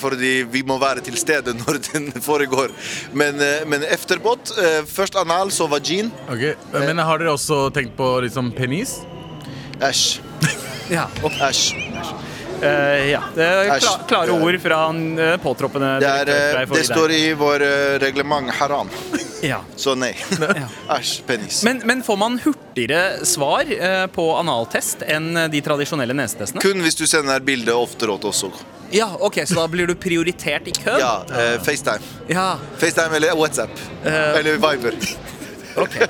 Fordi 0.00 0.44
vi 0.50 0.62
må 0.66 0.78
være 0.80 1.04
til 1.04 1.16
stede 1.20 1.52
når 1.62 1.80
den 1.92 2.10
foregår. 2.24 2.72
Men, 3.12 3.36
men 3.68 3.82
efterbåt. 3.84 4.54
Først 4.88 5.16
anal, 5.20 5.50
så 5.52 5.68
vagin. 5.68 6.10
Okay. 6.30 6.54
Men 6.72 6.98
har 6.98 7.18
dere 7.20 7.34
også 7.36 7.66
tenkt 7.76 7.96
på 7.98 8.08
liksom 8.24 8.52
penis? 8.56 9.00
Æsj. 9.84 10.20
Ja, 10.88 11.08
Æsj. 11.42 11.85
Eh, 12.62 13.10
ja. 13.10 13.22
Det 13.34 13.44
er 13.44 13.80
kla 13.80 13.94
klare 14.08 14.34
ord 14.36 14.58
fra 14.62 14.78
en 14.90 15.18
uh, 15.18 15.36
påtroppende 15.42 15.96
Det, 16.00 16.12
er, 16.22 16.30
eh, 16.32 16.62
FHI 16.66 16.78
det 16.78 16.84
står 16.88 17.14
i 17.16 17.22
vår 17.38 17.64
eh, 17.66 17.96
reglement 18.02 18.50
haram. 18.58 18.90
Ja. 19.44 19.60
Så 19.76 19.94
nei. 19.98 20.12
Æsj. 20.96 21.22
Penis. 21.26 21.60
Men, 21.66 21.82
men 21.84 22.02
får 22.06 22.16
man 22.20 22.38
hurtigere 22.44 23.26
svar 23.28 23.68
eh, 23.72 24.06
på 24.12 24.28
analtest 24.36 25.04
enn 25.06 25.34
de 25.52 25.60
tradisjonelle 25.64 26.16
nesetestene? 26.16 26.64
Kun 26.64 26.80
hvis 26.84 26.98
du 26.98 27.04
sender 27.08 27.44
bilde 27.44 27.76
oftere 27.76 28.16
til 28.22 28.32
oss 28.32 28.44
òg. 28.48 28.64
Ja, 28.94 29.10
ok, 29.18 29.40
Så 29.48 29.58
da 29.58 29.66
blir 29.68 29.90
du 29.90 29.96
prioritert 29.98 30.68
i 30.70 30.74
køen? 30.76 31.00
Ja, 31.02 31.18
eh, 31.26 31.56
FaceTime. 31.62 32.14
Ja, 32.30 32.54
FaceTime 32.78 33.18
eller 33.18 33.36
WhatsApp. 33.36 33.86
Eller 34.06 34.62
Viber. 34.62 34.96
ok 35.76 36.00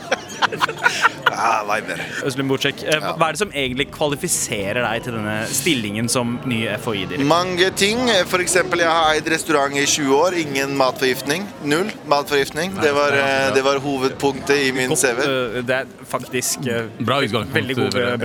Ah, 1.36 1.62
Viber. 1.68 2.00
Øzlem 2.26 2.48
Bocek, 2.48 2.82
eh, 2.86 3.00
hva 3.02 3.28
er 3.28 3.34
det 3.36 3.40
som 3.40 3.50
egentlig 3.52 3.86
kvalifiserer 3.94 4.80
deg 4.84 5.02
til 5.04 5.16
denne 5.18 5.34
stillingen 5.52 6.08
som 6.12 6.36
ny 6.48 6.62
FHI-direktør? 6.78 7.26
Mange 7.28 7.70
ting. 7.76 8.06
Eksempel, 8.46 8.80
jeg 8.84 8.88
har 8.92 9.14
eid 9.16 9.28
restaurant 9.32 9.74
i 9.76 9.84
20 9.88 10.14
år. 10.16 10.36
Ingen 10.38 10.76
matforgiftning. 10.78 11.46
Null 11.66 11.90
matforgiftning. 12.08 12.76
Det 12.80 12.92
var, 12.94 13.12
eh, 13.16 13.50
det 13.56 13.64
var 13.66 13.80
hovedpunktet 13.82 14.68
i 14.68 14.70
min 14.76 14.94
CV. 14.96 15.18
Eh, 15.26 15.62
Det 15.66 15.74
er 15.80 15.84
faktisk 16.08 16.66
eh, 16.68 16.86
Bra 17.00 17.20
utgang. 17.24 17.50
veldig 17.52 17.76
god 17.76 17.90
bragd. 17.92 18.22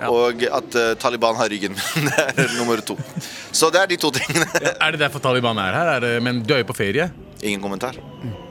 Ja. 0.00 0.10
Og 0.10 0.42
at 0.50 0.98
Taliban 0.98 1.36
har 1.36 1.48
ryggen. 1.48 1.74
Det 2.10 2.44
er 2.44 2.56
nummer 2.58 2.80
to. 2.82 2.96
Så 3.52 3.70
det 3.72 3.80
er 3.82 3.86
de 3.86 3.96
to 3.96 4.10
tingene. 4.10 4.46
Er 4.80 4.90
det 4.92 5.00
derfor 5.00 5.18
Taliban 5.20 5.58
er 5.58 5.72
her? 5.74 5.94
Er 5.96 6.00
det, 6.00 6.22
men 6.22 6.42
du 6.42 6.54
er 6.54 6.58
jo 6.64 6.64
på 6.72 6.76
ferie. 6.76 7.10
Ingen 7.42 7.60
kommentar. 7.62 7.94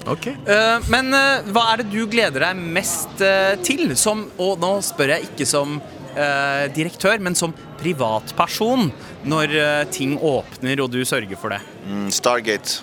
Ok 0.09 0.27
Uh, 0.49 0.79
Men 0.91 1.13
uh, 1.13 1.45
hva 1.53 1.65
er 1.73 1.83
det 1.83 1.89
du 1.93 2.03
gleder 2.09 2.47
deg 2.47 2.59
mest 2.77 3.21
uh, 3.21 3.55
til? 3.65 3.95
Som, 3.99 4.27
og 4.41 4.59
nå 4.61 4.71
spør 4.85 5.15
jeg 5.15 5.29
ikke 5.29 5.45
som 5.47 5.77
eh, 6.15 6.65
direktør, 6.73 7.19
men 7.23 7.35
som 7.37 7.53
privatperson. 7.79 8.89
Når 9.29 9.53
ting 9.93 10.15
åpner 10.15 10.79
og 10.83 10.91
du 10.93 11.01
sørger 11.07 11.39
for 11.39 11.53
det. 11.53 11.59
Mm, 11.85 12.07
Stargate. 12.13 12.79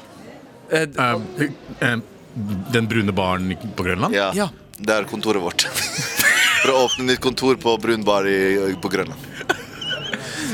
Den 2.77 2.89
brune 2.91 3.15
baren 3.17 3.55
på 3.77 3.87
Grønland? 3.87 4.17
Ja. 4.17 4.31
Ja. 4.37 4.51
Det 4.77 4.93
er 4.93 5.09
kontoret 5.09 5.41
vårt. 5.41 5.65
For 6.61 6.73
å 6.75 6.83
åpne 6.85 7.07
nytt 7.09 7.23
kontor 7.25 7.57
på 7.61 7.77
Brun 7.81 8.05
bar 8.05 8.29
i, 8.29 8.75
på 8.83 8.91
Grønland. 8.93 9.21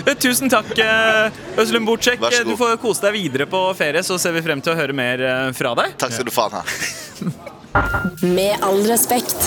Tusen 0.23 0.51
takk, 0.51 0.73
eh, 0.79 1.31
så 1.57 1.81
god. 1.81 2.37
Du 2.47 2.57
får 2.59 2.77
kose 2.83 3.05
deg 3.07 3.17
videre 3.17 3.47
på 3.51 3.61
ferie, 3.79 4.03
så 4.07 4.19
ser 4.21 4.35
vi 4.37 4.43
frem 4.45 4.63
til 4.65 4.75
å 4.75 4.79
høre 4.79 4.97
mer 4.97 5.23
eh, 5.23 5.49
fra 5.57 5.75
deg. 5.79 5.97
Takk 6.01 6.17
skal 6.17 6.29
du 6.29 6.35
faen 6.35 6.59
ha. 6.59 6.65
Med 8.37 8.59
all 8.67 8.83
respekt. 8.89 9.39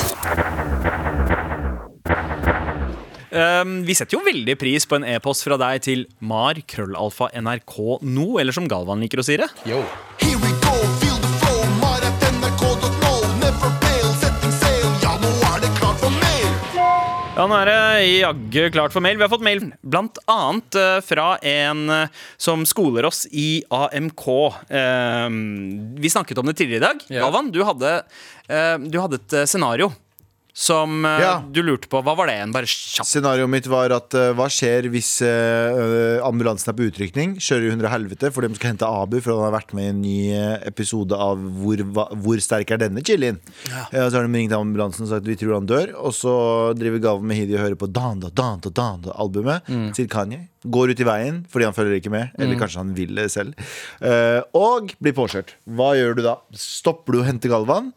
Um, 3.36 3.82
vi 3.84 3.92
setter 3.98 4.16
jo 4.16 4.24
veldig 4.24 4.56
pris 4.56 4.88
på 4.88 4.96
en 4.96 5.06
e-post 5.12 5.44
fra 5.44 5.58
deg 5.60 5.84
til 5.84 6.06
mar 6.24 6.56
krøllalfa 6.72 7.28
nrk 7.36 7.76
no, 8.08 8.38
eller 8.40 8.56
som 8.56 8.70
Galvan 8.72 9.04
liker 9.04 9.20
å 9.20 9.28
si 9.28 9.36
det. 9.42 9.50
Yo. 9.68 9.84
Ja, 17.36 17.44
nå 17.52 17.56
er 17.60 17.68
det 17.68 17.80
jaggu 18.22 18.70
klart 18.72 18.94
for 18.96 19.04
mail. 19.04 19.18
Vi 19.20 19.26
har 19.26 19.32
fått 19.32 19.44
mail 19.44 19.66
blant 19.84 20.22
annet 20.32 20.78
eh, 20.80 21.00
fra 21.04 21.34
en 21.44 21.82
eh, 21.92 22.22
som 22.40 22.64
skoler 22.64 23.04
oss 23.10 23.26
i 23.28 23.60
AMK. 23.76 24.24
Um, 24.72 25.36
vi 26.00 26.12
snakket 26.14 26.40
om 26.40 26.48
det 26.48 26.56
tidligere 26.56 26.80
i 26.80 26.86
dag. 26.86 27.04
Galvan, 27.12 27.52
du 27.52 27.60
hadde, 27.68 27.92
eh, 28.48 28.78
du 28.88 28.96
hadde 29.04 29.20
et 29.20 29.36
eh, 29.36 29.48
scenario 29.52 29.92
som 30.56 31.04
eh, 31.06 31.20
Ja. 31.20 31.44
du 31.52 31.60
lurte 31.64 31.90
på. 31.92 32.00
Hva 32.00 32.14
var 32.16 32.30
det 32.30 32.38
igjen? 32.38 32.54
Bare 32.56 32.68
kjapt. 32.70 33.10
Scenarioet 33.10 33.52
mitt 33.52 33.66
var 33.68 33.92
at 33.92 34.16
uh, 34.16 34.30
hva 34.38 34.46
skjer 34.48 34.88
hvis 34.94 35.10
uh, 35.28 36.24
ambulansen 36.24 36.72
er 36.72 36.78
på 36.78 36.86
utrykning? 36.88 37.34
Kjører 37.44 37.68
i 37.68 37.74
hundre 37.74 37.92
helvete 37.92 38.32
fordi 38.32 38.54
de 38.54 38.60
skal 38.60 38.72
hente 38.72 38.88
Abu, 38.88 39.18
for 39.20 39.36
han 39.36 39.50
har 39.50 39.56
vært 39.58 39.74
med 39.76 39.84
i 39.84 39.92
en 39.92 40.00
ny 40.00 40.16
episode 40.70 41.12
av 41.20 41.42
Hvor, 41.60 41.84
hva, 41.92 42.06
hvor 42.24 42.40
sterk 42.40 42.72
er 42.72 42.80
denne 42.86 43.04
chilien? 43.04 43.42
Ja. 43.68 43.84
Uh, 43.92 44.06
så 44.08 44.22
har 44.22 44.30
de 44.30 44.32
ringt 44.40 44.56
ambulansen 44.56 45.04
og 45.04 45.12
sagt 45.12 45.28
vi 45.28 45.36
tror 45.42 45.58
han 45.58 45.68
dør. 45.68 45.92
Og 46.00 46.16
så 46.16 46.38
driver 46.80 47.04
Galvan 47.04 47.28
med 47.34 47.42
Hidi 47.42 47.60
og 47.60 47.66
hører 47.66 47.78
på 47.84 47.92
Danda, 47.92 48.32
Danda, 48.32 48.72
Danda-albumet 48.72 49.68
til 50.00 50.08
Kanye. 50.08 50.46
Går 50.64 50.96
ut 50.96 51.04
i 51.04 51.10
veien 51.12 51.44
fordi 51.52 51.68
han 51.68 51.76
følger 51.76 52.00
ikke 52.00 52.14
med, 52.16 52.32
eller 52.40 52.58
kanskje 52.64 52.80
han 52.80 52.96
vil 52.98 53.12
det 53.20 53.28
selv. 53.34 53.60
Og 54.56 54.96
blir 55.04 55.14
påkjørt. 55.20 55.54
Hva 55.68 55.92
gjør 56.00 56.16
du 56.18 56.24
da? 56.26 56.40
Stopper 56.58 57.14
du 57.20 57.22
å 57.22 57.28
hente 57.28 57.52
Galvan? 57.52 57.92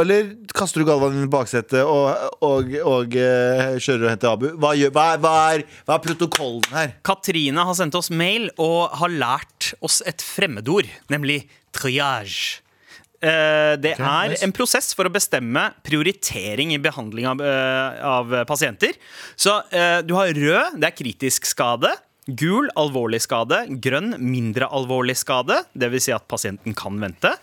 Eller 0.00 0.32
kaster 0.54 0.82
du 0.82 0.88
Galvan 0.88 1.14
inn 1.14 1.28
i 1.28 1.30
baksetet 1.30 1.84
og, 1.86 2.08
og, 2.42 2.72
og 2.82 3.14
uh, 3.14 3.76
kjører 3.78 4.06
og 4.06 4.10
henter 4.10 4.32
Abu? 4.32 4.48
Hva, 4.58 4.72
gjør, 4.78 4.90
hva, 4.94 5.04
er, 5.14 5.20
hva, 5.22 5.34
er, 5.54 5.64
hva 5.86 5.98
er 5.98 6.02
protokollen 6.02 6.66
her? 6.74 6.94
Katrine 7.06 7.66
har 7.68 7.76
sendt 7.78 7.94
oss 7.98 8.10
mail 8.10 8.48
og 8.58 8.94
har 8.98 9.12
lært 9.14 9.70
oss 9.84 10.00
et 10.08 10.24
fremmedord, 10.24 10.88
nemlig 11.12 11.44
triage. 11.74 12.60
Eh, 13.22 13.74
Det 13.80 13.94
er 13.96 14.34
en 14.44 14.54
prosess 14.56 14.90
for 14.98 15.06
å 15.06 15.12
bestemme 15.14 15.68
prioritering 15.86 16.74
i 16.74 16.80
behandling 16.82 17.28
av, 17.30 17.44
eh, 17.44 18.00
av 18.04 18.34
pasienter. 18.50 18.98
Så 19.36 19.60
du 20.04 20.12
har 20.18 20.34
rød, 20.34 20.80
det 20.80 20.90
er 20.90 20.98
kritisk 20.98 21.46
skade. 21.48 21.92
Gul, 22.24 22.66
alvorlig 22.80 23.20
skade. 23.22 23.62
Grønn, 23.84 24.16
mindre 24.18 24.66
alvorlig 24.74 25.16
skade. 25.20 25.60
Dvs. 25.76 26.08
Si 26.08 26.12
at 26.16 26.26
pasienten 26.28 26.74
kan 26.76 26.98
vente. 27.00 27.34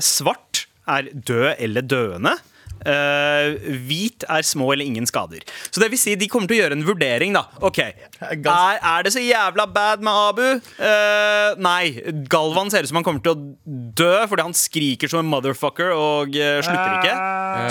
Svart 0.00 0.64
er 0.96 1.10
død 1.14 1.52
eller 1.56 1.86
døende. 1.86 2.36
Uh, 2.80 3.58
hvit 3.84 4.24
er 4.24 4.44
små 4.46 4.70
eller 4.72 4.88
ingen 4.88 5.04
skader. 5.08 5.42
Så 5.68 5.82
det 5.82 5.90
vil 5.92 6.00
si 6.00 6.14
de 6.16 6.28
kommer 6.32 6.48
til 6.48 6.56
å 6.56 6.62
gjøre 6.62 6.78
en 6.78 6.86
vurdering. 6.86 7.36
da 7.36 7.42
Ok, 7.66 7.82
Er, 8.24 8.78
er 8.80 9.04
det 9.04 9.12
så 9.12 9.20
jævla 9.20 9.66
bad 9.68 10.04
med 10.06 10.22
Abu? 10.30 10.46
Uh, 10.80 11.60
nei. 11.60 12.00
Galvan 12.32 12.72
ser 12.72 12.86
ut 12.86 12.92
som 12.92 13.00
han 13.02 13.06
kommer 13.06 13.24
til 13.24 13.36
å 13.36 13.84
dø 14.00 14.14
fordi 14.30 14.48
han 14.48 14.56
skriker 14.56 15.12
som 15.12 15.20
en 15.20 15.28
motherfucker 15.28 15.92
og 15.92 16.32
uh, 16.40 16.58
slutter 16.64 16.98
ikke. 17.02 17.14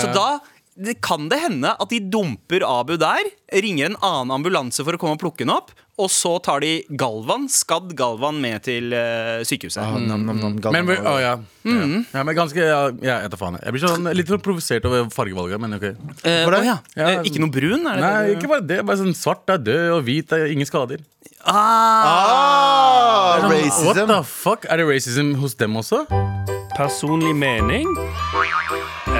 Så 0.04 0.14
da 0.14 0.30
det 0.80 0.94
kan 1.04 1.26
det 1.28 1.40
hende 1.42 1.74
at 1.74 1.90
de 1.92 1.98
dumper 2.12 2.62
Abu 2.64 2.94
der, 3.00 3.26
ringer 3.60 3.90
en 3.90 3.98
annen 4.06 4.32
ambulanse 4.38 4.84
for 4.86 4.96
å 4.96 5.00
komme 5.00 5.18
og 5.18 5.20
plukke 5.20 5.42
den 5.42 5.52
opp, 5.52 5.74
og 6.00 6.08
så 6.12 6.32
tar 6.42 6.60
de 6.64 6.70
Galvan, 6.98 7.44
skadd 7.52 7.92
Galvan 7.98 8.38
med 8.42 8.62
til 8.66 8.92
eh, 8.96 9.42
sykehuset. 9.46 9.82
Nam, 10.06 10.24
nam, 10.26 10.38
nam, 10.40 10.56
Galvan. 10.60 10.72
Men, 10.80 10.88
vi- 10.90 10.98
å, 11.04 11.14
ja. 11.20 11.34
ja. 11.68 12.02
ja, 12.16 12.22
men 12.24 12.34
ganske 12.38 12.56
ja, 12.64 12.80
ja, 13.04 13.16
Jeg 13.26 13.30
tar 13.34 13.40
faen. 13.42 13.58
Jeg 13.62 13.72
blir 13.76 13.84
sånn, 13.84 14.08
litt 14.16 14.28
sånn 14.32 14.42
provosert 14.44 14.84
over 14.88 15.08
fargevalget, 15.14 15.60
men 15.60 15.76
ok. 15.78 15.84
Eh, 15.90 15.94
det? 16.24 16.44
å 16.48 16.64
ja. 16.64 16.78
Ja. 16.96 17.08
Eh, 17.18 17.22
ikke 17.30 17.42
noe 17.44 17.52
brun? 17.54 17.84
Er 17.86 18.00
det 18.00 18.04
Nei, 18.04 18.12
det 18.16 18.32
du- 18.32 18.36
ikke 18.40 18.52
bare 18.54 18.66
det. 18.72 18.80
Bare 18.88 19.00
sånn 19.02 19.14
Svart 19.16 19.48
er 19.54 19.58
død, 19.60 19.86
og 19.98 20.04
hvit 20.08 20.32
er 20.36 20.46
ingen 20.52 20.66
skader. 20.68 20.98
ah, 21.44 23.38
Sånn, 23.40 23.50
What 23.50 23.96
racism! 23.96 24.06
the 24.08 24.22
fuck? 24.24 24.66
Er 24.70 24.76
det 24.80 24.86
racism 24.88 25.34
hos 25.40 25.54
dem 25.60 25.76
også? 25.80 26.04
Personlig 26.76 27.34
mening 27.36 27.88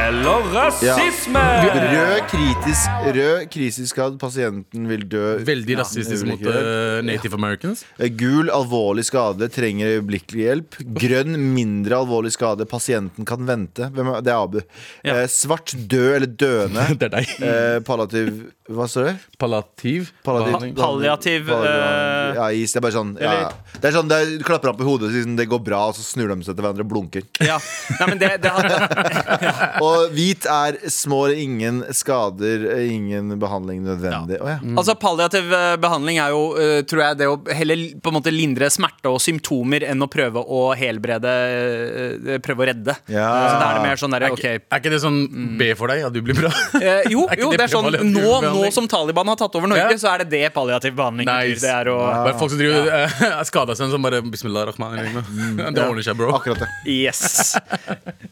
eller 0.00 0.40
Ja. 0.82 0.94
rasisme? 0.96 1.40
Rød 1.70 2.20
kritisk 2.30 2.88
Rød 3.14 3.50
kritisk. 3.52 3.96
Pasienten 4.20 4.86
vil 4.88 5.02
dø. 5.08 5.38
Veldig 5.44 5.76
rasistisk 5.80 6.26
mot 6.28 6.40
eh, 6.46 7.00
native 7.06 7.34
americans. 7.36 7.84
Eh, 7.98 8.08
Gul 8.08 8.50
alvorlig 8.54 9.04
skade, 9.08 9.48
trenger 9.52 9.96
øyeblikkelig 10.00 10.44
hjelp. 10.46 10.78
Grønn 11.00 11.36
mindre 11.54 11.98
alvorlig 12.00 12.32
skade, 12.34 12.66
pasienten 12.70 13.26
kan 13.28 13.44
vente. 13.48 13.90
Hvem 13.94 14.12
er, 14.16 14.22
det 14.26 14.32
er 14.32 14.40
Abu. 14.42 14.60
Ja. 15.04 15.18
Eh, 15.22 15.26
svart 15.32 15.74
død 15.76 16.10
eller 16.20 16.30
døende. 16.44 16.86
Det 17.00 17.08
er 17.08 17.14
deg. 17.18 17.34
Eh, 17.40 17.78
palliativ 17.86 18.32
Hva 18.70 18.86
står 18.90 19.06
det? 19.08 19.14
Palliativ. 19.40 20.10
Palliativ- 20.26 20.74
Palliativ, 20.78 21.46
Palliativ- 21.48 22.36
Ja, 22.40 22.48
is. 22.54 22.72
Det 22.72 22.78
er 22.80 22.84
bare 22.86 22.94
sånn 22.96 23.12
ja. 23.20 23.50
Det 23.80 23.88
er 23.90 23.94
sånn, 23.96 24.08
det 24.10 24.16
er, 24.20 24.34
Du 24.38 24.44
klapper 24.46 24.70
ham 24.70 24.78
på 24.78 24.86
hodet 24.86 25.08
og 25.10 25.16
sånn, 25.16 25.36
det 25.38 25.48
går 25.50 25.62
bra, 25.66 25.80
og 25.90 25.96
så 25.98 26.04
snur 26.06 26.28
de 26.30 26.44
seg 26.46 26.54
til 26.56 26.62
hverandre 26.64 26.84
og 26.86 26.90
blunker. 26.92 27.24
Ja. 27.42 27.56
Nei, 27.98 28.06
men 28.12 28.20
det, 28.20 28.30
det 28.44 28.52
hadde, 28.54 28.76
Og 29.84 29.89
hvit 30.14 30.46
er 30.50 30.78
små 30.90 31.20
ingen 31.32 31.82
skader, 31.96 32.64
ingen 32.82 33.34
behandling 33.40 33.82
nødvendig. 33.86 34.40
Å, 34.40 34.48
ja. 34.54 34.58
Altså 34.74 34.94
Palliativ 35.00 35.52
eh, 35.54 35.74
behandling 35.80 36.20
er 36.22 36.34
jo 36.34 36.42
eh, 36.60 36.80
tror 36.88 37.04
jeg, 37.04 37.18
det 37.20 37.28
å 37.30 37.36
heller 37.54 37.84
på 38.02 38.12
en 38.12 38.16
måte 38.18 38.32
lindre 38.34 38.70
smerte 38.72 39.10
og 39.10 39.20
symptomer 39.22 39.84
enn 39.90 40.02
å 40.02 40.08
prøve 40.10 40.42
å 40.42 40.62
helbrede 40.78 41.34
eh, 41.50 42.38
Prøve 42.44 42.64
å 42.64 42.68
redde. 42.70 42.94
Ja. 43.10 43.26
Så 43.28 43.56
er 43.56 43.78
det 43.78 43.84
mer 43.84 44.00
sånn 44.00 44.16
Er 44.16 44.26
okay. 44.30 44.58
ikke, 44.58 44.68
er 44.70 44.82
ikke 44.82 44.92
det 44.94 45.00
sånn 45.02 45.18
be 45.60 45.70
for 45.78 45.92
deg, 45.92 46.04
at 46.08 46.14
du 46.14 46.20
blir 46.24 46.38
bra? 46.38 46.50
Eh, 46.80 47.10
jo, 47.12 47.26
Er 47.30 47.42
jo, 47.42 47.50
det 47.52 47.60
det 47.60 47.66
er 47.68 47.72
sånn 47.72 47.88
nå, 48.10 48.34
nå 48.46 48.70
som 48.74 48.88
Taliban 48.90 49.30
har 49.30 49.38
tatt 49.40 49.56
over 49.58 49.70
Norge, 49.70 49.86
Ja. 49.94 50.00
så 50.00 50.12
er 50.14 50.24
det 50.24 50.30
det 50.34 50.52
palliativ 50.54 50.96
behandling. 50.98 51.28
Nice. 51.28 51.62
Det 51.64 51.72
er 51.72 51.90
å 51.92 51.98
Bare 52.00 52.36
folk 52.40 52.52
som 52.52 52.60
driver 52.60 52.90
ja. 52.90 53.40
skada 53.50 53.76
seg, 53.78 53.92
som 53.92 54.04
bare 54.04 54.20
Bismillah 54.26 54.68
rahman 54.70 54.98
Det 55.74 55.84
ordner 55.84 56.04
seg, 56.04 56.18
bro. 56.18 56.32
Akkurat 56.36 56.64
det. 56.64 56.70
Yes. 56.90 57.54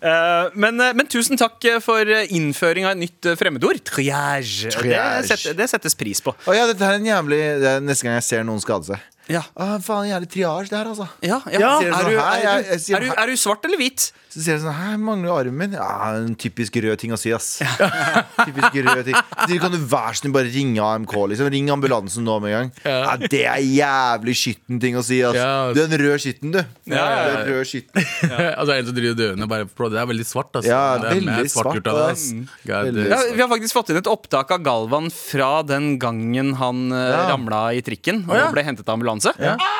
uh, 0.03 0.51
men, 0.59 0.77
men 0.79 1.09
tusen 1.11 1.39
takk 1.41 1.48
for 1.85 2.13
innføring 2.29 2.87
av 2.89 2.97
et 2.97 3.03
nytt 3.05 3.29
eh, 3.29 3.37
fremmedord. 3.39 3.81
Triage. 3.87 4.73
Det, 4.73 5.29
setter, 5.31 5.57
det 5.59 5.69
settes 5.71 5.97
pris 5.99 6.23
på. 6.25 6.35
Oh, 6.47 6.55
ja, 6.57 6.67
dette 6.71 6.85
er 6.85 6.99
en 6.99 7.09
jævlig 7.09 7.41
det 7.63 7.71
er 7.77 7.85
Neste 7.85 8.09
gang 8.09 8.19
jeg 8.19 8.27
ser 8.29 8.47
noen 8.49 8.63
skade 8.63 8.91
seg. 8.93 9.07
Ja. 9.29 9.43
Ah, 9.55 9.77
faen, 9.85 10.09
jævlig 10.09 10.31
triage, 10.33 10.71
det 10.71 10.79
her, 10.79 10.89
altså. 10.89 11.09
Ja, 11.21 11.41
ja. 11.53 11.61
Ja. 11.61 11.73
Er, 11.81 12.09
du, 12.09 12.17
er, 12.17 12.65
du, 12.73 12.95
er, 12.97 13.05
du, 13.05 13.11
er 13.13 13.31
du 13.31 13.37
svart 13.37 13.67
eller 13.69 13.81
hvit? 13.81 14.09
Så 14.29 14.43
sier 14.45 14.55
jeg 14.55 14.61
sånn 14.63 14.77
Her 14.77 14.97
mangler 15.01 15.33
armen? 15.33 15.73
Ja, 15.77 15.89
en 16.19 16.35
typisk 16.39 16.77
rød 16.85 17.01
ting 17.01 17.15
å 17.15 17.19
si, 17.21 17.33
ass. 17.33 17.63
typisk 18.49 18.77
rød 18.77 19.01
ting. 19.07 19.17
Så 19.17 19.59
kan 19.63 19.73
du 19.73 19.79
være 19.81 20.13
så 20.15 20.23
snill 20.23 20.35
bare 20.37 20.53
ringe 20.53 20.85
AMK, 20.85 21.15
liksom. 21.33 21.49
Ring 21.53 21.71
ambulansen 21.73 22.27
nå 22.29 22.37
med 22.45 22.53
en 22.53 22.57
gang. 22.59 22.73
Ja. 22.85 23.17
det 23.25 23.43
er 23.49 23.63
jævlig 23.65 24.37
skitten 24.39 24.81
ting 24.83 24.99
å 25.01 25.05
si, 25.07 25.21
ass. 25.25 25.39
Ja. 25.39 25.73
Du 25.73 25.81
er 25.83 25.89
en 25.89 25.97
rød 26.05 26.25
skitten, 26.25 26.53
du. 26.55 26.61
Ja, 26.89 26.95
ja, 26.95 27.07
ja. 27.09 27.23
Du 27.25 27.31
er 27.31 27.41
en 27.41 27.51
rød 27.55 27.71
skitten. 27.73 28.09
altså 28.61 28.77
en 28.77 28.91
som 28.91 28.99
driver 28.99 29.19
døende 29.19 29.49
bare 29.51 29.69
bro, 29.69 29.89
Det 29.93 30.03
er 30.03 30.11
veldig 30.13 30.29
svart, 30.29 30.61
ass. 30.61 30.69
Ja, 30.69 30.83
veldig 31.03 31.49
svart 31.53 31.73
av 31.73 31.81
svart, 31.81 31.93
ass. 32.13 32.29
ass. 32.29 32.57
God, 32.63 32.91
Veldig 32.91 33.07
eh, 33.07 33.13
Ja, 33.15 33.21
vi 33.33 33.45
har 33.45 33.53
faktisk 33.53 33.79
fått 33.81 33.93
inn 33.95 34.01
et 34.03 34.13
opptak 34.13 34.53
av 34.55 34.65
Galvan 34.67 35.09
fra 35.15 35.51
den 35.67 35.97
gangen 36.03 36.55
han 36.61 36.85
uh, 36.93 37.01
Ja. 37.09 37.25
ramla 37.33 37.63
i 37.77 37.83
trikken 37.85 38.27
og 38.29 38.37
ja. 38.37 38.49
ble 38.53 38.65
hentet 38.67 38.89
av 38.89 39.01
ambulanse. 39.27 39.75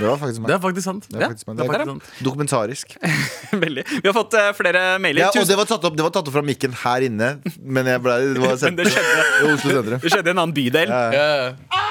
Det 0.00 0.06
var 0.08 0.16
faktisk 0.16 0.46
Det 0.48 0.54
er 0.54 0.60
faktisk 0.62 0.84
sant. 0.86 1.06
Det 1.10 1.18
var 1.20 1.28
faktisk 1.28 1.46
meg. 1.50 1.56
Det 1.58 1.64
er 1.64 1.72
faktisk 1.72 1.90
sant. 1.90 2.24
dokumentarisk. 2.24 2.94
Veldig. 3.64 3.84
Vi 4.00 4.06
har 4.08 4.14
fått 4.16 4.34
eh, 4.40 4.48
flere 4.56 4.84
mailer. 5.02 5.20
Ja, 5.26 5.28
og 5.28 5.34
Tusen- 5.36 5.50
det 5.52 5.58
var, 5.60 5.68
tatt 5.68 5.84
opp, 5.84 5.96
det 5.98 6.06
var 6.06 6.10
tatt 6.14 6.30
opp 6.30 6.32
fra 6.38 6.42
mikken 6.46 6.72
her 6.86 7.04
inne, 7.04 7.28
men 7.60 7.90
jeg 7.90 8.00
ble, 8.00 8.16
det 8.32 8.40
var 8.40 8.56
sendt 8.56 8.76
Men 8.80 8.86
det 8.86 8.94
skjedde. 8.94 9.26
i 9.44 9.52
Oslo 9.52 9.74
sentrum. 9.76 10.00
det 10.00 10.12
skjedde 10.14 10.30
i 10.32 10.34
en 10.36 10.40
annen 10.46 10.56
bydel. 10.56 10.88
Ja. 10.88 11.86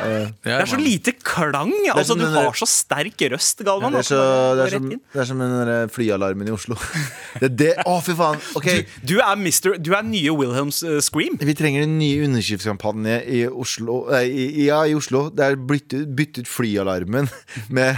Det 0.00 0.54
er 0.54 0.68
så 0.68 0.78
lite 0.80 1.14
klang. 1.16 1.72
Altså, 1.94 2.16
du 2.18 2.24
har 2.30 2.56
så 2.58 2.68
sterk 2.68 3.24
røst, 3.32 3.62
Galvan. 3.66 3.94
Det 3.96 4.04
er, 4.04 4.08
så, 4.10 4.20
det, 4.58 4.66
er 4.66 4.74
som, 4.76 4.88
det 4.90 5.22
er 5.22 5.28
som 5.28 5.42
den 5.42 5.92
flyalarmen 5.94 6.50
i 6.50 6.54
Oslo. 6.54 6.78
Det 7.40 7.46
er 7.46 7.54
det, 7.56 7.70
Å, 7.88 7.98
fy 8.04 8.14
faen. 8.18 8.40
Okay. 8.58 8.84
Du 9.06 9.18
er, 9.22 9.36
mister, 9.40 9.76
du 9.78 9.92
er 9.96 10.04
nye 10.06 10.32
Wilhelms 10.34 10.82
uh, 10.84 10.98
Scream. 11.04 11.38
Vi 11.40 11.54
trenger 11.56 11.86
en 11.86 11.96
ny 12.00 12.10
underskriftskampanje 12.26 13.20
i 13.30 13.44
Oslo. 13.48 14.02
Nei, 14.10 14.24
i, 14.28 14.48
ja, 14.66 14.82
i 14.88 14.96
Oslo. 14.98 15.28
Det 15.34 15.46
er 15.46 15.60
byttet 15.60 16.42
ut 16.42 16.50
flyalarmen 16.50 17.30
med 17.76 17.96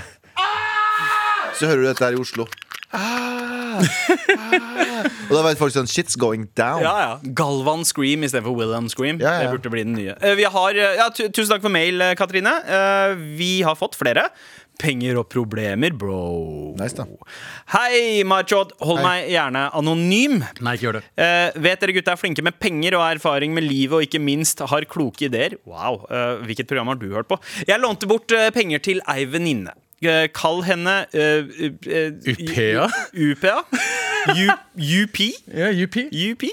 Så 1.58 1.68
hører 1.68 1.82
du 1.82 1.88
dette 1.90 2.04
her 2.04 2.18
i 2.18 2.20
Oslo. 2.20 2.46
Ah, 2.92 3.80
ah. 3.80 5.06
Og 5.28 5.32
da 5.32 5.42
vet 5.46 5.60
folk 5.60 5.72
sånn 5.74 5.88
Shit's 5.90 6.16
going 6.20 6.46
down. 6.58 6.82
Ja, 6.84 6.94
ja. 7.00 7.12
Galvan 7.38 7.86
Scream 7.88 8.24
istedenfor 8.26 8.54
Wilhelm 8.58 8.88
Scream. 8.92 9.20
Ja, 9.22 9.38
ja. 9.38 9.46
Det 9.46 9.54
burde 9.56 9.72
bli 9.72 9.84
den 9.86 9.94
nye. 9.96 10.16
Eh, 10.20 10.34
Vi 10.38 10.44
har, 10.44 10.70
eh, 10.76 10.96
ja, 11.00 11.08
tusen 11.10 11.48
takk 11.54 11.62
for 11.64 11.72
mail, 11.72 12.00
eh, 12.02 12.14
Katrine. 12.14 12.52
Eh, 12.66 13.14
Vi 13.38 13.62
har 13.62 13.74
fått 13.76 13.96
flere. 13.96 14.28
Penger 14.82 15.18
og 15.20 15.28
problemer, 15.30 15.92
bro. 15.96 16.74
Nice, 16.78 16.94
da. 16.96 17.04
Hei, 17.74 18.22
Machod. 18.24 18.72
Hold 18.80 18.98
Hei. 19.00 19.04
meg 19.04 19.28
gjerne 19.30 19.66
anonym. 19.78 20.40
Nei, 20.60 20.74
ikke 20.76 20.86
gjør 20.88 20.96
det. 21.00 21.04
Eh, 21.16 21.50
vet 21.60 21.80
dere 21.80 21.92
gutta 21.92 22.12
er 22.12 22.16
flinke 22.20 22.42
med 22.42 22.58
penger 22.58 22.96
og 22.98 23.04
erfaring 23.16 23.52
med 23.54 23.64
livet 23.64 23.92
og 23.92 24.02
ikke 24.08 24.20
minst 24.20 24.58
har 24.66 24.84
kloke 24.88 25.28
ideer? 25.28 25.56
Wow, 25.66 26.06
eh, 26.10 26.40
Hvilket 26.46 26.66
program 26.66 26.88
har 26.88 26.96
du 26.96 27.08
hørt 27.12 27.28
på? 27.28 27.38
Jeg 27.68 27.80
lånte 27.80 28.08
bort 28.08 28.26
penger 28.54 28.78
til 28.82 29.00
ei 29.06 29.24
venninne. 29.24 29.72
Eh, 30.04 30.28
kall 30.28 30.64
henne 30.64 31.06
UPA? 31.14 32.88
UPA? 33.14 33.64
UP? 34.76 36.44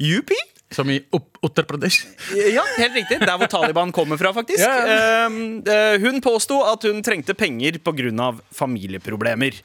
UP. 0.00 0.32
Som 0.70 0.90
i 0.92 0.98
Uttar 1.42 1.64
Pradesh. 1.64 2.04
Ja, 2.36 2.64
helt 2.76 2.94
riktig. 2.94 3.20
Der 3.22 3.38
hvor 3.40 3.48
Taliban 3.48 3.92
kommer 3.92 4.20
fra, 4.20 4.34
faktisk. 4.36 4.60
Ja, 4.60 5.26
Um, 5.28 5.62
eh, 5.64 5.96
hun 6.00 6.20
påsto 6.24 6.58
at 6.64 6.84
hun 6.84 7.02
trengte 7.02 7.34
penger 7.34 7.78
pga. 7.80 8.28
familieproblemer, 8.52 9.60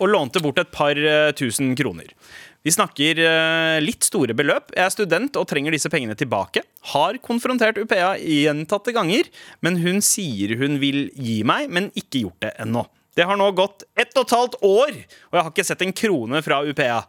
og 0.00 0.08
lånte 0.08 0.40
bort 0.40 0.58
et 0.58 0.70
par 0.70 0.96
eh, 0.96 1.32
tusen 1.32 1.74
kroner. 1.76 2.12
Vi 2.62 2.70
snakker 2.70 3.18
eh, 3.18 3.80
litt 3.82 4.04
store 4.06 4.36
beløp. 4.38 4.70
Jeg 4.76 4.84
er 4.84 4.94
student 4.94 5.36
og 5.40 5.48
trenger 5.50 5.74
disse 5.74 5.90
pengene 5.90 6.14
tilbake. 6.14 6.62
Har 6.92 7.18
konfrontert 7.24 7.80
UPA 7.80 8.14
gjentatte 8.22 8.94
ganger, 8.94 9.26
men 9.60 9.80
hun 9.82 9.98
sier 10.04 10.54
hun 10.60 10.78
vil 10.82 11.08
gi 11.16 11.40
meg, 11.42 11.70
men 11.72 11.90
ikke 11.98 12.26
gjort 12.26 12.44
det 12.44 12.52
ennå. 12.62 12.84
Det 13.18 13.26
har 13.28 13.36
nå 13.36 13.50
gått 13.52 13.82
ett 13.98 14.14
og 14.16 14.24
et 14.24 14.36
halvt 14.36 14.54
år, 14.64 14.94
og 14.94 15.36
jeg 15.36 15.42
har 15.42 15.50
ikke 15.50 15.66
sett 15.68 15.82
en 15.84 15.96
krone 15.96 16.40
fra 16.44 16.62
UPA. 16.64 17.02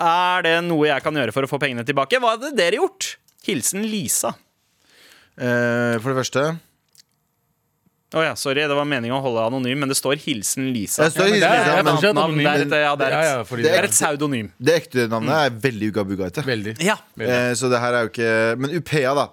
Er 0.00 0.46
det 0.46 0.56
noe 0.64 0.88
jeg 0.88 1.04
kan 1.04 1.16
gjøre 1.16 1.34
for 1.34 1.44
å 1.44 1.50
få 1.50 1.60
pengene 1.60 1.84
tilbake? 1.84 2.20
Hva 2.22 2.36
hadde 2.36 2.54
dere 2.56 2.80
gjort? 2.80 3.14
Hilsen 3.44 3.84
Lisa. 3.88 4.32
Eh, 5.40 5.96
for 6.00 6.12
det 6.12 6.18
første 6.20 6.42
Å 8.10 8.22
ja, 8.26 8.32
sorry, 8.34 8.64
det 8.66 8.74
var 8.74 8.88
meningen 8.90 9.14
å 9.14 9.20
holde 9.22 9.44
anonym, 9.46 9.78
men 9.78 9.88
det 9.88 9.94
står 9.94 10.18
'Hilsen 10.18 10.72
Lisa'. 10.74 11.06
Det 11.06 11.12
står 11.14 11.28
Ja, 11.30 11.76
men 11.78 11.86
det 11.86 11.92
Hilsen 11.94 12.18
er 12.18 12.26
Lisa, 12.26 12.26
men- 12.26 13.62
Det 13.62 13.70
er 13.70 13.84
et, 13.84 13.90
pseudonym. 13.94 14.50
Det 14.58 14.74
ekte 14.82 15.06
navnet 15.08 15.30
er 15.30 15.50
veldig 15.54 15.92
Uga 15.92 16.04
Bugaite. 16.04 16.42
Veldig. 16.42 16.74
Ja. 16.82 16.96
Eh, 17.20 17.54
så 17.54 17.70
det 17.70 17.78
her 17.78 17.94
er 17.94 18.02
jo 18.02 18.10
ikke 18.10 18.58
Men 18.58 18.70
Upea, 18.70 19.14
da. 19.14 19.28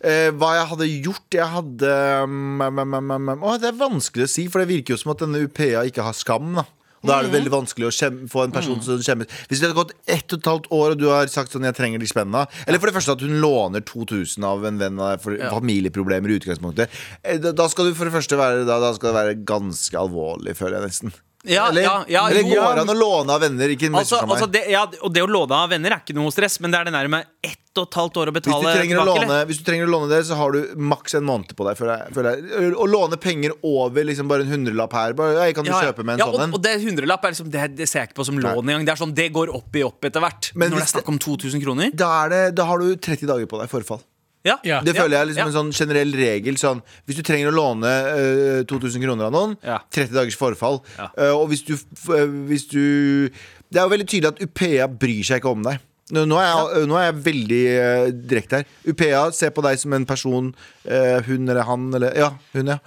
Eh, 0.00 0.30
hva 0.30 0.54
jeg 0.54 0.66
hadde 0.70 1.02
gjort 1.02 1.30
Jeg 1.32 1.48
hadde 1.48 2.22
um, 2.22 2.62
um, 2.62 2.78
um, 2.78 2.94
mm, 2.94 3.18
mm. 3.18 3.42
Å, 3.42 3.60
Det 3.60 3.68
er 3.68 3.76
vanskelig 3.76 4.22
å 4.22 4.28
si, 4.28 4.46
for 4.46 4.60
det 4.64 4.68
virker 4.68 4.94
jo 4.94 4.96
som 4.96 5.10
at 5.10 5.18
denne 5.18 5.42
Upea 5.42 5.82
ikke 5.90 6.04
har 6.04 6.12
skam. 6.14 6.54
da 6.54 6.64
og 7.00 7.08
Da 7.08 7.18
er 7.18 7.28
det 7.28 7.32
veldig 7.32 7.52
vanskelig 7.52 7.88
å 7.88 8.10
få 8.28 8.44
en 8.44 8.52
person 8.52 8.80
som 8.84 9.00
skjemmes. 9.00 9.30
Hvis 9.48 9.60
det 9.60 9.70
hadde 9.70 9.78
gått 9.78 9.94
ett 10.06 10.34
og 10.34 10.38
et 10.38 10.50
halvt 10.50 10.68
år, 10.70 10.90
og 10.90 10.98
du 11.00 11.06
har 11.08 11.26
sagt 11.32 11.52
sånn 11.52 11.64
'jeg 11.64 11.76
trenger 11.76 11.98
de 11.98 12.06
spennene' 12.06 12.46
Eller 12.66 12.78
for 12.78 12.86
det 12.86 12.94
første 12.94 13.12
at 13.12 13.20
hun 13.20 13.40
låner 13.40 13.80
2000 13.80 14.44
av 14.44 14.64
en 14.64 14.78
venn 14.78 15.00
av 15.00 15.16
deg 15.16 15.22
for 15.22 15.36
familieproblemer 15.36 16.28
i 16.28 16.38
utgangspunktet. 16.38 16.88
Eh, 17.24 17.38
da 17.38 17.68
skal 17.68 17.86
du 17.86 17.94
for 17.94 18.04
det 18.04 18.12
første 18.12 18.36
være 18.36 18.66
Da, 18.66 18.78
da 18.78 18.92
skal 18.92 19.12
det 19.12 19.20
være 19.20 19.44
ganske 19.44 19.96
alvorlig, 19.96 20.56
føler 20.56 20.80
jeg 20.80 20.88
nesten. 20.88 21.12
Ja, 21.48 21.70
Eller, 21.70 21.82
ja, 21.82 22.04
ja, 22.08 22.22
eller 22.28 22.42
går 22.42 22.74
det 22.76 22.82
an 22.82 22.90
å 22.92 22.94
låne 22.96 23.32
av 23.32 23.40
venner? 23.40 23.70
Altså, 23.96 24.18
altså 24.20 24.44
det, 24.52 24.66
ja, 24.68 24.82
og 25.00 25.12
det 25.14 25.22
å 25.24 25.28
låne 25.30 25.56
av 25.56 25.70
venner 25.72 25.94
er 25.94 26.02
ikke 26.02 26.12
noe 26.16 26.28
stress, 26.34 26.58
men 26.60 26.72
det 26.72 26.82
er 26.82 26.90
det 26.90 26.92
der 26.92 27.08
med 27.08 27.30
ett 27.40 27.80
og 27.80 27.86
et 27.86 27.96
halvt 27.96 28.18
år 28.20 28.28
å 28.28 28.34
Hvis 28.34 28.44
du, 28.44 28.50
betale 28.50 28.74
trenger 28.76 29.00
å 29.00 29.06
låne, 29.08 29.38
hvis 29.48 29.60
du 29.62 29.64
trenger 29.64 29.88
å 29.88 29.92
låne 29.94 30.10
det, 30.10 30.18
så 30.28 30.36
har 30.36 30.52
du 30.52 30.74
maks 30.90 31.16
en 31.16 31.24
måned 31.24 31.54
på 31.56 31.64
deg. 31.64 31.80
Jeg, 31.80 32.26
jeg. 32.26 32.74
Å 32.76 32.88
låne 32.90 33.16
penger 33.22 33.54
over 33.64 34.04
liksom 34.10 34.28
bare 34.28 34.44
en 34.44 34.52
hundrelapp 34.52 34.98
her 34.98 35.16
bare, 35.16 35.38
«Hei, 35.46 35.54
Kan 35.56 35.64
du 35.64 35.72
kjøpe 35.72 36.04
med 36.04 36.18
en 36.18 36.24
ja, 36.26 36.28
sånn 36.28 36.36
og, 36.36 36.44
en? 36.44 36.54
og 36.58 36.64
det 36.66 36.76
hundrelapp 36.84 37.24
liksom, 37.30 37.48
det, 37.54 37.70
det 37.78 37.88
ser 37.88 38.04
jeg 38.04 38.10
ikke 38.10 38.20
på 38.20 38.28
som 38.28 38.40
lån 38.42 38.60
engang. 38.60 38.84
Det 38.90 39.00
sånn, 39.00 39.16
det 39.16 39.30
går 39.32 39.54
opp 39.56 39.80
i 39.80 39.86
opp 39.86 40.10
etter 40.10 40.20
hvert. 40.26 40.52
Men 40.60 40.74
Når 40.74 40.82
det 40.82 40.88
er 40.90 40.94
snakk 40.98 41.12
om 41.14 41.20
2000 41.24 41.64
kroner. 41.64 41.94
Da, 41.96 42.12
det, 42.28 42.42
da 42.58 42.68
har 42.68 42.84
du 42.84 42.92
30 42.92 43.30
dager 43.30 43.48
på 43.48 43.62
deg 43.62 43.72
forfall. 43.72 44.04
Ja, 44.44 44.54
Ja. 44.64 44.80
Det 44.80 44.94
føler 44.96 45.18
jeg 45.18 45.20
er 45.20 45.28
liksom 45.30 45.42
ja. 45.42 45.46
en 45.50 45.56
sånn 45.58 45.72
generell 45.76 46.12
regel. 46.16 46.56
Sånn, 46.56 46.80
hvis 47.06 47.18
du 47.18 47.22
trenger 47.26 47.50
å 47.50 47.56
låne 47.56 47.90
eh, 47.90 48.62
2000 48.70 49.02
kroner 49.04 49.28
av 49.28 49.32
noen, 49.34 49.56
Ja. 49.66 49.78
30 49.92 50.14
dagers 50.16 50.38
forfall. 50.40 50.80
Ja. 50.96 51.10
Eh, 51.18 51.34
og 51.36 51.48
hvis 51.52 51.64
du, 51.66 51.74
f- 51.76 52.10
eh, 52.16 52.24
hvis 52.48 52.64
du 52.70 53.28
Det 53.70 53.78
er 53.78 53.84
jo 53.86 53.92
veldig 53.92 54.08
tydelig 54.08 54.32
at 54.32 54.40
Upea 54.42 54.88
bryr 54.88 55.22
seg 55.28 55.38
ikke 55.42 55.52
om 55.52 55.62
deg. 55.62 55.78
Nå, 56.10 56.24
nå, 56.26 56.38
er 56.42 56.48
jeg, 56.50 56.88
nå 56.90 56.96
er 56.98 57.04
jeg 57.12 57.18
veldig 57.22 57.60
eh, 57.70 58.06
direkte 58.32 58.56
her. 58.58 58.64
Upea 58.88 59.20
ser 59.36 59.52
på 59.54 59.62
deg 59.62 59.78
som 59.78 59.92
en 59.94 60.06
person 60.08 60.48
eh, 60.84 61.20
hun 61.28 61.44
eller 61.48 61.62
han 61.68 61.84
eller 61.94 62.16
Ja, 62.18 62.32
hun, 62.56 62.66
ja. 62.66 62.78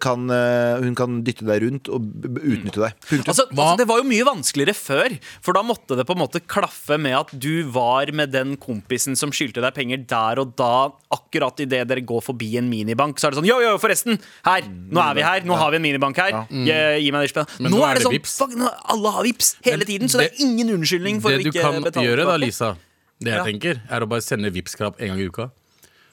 Kan, 0.00 0.26
eh, 0.30 0.76
hun 0.84 0.94
kan 0.94 1.22
dytte 1.24 1.46
deg 1.48 1.62
rundt 1.64 1.88
og 1.88 2.04
utnytte 2.36 2.82
deg. 2.82 2.96
Punktum. 3.08 3.30
Altså, 3.32 3.46
altså, 3.48 3.76
det 3.80 3.86
var 3.88 4.02
jo 4.02 4.04
mye 4.10 4.26
vanskeligere 4.28 4.74
før, 4.76 5.14
for 5.40 5.56
da 5.56 5.62
måtte 5.64 5.96
det 5.96 6.04
på 6.06 6.12
en 6.12 6.20
måte 6.20 6.42
klaffe 6.44 6.98
med 7.00 7.16
at 7.16 7.32
du 7.32 7.62
var 7.72 8.12
med 8.12 8.30
den 8.34 8.56
kompisen 8.60 9.16
som 9.16 9.32
skyldte 9.32 9.62
deg 9.64 9.72
penger 9.74 10.02
der 10.10 10.42
og 10.42 10.52
da, 10.60 10.90
akkurat 11.16 11.62
idet 11.64 11.86
dere 11.88 12.04
går 12.04 12.20
forbi 12.26 12.50
en 12.60 12.68
minibank. 12.68 13.16
Så 13.18 13.26
er 13.28 13.32
det 13.32 13.40
sånn 13.40 13.48
Yo, 13.48 13.56
yo, 13.64 13.72
forresten! 13.80 14.20
Her! 14.44 14.68
Nå 14.68 15.00
er 15.00 15.16
vi 15.16 15.24
her! 15.24 15.46
Nå 15.48 15.56
har 15.56 15.72
vi 15.72 15.80
en 15.80 15.86
minibank 15.88 16.20
her. 16.20 16.42
Gi, 16.52 16.76
gi 17.06 17.10
meg 17.16 17.24
de 17.24 17.32
spennene. 17.32 17.64
Nå, 17.64 17.72
nå 17.78 17.80
er 17.88 17.96
det 17.98 18.04
sånn 18.04 18.18
fuck, 18.28 18.52
nå, 18.60 18.68
Alle 18.92 19.14
har 19.16 19.24
vips 19.26 19.54
hele 19.64 19.88
tiden, 19.88 20.12
så 20.12 20.20
det, 20.20 20.28
det- 20.30 20.40
er 20.40 20.44
ingen 20.50 20.74
unnskyldning 20.76 21.22
for 21.24 21.30
Det 21.32 21.48
du 21.48 21.56
kan 21.56 21.80
gjøre, 21.80 22.28
da. 22.28 22.36
Lisa, 22.36 22.74
det 23.20 23.32
jeg 23.32 23.40
Ja. 23.40 23.44
tenker, 23.48 23.80
er 23.90 24.00
å 24.04 24.08
bare 24.08 24.20
sende 24.20 24.52
Vipps-krav 24.52 25.00
en 25.00 25.08
gang 25.14 25.18
i 25.24 25.26
uka. 25.32 25.50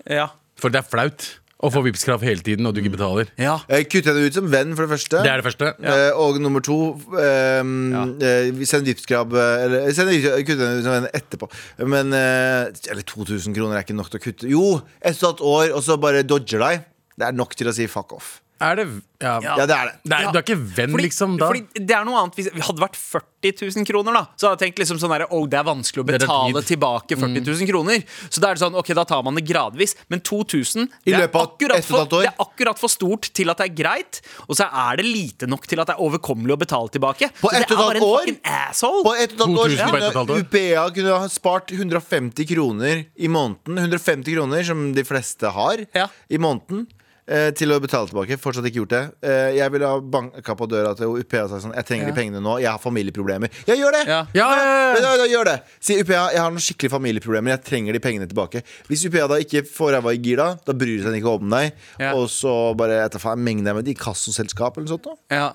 Ja. 0.08 0.30
For 0.56 0.69
det 0.71 0.80
er 0.86 0.88
flaut 0.88 1.27
å 1.58 1.72
få 1.74 1.82
Vipps-krav 1.88 2.22
hele 2.22 2.43
tiden 2.46 2.67
og 2.70 2.76
du 2.76 2.82
ikke 2.84 2.93
betaler. 2.93 3.32
ja. 3.41 3.56
Eh, 3.67 3.84
Kutt 3.89 4.06
henne 4.06 4.26
ut 4.28 4.36
som 4.36 4.46
venn, 4.52 4.76
for 4.78 4.86
det 4.86 4.91
første. 4.93 5.24
Det 5.26 5.32
er 5.32 5.41
det 5.41 5.48
første. 5.48 5.72
Eh, 5.82 6.12
og 6.13 6.38
nummer 6.43 6.62
to 6.62 6.78
ehm, 7.17 8.17
eh, 8.22 8.52
Send 8.70 8.86
Vipps-krav 8.86 9.34
eh, 9.34 9.63
Eller 9.65 9.91
send 9.98 10.12
kutt 10.46 10.54
henne 10.62 10.78
ut 10.78 10.86
som 10.86 10.93
venn 11.00 11.10
etterpå. 11.17 11.50
Men 11.89 12.13
eh, 12.13 12.70
Eller 12.91 13.02
2000 13.08 13.56
kroner 13.58 13.80
er 13.80 13.88
ikke 13.88 13.98
nok 13.98 14.12
til 14.13 14.22
å 14.22 14.26
kutte. 14.28 14.52
Jo, 14.52 14.65
ett 15.02 15.17
og 15.17 15.17
et 15.17 15.26
halvt 15.32 15.46
år, 15.54 15.72
og 15.80 15.82
så 15.88 15.98
bare 16.02 16.22
dodger 16.28 16.62
deg. 16.62 16.86
Det 17.17 17.26
er 17.32 17.34
nok 17.34 17.56
til 17.58 17.72
å 17.72 17.74
si 17.74 17.88
fuck 17.89 18.13
off. 18.13 18.36
Er 18.62 18.76
det 18.80 18.88
Ja, 19.22 19.39
Ja, 19.41 19.56
det 19.65 19.74
er 19.74 19.86
det. 19.89 19.93
Ja. 20.12 20.32
Du 20.32 20.38
er 20.38 20.43
ikke 20.43 20.56
venn, 20.78 20.91
Fordi, 20.93 21.04
liksom, 21.08 21.38
da? 21.39 21.48
fordi 21.50 21.65
det 21.88 21.93
er 21.96 22.04
noe 22.06 22.20
annet 22.22 22.36
Hvis 22.38 22.52
det 22.54 22.62
hadde 22.62 22.82
vært 22.84 22.98
40 22.98 23.54
000 23.76 23.86
kroner, 23.88 24.13
da 24.13 24.22
så 24.38 24.50
hadde 24.52 24.62
jeg 24.62 24.74
tenkt 24.74 24.80
liksom 24.82 25.00
sånn 25.02 25.10
der, 25.13 25.24
oh, 25.34 25.46
det 25.50 25.58
er 25.58 25.65
vanskelig 25.65 26.04
å 26.04 26.06
Det 26.06 26.20
betale 26.20 26.62
tilbake 26.67 27.17
40 27.17 27.41
000 27.48 27.70
kroner. 27.70 28.04
Så 28.30 28.41
da 28.43 28.50
er 28.52 28.58
det 28.58 28.62
sånn, 28.62 28.76
ok, 28.78 28.91
da 28.98 29.06
tar 29.10 29.24
man 29.26 29.38
det 29.38 29.43
gradvis. 29.48 29.96
Men 30.10 30.22
2000 30.26 30.86
I 30.86 31.12
det 31.12 31.13
er, 31.15 31.22
løpet 31.26 31.36
av 31.38 31.48
akkurat 31.48 31.86
for, 31.88 32.06
det 32.12 32.30
er 32.30 32.36
akkurat 32.46 32.82
for 32.82 32.89
stort 32.93 33.30
til 33.38 33.50
at 33.54 33.58
det 33.62 33.70
er 33.70 33.76
greit, 33.78 34.20
og 34.48 34.58
så 34.60 34.67
er 34.70 34.98
det 35.02 35.06
lite 35.08 35.48
nok 35.50 35.65
til 35.70 35.80
at 35.82 35.88
det 35.89 35.96
er 35.98 36.04
overkommelig 36.06 36.54
å 36.58 36.60
betale 36.62 36.89
tilbake. 36.93 37.30
På 37.41 37.50
Så 37.54 37.62
ett 37.62 37.70
det 37.70 37.78
og 37.78 37.78
et 37.78 37.78
er 37.78 37.82
bare 37.82 37.88
halvt 37.88 38.02
en 38.02 38.10
år? 38.10 38.20
fucking 38.20 38.39
asshole. 38.58 39.04
På 39.08 39.15
ett 39.15 39.32
og 39.32 39.38
et 39.38 39.46
halvt 39.46 39.58
år 39.58 39.74
2000 39.78 39.89
på 39.89 39.98
ett 39.98 40.04
og 40.04 40.10
et 40.10 40.20
halvt 40.22 40.34
kunne. 40.34 40.46
UPA 40.46 40.86
kunne 40.98 41.17
ha 41.24 41.28
spart 41.38 41.72
150 41.78 42.46
kroner 42.54 43.06
i 43.17 43.28
måneden. 43.32 43.78
150 43.86 44.34
kroner, 44.38 44.63
som 44.67 44.86
de 44.93 45.04
fleste 45.08 45.54
har 45.58 45.86
Ja. 45.96 46.08
i 46.30 46.38
måneden. 46.38 46.88
Eh, 47.28 47.50
Til 47.58 47.72
å 47.76 47.80
betale 47.84 48.08
tilbake. 48.10 48.38
Fortsatt 48.42 48.66
ikke 48.70 48.82
gjort 48.82 48.94
det. 48.96 49.02
Eh, 49.22 49.56
Jeg 49.58 49.72
ville 49.74 49.88
ha 49.92 50.00
banka 50.00 50.56
på 50.58 50.68
døra 50.72 50.94
til 50.98 51.13
UPA 51.20 51.44
og 51.46 51.50
sagt 51.52 51.66
sånn 51.68 51.76
Jeg 51.76 51.86
trenger 51.90 52.10
de 52.12 52.16
pengene 52.18 52.42
nå. 52.44 52.58
Jeg 52.63 52.72
har 52.72 52.80
familieproblemer. 52.84 53.50
Ja, 53.68 53.76
gjør 53.80 53.92
det! 53.98 54.04
Ja. 54.08 54.20
Ja, 54.38 54.48
ja, 54.58 54.66
Men 54.94 55.02
ja. 55.02 55.10
da, 55.10 55.16
da 55.24 55.28
gjør 55.32 55.46
det 55.52 55.58
Si 55.80 56.00
UPA, 56.02 56.22
jeg 56.34 56.42
har 56.42 56.52
noen 56.52 56.63
skikkelig 56.63 56.92
familieproblemer 56.96 57.56
Jeg 57.56 57.63
trenger 57.68 57.94
de 57.98 58.04
pengene 58.04 58.28
tilbake 58.32 58.63
Hvis 58.90 59.06
UPA 59.08 59.28
da 59.34 59.40
ikke 59.44 59.63
får 59.68 59.96
ræva 59.98 60.13
i 60.16 60.22
gir 60.24 60.38
da 60.42 60.50
Da 60.68 60.76
bryr 60.78 60.98
de 60.98 61.04
seg 61.08 61.20
ikke 61.22 61.36
om 61.40 61.50
deg 61.54 61.72
Ja. 62.00 62.13
Og 62.18 62.28
så 62.34 62.54
bare, 62.78 63.02
etter 63.06 63.22
faen, 63.24 63.44
mengde 63.44 63.68
deg 63.70 63.76
med 63.80 63.88
et 63.88 63.94
inkassoselskap 63.96 64.78
eller 64.78 64.88
noe 64.88 64.96
sånt 64.98 65.08
da 65.12 65.38
Ja. 65.38 65.48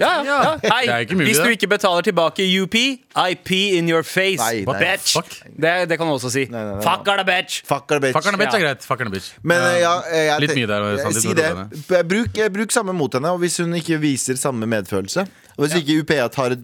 Ja, 0.00 0.10
ja, 0.24 0.36
ja. 0.42 0.52
Hei, 0.64 0.86
Det 0.86 0.94
er 0.94 1.04
ikke 1.04 1.16
mulig, 1.18 1.26
hvis 1.28 1.38
du 1.42 1.44
det. 1.50 1.56
ikke 1.58 1.68
betaler 1.74 2.02
tilbake 2.06 2.46
UP, 2.62 2.74
I 2.74 3.34
pee 3.44 3.76
in 3.78 3.88
your 3.90 4.02
face. 4.02 4.40
Nei, 4.40 4.62
nei. 4.64 4.78
bitch. 4.80 5.12
Fuck. 5.12 5.34
Det, 5.60 5.74
det 5.90 5.98
kan 6.00 6.08
du 6.08 6.14
også 6.14 6.30
si. 6.32 6.46
nei, 6.50 6.62
nei. 6.70 6.80
Fuck 6.82 7.08
are 7.12 7.20
the 7.22 7.28
bitch. 7.28 7.60
Fuck 7.68 7.92
or 7.92 8.00
bitch. 8.00 8.14
Bitch 8.16 8.54
er 8.54 8.58
Ja. 8.60 8.64
greit. 8.66 8.86
Fuckerne 8.86 9.12
bitch. 9.12 9.30
Men 9.44 9.60
eh, 9.60 9.80
ja, 9.82 9.94
eh, 10.10 10.24
jeg, 10.30 10.40
Litt 10.46 10.54
mye 10.56 10.66
der, 10.72 10.88
eh, 10.94 11.04
Sandeep, 11.04 11.22
Si 11.22 11.34
det. 11.34 11.50
du 11.52 11.76
B- 11.94 12.02
Bruk, 12.14 12.38
eh, 12.38 12.48
bruk 12.48 12.72
samme 12.72 12.92
mot 12.96 13.12
henne, 13.12 13.28
og 13.34 13.38
hvis 13.44 13.58
hun 13.60 13.74
ikke 13.76 14.00
viser 14.00 14.34
samme 14.40 14.66
medfølelse 14.66 15.26
Og 15.60 15.66
hvis 15.68 15.76
ikke 15.82 15.98
UPA 16.00 16.28
tar, 16.32 16.54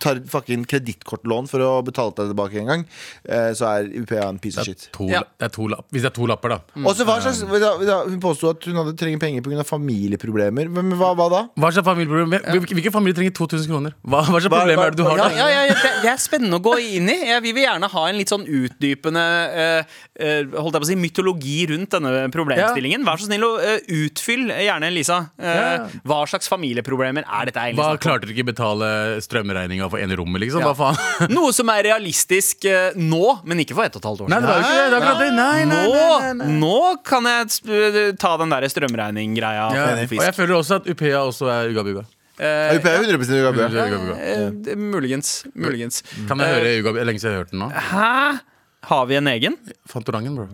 tar 0.00 0.20
fucking 0.32 0.62
kredittkortlån 0.64 1.46
for 1.50 1.60
å 1.60 1.70
betale 1.84 2.14
deg 2.16 2.30
tilbake 2.32 2.56
en 2.62 2.70
gang, 2.72 2.84
eh, 3.28 3.50
så 3.52 3.68
er 3.68 3.90
UPA 4.00 4.22
en 4.30 4.38
piece 4.40 4.56
of 4.58 4.64
shit. 4.64 4.88
To, 4.96 5.06
Ja. 5.12 5.20
det 5.38 5.50
er 5.50 5.52
to 5.52 5.68
lapp, 5.68 5.84
hvis 5.92 6.02
det 6.06 6.08
er 6.10 6.16
to 6.16 6.26
lapper, 6.30 6.54
da. 6.56 6.58
Og 6.80 6.96
så 6.96 7.04
hva 7.04 7.18
slags 7.20 7.42
Hun 7.44 8.20
påsto 8.22 8.48
at 8.54 8.64
hun 8.64 8.74
hadde 8.80 8.96
trenger 8.96 9.20
penger 9.20 9.42
pga. 9.44 9.62
familieproblemer. 9.66 10.70
Men 10.72 10.90
hva, 10.96 11.12
hva 11.18 11.26
da? 11.32 11.40
Hva 11.60 11.70
slags 11.74 11.86
familieproblem? 11.86 12.40
Hvilken 12.72 12.94
familie 12.94 13.16
trenger 13.18 13.34
2000 13.36 13.68
kroner? 13.70 13.94
Hva, 14.06 14.22
hva 14.24 14.40
slags 14.40 14.48
problemer 14.48 14.76
problem 14.76 14.86
er 14.86 14.90
det 14.90 15.00
du 15.00 15.04
har? 15.04 15.16
Ja, 15.20 15.28
da? 15.28 15.36
ja, 15.36 15.48
ja, 15.52 15.62
ja, 15.68 15.74
det, 15.82 15.92
det 16.06 16.10
er 16.14 16.20
spennende 16.22 16.56
å 16.60 16.62
gå 16.64 16.74
inn 16.80 17.10
i. 17.12 17.16
Ja, 17.28 17.40
vi 17.44 17.52
vil 17.56 17.66
gjerne 17.66 17.90
ha 17.92 18.04
en 18.08 18.16
litt 18.20 18.32
sånn 18.32 18.46
utdypende 18.46 19.24
uh, 19.26 19.96
uh, 20.16 20.56
holdt 20.62 20.78
jeg 20.78 20.82
på 20.82 20.86
å 20.86 20.90
si, 20.90 20.98
mytologi 21.00 21.58
rundt 21.72 21.90
denne 21.96 22.26
problemstillingen. 22.34 23.04
Vær 23.06 23.20
så 23.20 23.28
snill 23.28 23.44
å 23.46 23.52
uh, 23.60 23.78
utfyll 24.00 24.48
gjerne, 24.54 24.92
Lisa. 24.94 25.20
Eh, 25.38 25.54
Ja. 25.66 25.88
Hva 26.06 26.20
slags 26.28 26.46
familieproblemer 26.50 27.24
er 27.26 27.48
dette 27.48 27.58
egentlig? 27.62 27.82
Hva 27.82 27.98
klarte 28.00 28.26
dere 28.26 28.34
ikke 28.36 28.45
betale 28.46 28.88
strømregninga 29.24 29.88
for 29.92 29.98
ene 30.02 30.16
rommet, 30.18 30.40
liksom? 30.44 30.62
Ja. 30.64 30.72
Hva 30.72 30.94
faen? 30.96 31.30
Noe 31.36 31.52
som 31.56 31.68
er 31.74 31.82
realistisk 31.90 32.64
eh, 32.70 32.96
nå, 32.96 33.22
men 33.44 33.60
ikke 33.64 33.76
for 33.76 33.84
ett 33.88 33.98
og 33.98 34.02
et 34.04 34.08
halvt 34.10 34.24
år 34.26 34.32
Nei, 34.32 34.40
det 34.40 34.46
siden. 34.46 34.50
var 34.50 34.56
jo 34.56 34.66
ikke 34.66 34.76
det. 34.76 34.86
det, 34.86 34.96
var 34.96 35.06
akkurat 35.06 35.22
det. 35.22 35.30
Nei, 35.36 35.64
nei, 35.64 35.78
nei, 35.84 36.00
nei, 36.00 36.32
nei. 36.40 36.50
Nå, 36.50 36.60
nå 36.62 37.02
kan 37.06 37.28
jeg 37.30 37.52
sp- 37.58 38.16
ta 38.22 38.34
den 38.40 38.54
der 38.56 38.68
strømregning-greia. 38.72 39.66
Ja, 39.76 39.86
for 39.90 40.02
og 40.06 40.12
fisk. 40.14 40.22
jeg 40.30 40.36
føler 40.40 40.56
også 40.60 40.80
at 40.80 40.90
Upea 40.94 41.22
også 41.26 41.50
er 41.52 41.72
ugabuga. 41.74 42.06
Eh, 42.36 42.74
UPA 42.76 42.90
er 42.92 43.06
100 43.06 43.40
ugabuga. 43.40 43.68
Ugabuga. 43.72 44.16
eh, 44.20 44.50
det- 44.66 44.76
muligens. 44.76 45.30
Muligens. 45.54 46.02
Kan 46.28 46.38
jeg 46.44 46.52
høre 46.58 46.74
Uga 46.82 46.92
Buga? 46.92 47.06
Lenge 47.08 47.22
siden 47.22 47.32
jeg 47.32 47.38
har 47.38 47.44
hørt 47.46 47.54
den 47.54 47.64
nå. 47.64 47.70
Hæ? 47.72 48.40
Har 48.86 49.06
vi 49.10 49.16
en 49.18 49.26
egen? 49.32 49.56
Fantorangen, 49.88 50.36
bro. 50.36 50.46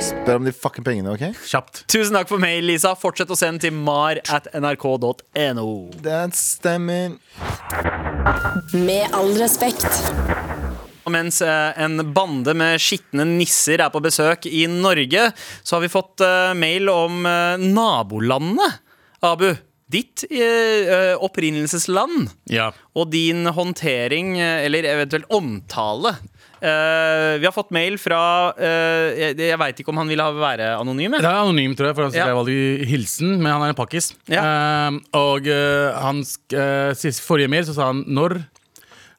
Spør 0.00 0.36
om 0.40 0.44
de 0.44 0.52
fucking 0.52 0.84
pengene, 0.84 1.12
OK? 1.14 1.22
Kjapt. 1.48 1.82
Tusen 1.90 2.16
takk 2.16 2.28
for 2.28 2.42
mail, 2.42 2.66
Lisa. 2.68 2.92
Fortsett 2.98 3.30
å 3.32 3.36
sende 3.38 3.64
til 3.64 3.72
mar 3.76 4.20
at 4.28 4.48
nrk.no. 4.56 5.70
Det 6.04 6.18
stemmer. 6.36 7.16
Med 8.76 9.16
all 9.16 9.32
respekt. 9.40 9.88
Og 11.06 11.14
Mens 11.14 11.40
eh, 11.40 11.80
en 11.80 12.02
bande 12.14 12.52
med 12.60 12.76
skitne 12.82 13.24
nisser 13.26 13.80
er 13.80 13.92
på 13.94 14.02
besøk 14.04 14.44
i 14.50 14.66
Norge, 14.70 15.30
så 15.64 15.78
har 15.78 15.84
vi 15.86 15.90
fått 15.92 16.20
eh, 16.26 16.52
mail 16.60 16.92
om 16.92 17.22
nabolandene. 17.24 17.72
nabolandet. 17.72 18.80
Abu, 19.24 19.48
ditt 19.90 20.22
eh, 20.30 20.84
eh, 20.88 21.14
opprinnelsesland 21.20 22.28
Ja. 22.52 22.70
og 22.96 23.10
din 23.12 23.44
håndtering, 23.48 24.36
eh, 24.40 24.64
eller 24.68 24.86
eventuelt 24.92 25.26
omtale. 25.34 26.14
Eh, 26.60 27.38
vi 27.40 27.46
har 27.48 27.52
fått 27.56 27.70
mail 27.72 27.94
fra 27.96 28.52
uh, 28.52 29.08
Jeg, 29.16 29.36
jeg 29.40 29.58
veit 29.62 29.78
ikke 29.80 29.92
om 29.94 30.00
han 30.02 30.10
ville 30.12 30.26
være 30.36 30.66
anonym. 30.76 31.14
jeg. 31.16 31.22
Det 31.24 31.30
er 31.30 31.38
anonym, 31.40 31.72
tror 31.78 31.88
jeg, 31.88 31.96
for 31.96 32.04
han 32.08 32.12
Ja. 32.16 32.26
skrev 32.26 32.40
aldri 32.42 32.56
hilsen, 32.90 33.30
men 33.40 33.48
han 33.52 33.62
er 33.64 33.72
en 33.72 33.78
pakkis. 33.78 34.10
Ja. 34.28 34.42
Uh, 34.44 34.98
og 35.16 35.48
han 35.48 36.20
sist, 36.24 37.22
forrige 37.24 37.48
mail 37.48 37.64
så 37.64 37.74
sa 37.78 37.86
han 37.92 38.04
når 38.08 38.42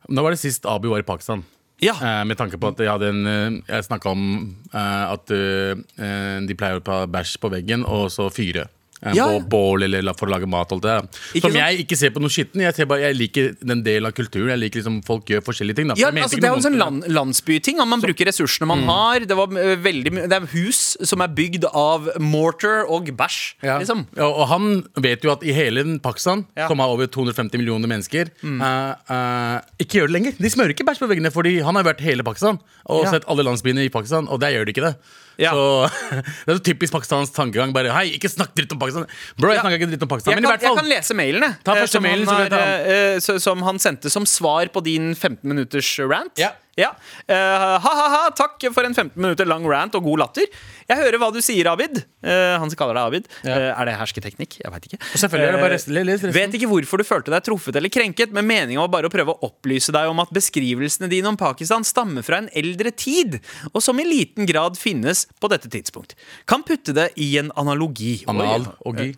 Når 0.09 0.23
var 0.25 0.31
det 0.35 0.41
sist 0.41 0.65
Abu 0.65 0.89
var 0.89 0.99
i 1.01 1.07
Pakistan? 1.07 1.43
Ja. 1.81 1.93
Eh, 1.97 2.23
med 2.29 2.37
tanke 2.37 2.59
på 2.61 2.69
at 2.69 2.77
jeg 2.77 2.89
hadde 2.91 3.09
en 3.09 3.63
Jeg 3.67 3.85
snakka 3.87 4.11
om 4.11 4.55
at 4.73 5.25
de 5.31 6.55
pleier 6.57 6.77
å 6.77 6.83
ta 6.85 7.05
bæsj 7.09 7.37
på 7.41 7.49
veggen 7.49 7.85
og 7.87 8.09
så 8.13 8.27
fyre. 8.33 8.67
Eh, 9.01 9.15
Ja, 9.17 9.27
bål 9.39 9.87
eller 9.87 10.13
for 10.17 10.29
å 10.29 10.35
lage 10.35 10.49
mat. 10.49 10.71
Alt 10.71 10.83
det. 10.83 10.97
der. 10.97 11.41
Som 11.41 11.55
jeg 11.57 11.85
ikke 11.85 11.97
ser 11.99 12.13
på 12.15 12.21
noe 12.23 12.33
skitten. 12.33 12.65
Jeg, 12.65 12.75
ser 12.75 12.89
bare, 12.89 13.07
jeg 13.09 13.17
liker 13.19 13.53
den 13.61 13.85
delen 13.85 14.09
av 14.09 14.17
kulturen. 14.17 14.49
Jeg 14.55 14.63
liker 14.65 14.81
liksom 14.81 14.99
Folk 15.05 15.29
gjør 15.31 15.41
forskjellige 15.45 15.79
ting. 15.79 15.89
Da. 15.89 15.95
Ja, 15.97 16.11
altså, 16.11 16.37
det 16.37 16.45
er 16.47 16.53
jo 16.53 16.59
en 16.59 16.65
sånn 16.67 16.77
land, 16.77 17.05
landsbyting. 17.09 17.79
Man 17.81 18.01
man 18.01 18.03
bruker 18.03 18.29
ressursene 18.29 18.67
man 18.69 18.83
har. 18.89 19.25
Det, 19.27 19.37
var, 19.37 19.51
eh, 19.59 19.75
veldig, 19.81 20.13
det 20.29 20.37
er 20.37 20.47
hus 20.53 20.81
som 21.07 21.23
er 21.23 21.31
bygd 21.37 21.67
av 21.67 22.09
mortar 22.23 22.87
og 22.91 23.11
bæsj. 23.17 23.39
Ja. 23.65 23.77
Liksom. 23.81 24.05
Ja, 24.17 24.29
og 24.29 24.47
han 24.51 24.83
vet 25.03 25.25
jo 25.25 25.33
at 25.33 25.45
i 25.45 25.55
hele 25.55 25.83
Pakistan, 26.03 26.45
som 26.57 26.83
har 26.83 26.93
over 26.93 27.09
250 27.11 27.61
millioner 27.61 27.89
mennesker, 27.91 28.31
mm. 28.41 28.61
uh, 28.61 28.93
uh, 29.11 29.57
ikke 29.81 30.01
gjør 30.01 30.11
det 30.11 30.17
lenger. 30.17 30.37
De 30.39 30.53
smører 30.53 30.75
ikke 30.75 30.87
bæsj 30.87 31.03
på 31.03 31.11
veggene, 31.11 31.33
fordi 31.33 31.57
han 31.65 31.77
har 31.77 31.87
vært 31.87 32.03
hele 32.05 32.25
Pakistan 32.27 32.61
og 32.91 33.05
sett 33.09 33.27
alle 33.29 33.45
landsbyene 33.47 33.85
i 33.85 33.93
Pakistan, 33.93 34.29
og 34.31 34.41
der 34.41 34.55
gjør 34.55 34.67
de 34.67 34.75
ikke 34.75 34.87
det. 34.87 34.95
Ja. 35.41 35.51
Så 35.51 35.89
Det 36.45 36.53
er 36.53 36.57
så 36.59 36.63
typisk 36.69 36.93
pakistansk 36.93 37.33
tankegang. 37.35 37.73
Bare 37.73 37.91
hei, 37.95 38.11
ikke 38.17 38.29
snakk 38.31 38.53
dritt 38.57 38.71
om 38.75 38.79
Pakistan. 38.81 39.07
Bro, 39.37 39.49
jeg 39.51 39.57
Ja. 39.59 39.65
snakker 39.65 39.79
ikke 39.81 39.91
dritt 39.95 40.05
om 40.05 40.11
Pakistan. 40.13 40.31
Jeg 40.35 40.41
Men 40.41 40.45
i 40.45 40.51
kan, 40.51 40.59
fall, 40.61 40.75
jeg 40.75 40.81
kan 40.83 40.89
lese 40.93 41.17
mailen, 41.17 41.41
jeg. 41.47 41.55
Ta 41.65 41.71
Eh, 41.75 41.81
første 41.83 41.97
som, 41.97 42.03
mailen, 42.05 42.27
han 42.29 42.49
kan 42.49 42.59
har, 42.59 42.89
eh, 42.95 43.19
så- 43.19 43.39
som 43.41 43.61
han 43.67 43.79
sendte 43.79 44.09
som 44.13 44.25
svar 44.25 44.69
på 44.71 44.83
din 44.83 45.15
15 45.15 45.49
minutters 45.49 45.89
rant. 45.99 46.37
Ja. 46.37 46.51
Ja. 46.77 46.91
Eh, 47.27 47.79
Ha-ha-ha, 47.83 48.29
takk 48.31 48.61
for 48.73 48.83
en 48.87 48.93
15 48.95 49.19
minutter 49.21 49.45
lang 49.45 49.65
rant 49.67 49.93
og 49.95 50.03
god 50.05 50.19
latter. 50.19 50.45
Jeg 50.89 50.97
hører 50.97 51.17
hva 51.21 51.29
du 51.33 51.39
sier, 51.43 51.67
Abid. 51.71 52.01
Uh, 52.23 52.57
han 52.61 52.69
kaller 52.77 52.97
deg 52.97 53.03
Abid. 53.09 53.27
Ja. 53.45 53.55
Uh, 53.55 53.81
er 53.81 53.89
det 53.89 53.95
hersketeknikk? 53.99 54.57
Jeg 54.63 54.71
veit 54.73 54.87
ikke. 54.89 54.99
Selvfølgelig 55.15 55.51
det 55.55 55.61
bare 55.61 55.75
rest- 55.75 55.91
les. 55.91 56.25
Vet 56.35 56.57
ikke 56.57 56.69
hvorfor 56.71 57.01
du 57.01 57.05
følte 57.07 57.33
deg 57.33 57.43
truffet 57.45 57.75
eller 57.79 57.91
krenket, 57.93 58.31
men 58.35 58.47
meninga 58.49 58.81
var 58.85 58.91
bare 58.97 59.09
å 59.09 59.13
prøve 59.13 59.35
å 59.35 59.39
opplyse 59.51 59.93
deg 59.95 60.09
om 60.11 60.19
at 60.23 60.31
beskrivelsene 60.35 61.09
dine 61.11 61.29
om 61.31 61.37
Pakistan 61.39 61.85
stammer 61.87 62.25
fra 62.25 62.41
en 62.41 62.49
eldre 62.57 62.91
tid, 62.91 63.39
og 63.73 63.81
som 63.83 63.99
i 64.01 64.05
liten 64.07 64.47
grad 64.49 64.77
finnes 64.79 65.25
på 65.41 65.49
dette 65.51 65.69
tidspunkt. 65.71 66.15
Kan 66.49 66.63
putte 66.67 66.93
det 66.97 67.11
i 67.21 67.37
en 67.41 67.51
analogi. 67.59 68.23
Analogi. 68.31 68.71
Og 68.85 68.97
gi. 68.97 69.11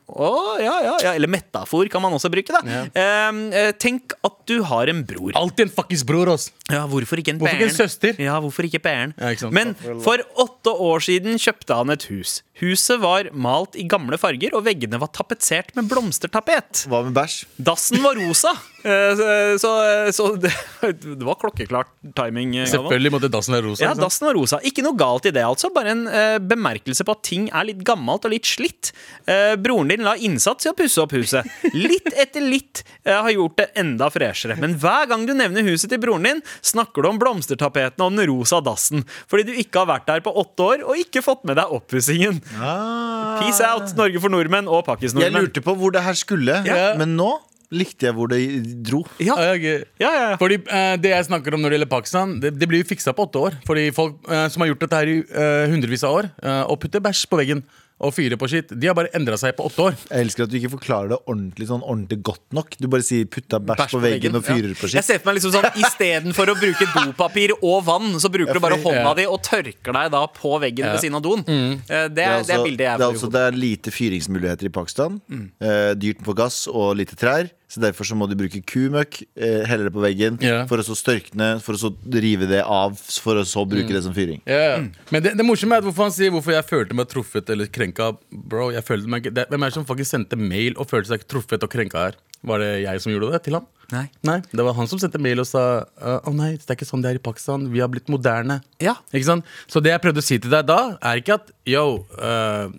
Ja, 0.64 0.76
ja, 0.84 0.98
ja. 1.04 1.14
Eller 1.14 1.32
metafor 1.32 1.90
kan 1.92 2.02
man 2.04 2.14
også 2.14 2.32
bruke. 2.34 2.52
da 2.54 2.62
Ja. 2.64 2.84
Eh, 2.94 3.42
eh, 3.54 3.72
Tenk 3.80 4.14
at 4.24 4.38
du 4.48 4.62
har 4.64 4.88
en 4.88 5.04
bror. 5.08 5.32
Alltid 5.36 5.68
en 5.68 5.74
fuckings 5.74 6.04
bror, 6.06 6.30
ass. 6.34 6.52
Ja, 6.72 6.86
Hvorfor 6.88 7.18
ikke 7.20 7.34
en 7.34 7.40
Hvorfor 7.40 7.56
ikke 7.56 7.64
en 7.64 7.70
bæren? 7.70 7.90
søster? 7.90 8.20
Ja, 8.20 8.40
hvorfor 8.42 8.64
ikke 8.68 8.80
bæren? 8.84 9.14
Ja. 9.18 9.50
Men 9.52 9.74
for 9.76 10.18
åtte 10.40 10.72
år 10.72 11.00
siden 11.04 11.36
kjøpte 11.42 11.63
han 11.72 11.94
et 11.94 12.04
hus. 12.12 12.42
Huset 12.60 13.00
var 13.00 13.30
malt 13.32 13.78
i 13.80 13.88
gamle 13.88 14.20
farger, 14.20 14.58
og 14.58 14.66
veggene 14.68 15.00
var 15.00 15.14
tapetsert 15.16 15.72
med 15.78 15.88
blomstertapet. 15.88 16.84
Hva 16.92 17.06
med 17.08 17.16
bæsj? 17.16 17.46
Dassen 17.64 18.04
var 18.04 18.20
rosa. 18.20 18.52
Eh, 18.84 19.16
Så, 19.16 19.28
så, 19.64 19.72
så 20.12 20.26
det, 20.36 20.52
det 21.20 21.24
var 21.24 21.38
klokkeklart 21.42 21.92
timing. 22.18 22.56
eh, 22.60 22.68
Selvfølgelig 22.70 23.14
måtte 23.16 23.30
dassen 23.32 23.56
være 23.56 23.66
rosa. 23.70 23.86
Ja, 23.86 23.94
dassen 23.98 24.28
var 24.28 24.36
rosa. 24.38 24.60
Ikke 24.68 24.84
noe 24.86 24.98
galt 25.00 25.28
i 25.30 25.34
det, 25.36 25.44
altså. 25.48 25.72
Bare 25.74 25.94
en 25.94 26.04
uh, 26.08 26.38
bemerkelse 26.44 27.06
på 27.08 27.16
at 27.16 27.24
ting 27.26 27.48
er 27.54 27.68
litt 27.70 27.84
gammelt 27.88 28.26
og 28.28 28.34
litt 28.36 28.48
slitt. 28.50 28.92
Uh, 29.28 29.54
broren 29.62 29.92
din 29.94 30.04
la 30.06 30.16
innsats 30.20 30.68
i 30.68 30.72
å 30.72 30.76
pusse 30.78 31.00
opp 31.04 31.16
huset. 31.16 31.48
Litt 31.74 32.12
etter 32.20 32.44
litt 32.44 32.84
uh, 33.08 33.22
har 33.26 33.32
gjort 33.36 33.58
det 33.62 33.70
enda 33.80 34.10
freshere. 34.14 34.58
Men 34.60 34.76
hver 34.82 35.08
gang 35.12 35.26
du 35.30 35.34
nevner 35.38 35.66
huset 35.68 35.92
til 35.94 36.02
broren 36.04 36.28
din, 36.28 36.44
snakker 36.66 37.06
du 37.06 37.12
om 37.14 37.22
blomstertapetene 37.22 38.04
og 38.10 38.18
den 38.18 38.28
rosa 38.34 38.60
dassen. 38.64 39.06
Fordi 39.32 39.48
du 39.48 39.56
ikke 39.64 39.84
har 39.84 39.92
vært 39.94 40.10
der 40.12 40.26
på 40.26 40.34
åtte 40.44 40.68
år 40.74 40.84
og 40.88 41.00
ikke 41.00 41.24
fått 41.26 41.48
med 41.48 41.60
deg 41.62 41.72
oppussingen. 41.74 42.42
Peace 42.60 43.64
out, 43.64 43.96
Norge 43.98 44.20
for 44.24 44.34
nordmenn 44.34 44.68
og 44.68 44.88
Jeg 45.04 45.32
lurte 45.34 45.64
på 45.64 45.76
hvor 45.80 45.94
det 45.96 46.04
her 46.04 46.18
skulle, 46.18 46.60
Ja. 46.68 46.94
men 47.00 47.16
nå 47.18 47.32
likte 47.74 48.08
jeg 48.10 48.16
hvor 48.18 48.30
det 48.32 48.40
dro. 48.86 49.04
Ja, 49.20 49.36
Ja, 49.44 49.54
ja, 49.58 49.78
ja. 50.00 50.12
ja. 50.14 50.38
Fordi 50.42 50.60
eh, 50.64 50.96
Det 51.02 51.14
jeg 51.14 51.26
snakker 51.30 51.56
om 51.58 51.62
når 51.66 51.74
det 51.74 51.80
gjelder 51.82 51.94
Pakistan, 51.98 52.40
det, 52.44 52.54
det 52.60 52.70
blir 52.70 52.84
jo 52.84 52.90
fiksa 52.94 53.14
på 53.18 53.28
åtte 53.28 53.40
år. 53.50 53.60
Fordi 53.68 53.88
folk 53.96 54.20
eh, 54.30 54.48
som 54.54 54.62
har 54.66 54.72
gjort 54.74 54.84
dette 54.88 55.00
her 55.04 55.08
i 55.14 55.22
eh, 55.24 55.70
hundrevis 55.74 56.04
av 56.08 56.20
år, 56.22 56.32
eh, 56.44 56.62
og 56.70 56.80
putter 56.84 57.04
bæsj 57.04 57.26
på 57.32 57.42
veggen 57.44 57.64
og 58.04 58.12
fyrer 58.12 58.36
på 58.36 58.48
skitt, 58.52 58.72
de 58.76 58.88
har 58.90 58.96
bare 58.98 59.08
endra 59.16 59.38
seg 59.40 59.54
på 59.56 59.64
åtte 59.70 59.80
år. 59.80 59.94
Jeg 60.10 60.26
elsker 60.26 60.44
at 60.44 60.50
du 60.52 60.56
ikke 60.58 60.72
forklarer 60.74 61.12
det 61.14 61.20
ordentlig 61.30 61.68
sånn 61.70 61.84
ordentlig 61.86 62.18
godt 62.26 62.42
nok. 62.58 62.74
Du 62.82 62.88
bare 62.92 63.06
sier 63.06 63.24
'putta 63.30 63.62
bæsj 63.64 63.94
på 63.94 64.02
veggen' 64.04 64.36
og 64.36 64.44
fyrer 64.44 64.74
på 64.76 64.90
Jeg 64.90 64.98
skitt. 64.98 65.06
ser 65.08 65.22
for 65.22 65.30
meg 65.30 65.38
liksom 65.38 65.54
sånn 65.54 65.70
Istedenfor 65.80 66.52
å 66.52 66.56
bruke 66.60 66.88
dopapir 66.98 67.54
og 67.62 67.86
vann, 67.88 68.10
så 68.20 68.28
bruker 68.34 68.58
du 68.58 68.60
bare 68.60 68.82
hånda 68.82 69.14
ja. 69.14 69.14
di 69.22 69.28
og 69.30 69.40
tørker 69.46 69.96
deg 69.96 70.12
da 70.18 70.24
på 70.28 70.52
veggen 70.60 70.90
ved 70.90 71.00
siden 71.00 71.16
av 71.16 71.24
doen. 71.24 71.46
Eh, 71.48 71.80
Det, 71.88 72.12
Det 72.18 72.26
er, 72.26 72.36
også, 72.42 72.48
det 72.50 72.58
er 72.58 72.64
bildet 72.68 72.86
jeg 72.90 72.98
det, 72.98 73.06
er 73.06 73.08
får 73.08 73.08
i 73.08 73.14
altså, 73.14 73.26
hodet. 73.30 73.40
det 73.40 73.46
er 73.48 73.60
lite 73.64 73.92
fyringsmuligheter 73.96 74.66
i 74.66 74.74
Pakistan. 74.82 75.22
Eh, 75.62 75.94
dyrt 75.96 76.24
på 76.28 76.36
gass 76.36 76.68
og 76.68 76.98
lite 76.98 77.16
trær. 77.16 77.48
Så 77.74 77.82
Derfor 77.82 78.06
så 78.06 78.14
må 78.14 78.28
du 78.30 78.36
bruke 78.38 78.60
kumøkk, 78.70 79.24
eh, 79.34 79.64
helle 79.66 79.88
det 79.88 79.94
på 79.96 80.02
veggen, 80.04 80.36
Ja. 80.44 80.66
for 80.70 80.78
å 80.78 80.86
så 80.86 80.94
størkne, 80.94 81.56
for 81.64 81.74
å 81.74 81.80
så 81.82 81.90
rive 82.14 82.46
det 82.48 82.62
av, 82.62 82.94
for 83.00 83.40
å 83.42 83.46
så 83.50 83.64
bruke 83.66 83.90
det 83.90 84.04
som 84.06 84.14
fyring. 84.14 84.44
Men 84.46 85.24
det, 85.26 85.32
det 85.40 85.46
morsomme 85.48 85.74
er 85.74 85.82
at 85.82 85.88
hvorfor 85.88 86.06
han 86.06 86.14
sier 86.14 86.30
hvorfor 86.30 86.54
jeg 86.54 86.68
følte 86.70 86.94
meg 87.00 87.10
truffet 87.10 87.50
eller 87.50 87.66
krenka. 87.74 88.12
Bro, 88.30 88.70
jeg 88.76 88.86
følte 88.86 89.10
meg 89.10 89.24
ikke 89.26 89.34
det, 89.40 89.48
Hvem 89.50 89.64
er 89.66 89.72
det 89.74 89.78
som 89.80 89.86
faktisk 89.90 90.14
sendte 90.14 90.38
mail 90.38 90.78
og 90.78 90.86
følte 90.92 91.16
seg 91.16 91.26
truffet 91.28 91.66
og 91.66 91.74
krenka 91.74 92.06
her? 92.12 92.20
Var 92.46 92.60
det 92.60 92.72
jeg 92.84 93.02
som 93.02 93.12
gjorde 93.14 93.32
det 93.34 93.42
til 93.48 93.58
han? 93.58 93.66
Nei. 93.94 94.06
Nei, 94.28 94.38
Det 94.52 94.64
var 94.66 94.74
han 94.78 94.88
som 94.88 95.00
sendte 95.00 95.20
mail 95.22 95.40
og 95.40 95.48
sa 95.50 95.66
Å 95.98 96.34
nei, 96.36 96.54
det 96.60 96.70
er 96.70 96.76
ikke 96.78 96.88
sånn 96.90 97.02
det 97.02 97.12
er 97.16 97.20
i 97.20 97.24
Pakistan. 97.26 97.70
Vi 97.74 97.80
har 97.80 97.90
blitt 97.90 98.10
moderne. 98.12 98.62
Ja. 98.84 98.96
Ikke 99.14 99.26
sant? 99.32 99.46
Så 99.68 99.82
det 99.82 99.94
jeg 99.96 100.02
prøvde 100.06 100.22
å 100.22 100.30
si 100.30 100.38
til 100.44 100.52
deg 100.54 100.66
da, 100.70 100.98
er 101.02 101.22
ikke 101.24 101.40
at 101.42 101.52
yo, 101.66 102.06
øh, 102.22 102.70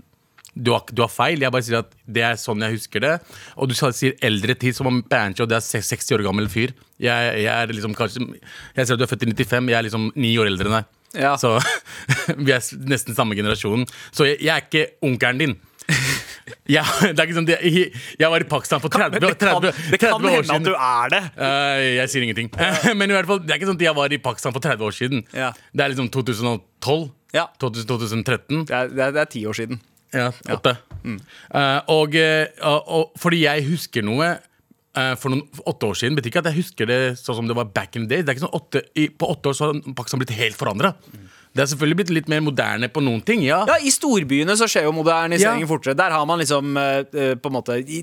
du, 0.54 0.70
har, 0.72 0.84
du 0.90 1.02
har 1.04 1.12
feil. 1.12 1.42
Jeg 1.42 1.54
bare 1.54 1.66
sier 1.66 1.80
at 1.82 1.92
det 2.06 2.24
er 2.26 2.40
sånn 2.40 2.62
jeg 2.64 2.78
husker 2.78 3.04
det. 3.04 3.12
Og 3.58 3.70
du 3.70 3.76
sier 3.76 4.16
eldre 4.24 4.56
tid, 4.58 4.76
som 4.76 4.90
om 4.90 5.02
Banjo 5.10 5.46
det 5.50 5.58
er 5.58 5.64
60 5.64 6.16
år 6.16 6.24
gammel 6.26 6.50
fyr. 6.52 6.74
Jeg, 7.02 7.30
jeg 7.42 7.50
er 7.50 7.72
liksom 7.74 7.96
kanskje 7.98 8.22
Jeg 8.22 8.86
ser 8.86 8.94
at 8.94 9.00
du 9.00 9.04
er 9.04 9.10
født 9.10 9.24
i 9.26 9.32
95, 9.34 9.70
jeg 9.72 9.78
er 9.78 9.86
liksom 9.88 10.10
ni 10.14 10.30
år 10.38 10.52
eldre 10.52 10.70
enn 10.70 10.78
deg. 10.78 10.90
Ja. 11.24 11.36
Så 11.38 11.56
vi 12.46 12.54
er 12.54 12.64
nesten 12.90 13.16
samme 13.16 13.38
generasjon. 13.38 13.86
Så 14.14 14.30
jeg, 14.30 14.42
jeg 14.42 14.54
er 14.54 14.66
ikke 14.66 14.88
onkelen 15.06 15.42
din. 15.42 15.56
Ja, 16.68 16.82
sånn, 16.84 17.48
jeg, 17.48 17.90
var 18.20 18.42
i 18.42 18.46
Pakistan 18.48 18.80
for 18.82 18.92
30, 18.92 19.16
30, 19.20 19.36
30, 19.40 19.40
30 19.40 19.56
år 19.56 19.72
siden. 19.72 19.92
det 19.92 20.00
kan 20.00 20.16
30 20.16 20.28
år 20.28 20.46
hende 20.48 20.56
at 20.56 20.66
du 20.66 20.74
er 20.74 21.12
det. 21.14 21.22
Uh, 21.38 21.82
jeg 22.00 22.12
sier 22.12 22.26
ingenting. 22.26 22.50
Men 22.98 23.12
i 23.12 23.16
hvert 23.16 23.28
fall, 23.28 23.40
det 23.44 23.54
er 23.54 23.60
ikke 23.60 23.70
sånn 23.70 23.80
at 23.80 23.86
jeg 23.86 23.96
var 23.96 24.16
i 24.16 24.20
Pakistan 24.28 24.56
for 24.56 24.64
30 24.64 24.88
år 24.88 24.96
siden. 24.96 25.24
Ja. 25.32 25.50
Det 25.72 25.86
er 25.86 25.94
liksom 25.94 26.10
2012. 26.12 27.08
Ja. 27.34 27.48
2013. 27.60 28.64
Det 28.68 28.76
er, 28.76 28.92
det 28.92 29.04
er, 29.08 29.16
det 29.16 29.24
er 29.24 29.30
ti 29.32 29.44
år 29.48 29.56
siden. 29.58 29.80
Ja, 30.14 30.30
åtte. 30.54 30.76
Eh, 31.04 31.80
og, 31.92 32.16
eh, 32.16 32.46
og, 32.64 32.90
og 32.96 33.20
fordi 33.20 33.44
jeg 33.44 33.66
husker 33.68 34.04
noe 34.06 34.30
eh, 34.30 35.14
for 35.20 35.34
noen 35.34 35.44
åtte 35.68 35.90
år 35.90 35.98
siden, 36.00 36.18
betyr 36.18 36.32
ikke 36.32 36.44
at 36.44 36.50
jeg 36.52 36.60
husker 36.62 36.90
det 36.90 37.00
sånn 37.20 37.40
som 37.42 37.50
det 37.50 37.58
var 37.58 37.72
back 37.74 37.98
in 37.98 38.06
the 38.06 38.14
day. 38.14 38.24
Det 38.24 38.32
er 38.32 38.38
ikke 38.38 38.46
sånn 38.46 38.58
åtte, 38.60 38.84
i, 38.96 39.08
På 39.10 39.32
åtte 39.34 39.52
år 39.52 39.58
så 39.58 39.70
har 39.70 39.80
Pakistan 39.98 40.22
blitt 40.22 40.36
helt 40.38 40.58
forandra. 40.58 40.94
Det 41.54 41.62
er 41.62 41.68
selvfølgelig 41.70 41.96
blitt 42.00 42.10
litt 42.10 42.28
mer 42.28 42.40
moderne 42.42 42.88
på 42.90 43.00
noen 43.04 43.20
ting, 43.24 43.42
ja. 43.46 43.60
Ja, 43.68 43.76
I 43.78 43.90
storbyene 43.94 44.56
så 44.58 44.66
skjer 44.66 44.88
jo 44.88 44.92
moderniseringen 44.96 45.62
Ja. 45.62 45.70
fortere. 45.70 45.94
Der 45.96 46.10
har 46.10 46.24
man 46.26 46.40
liksom 46.42 46.76
eh, 46.76 47.34
på 47.38 47.46
en 47.46 47.54
måte 47.54 47.76
i, 47.78 48.00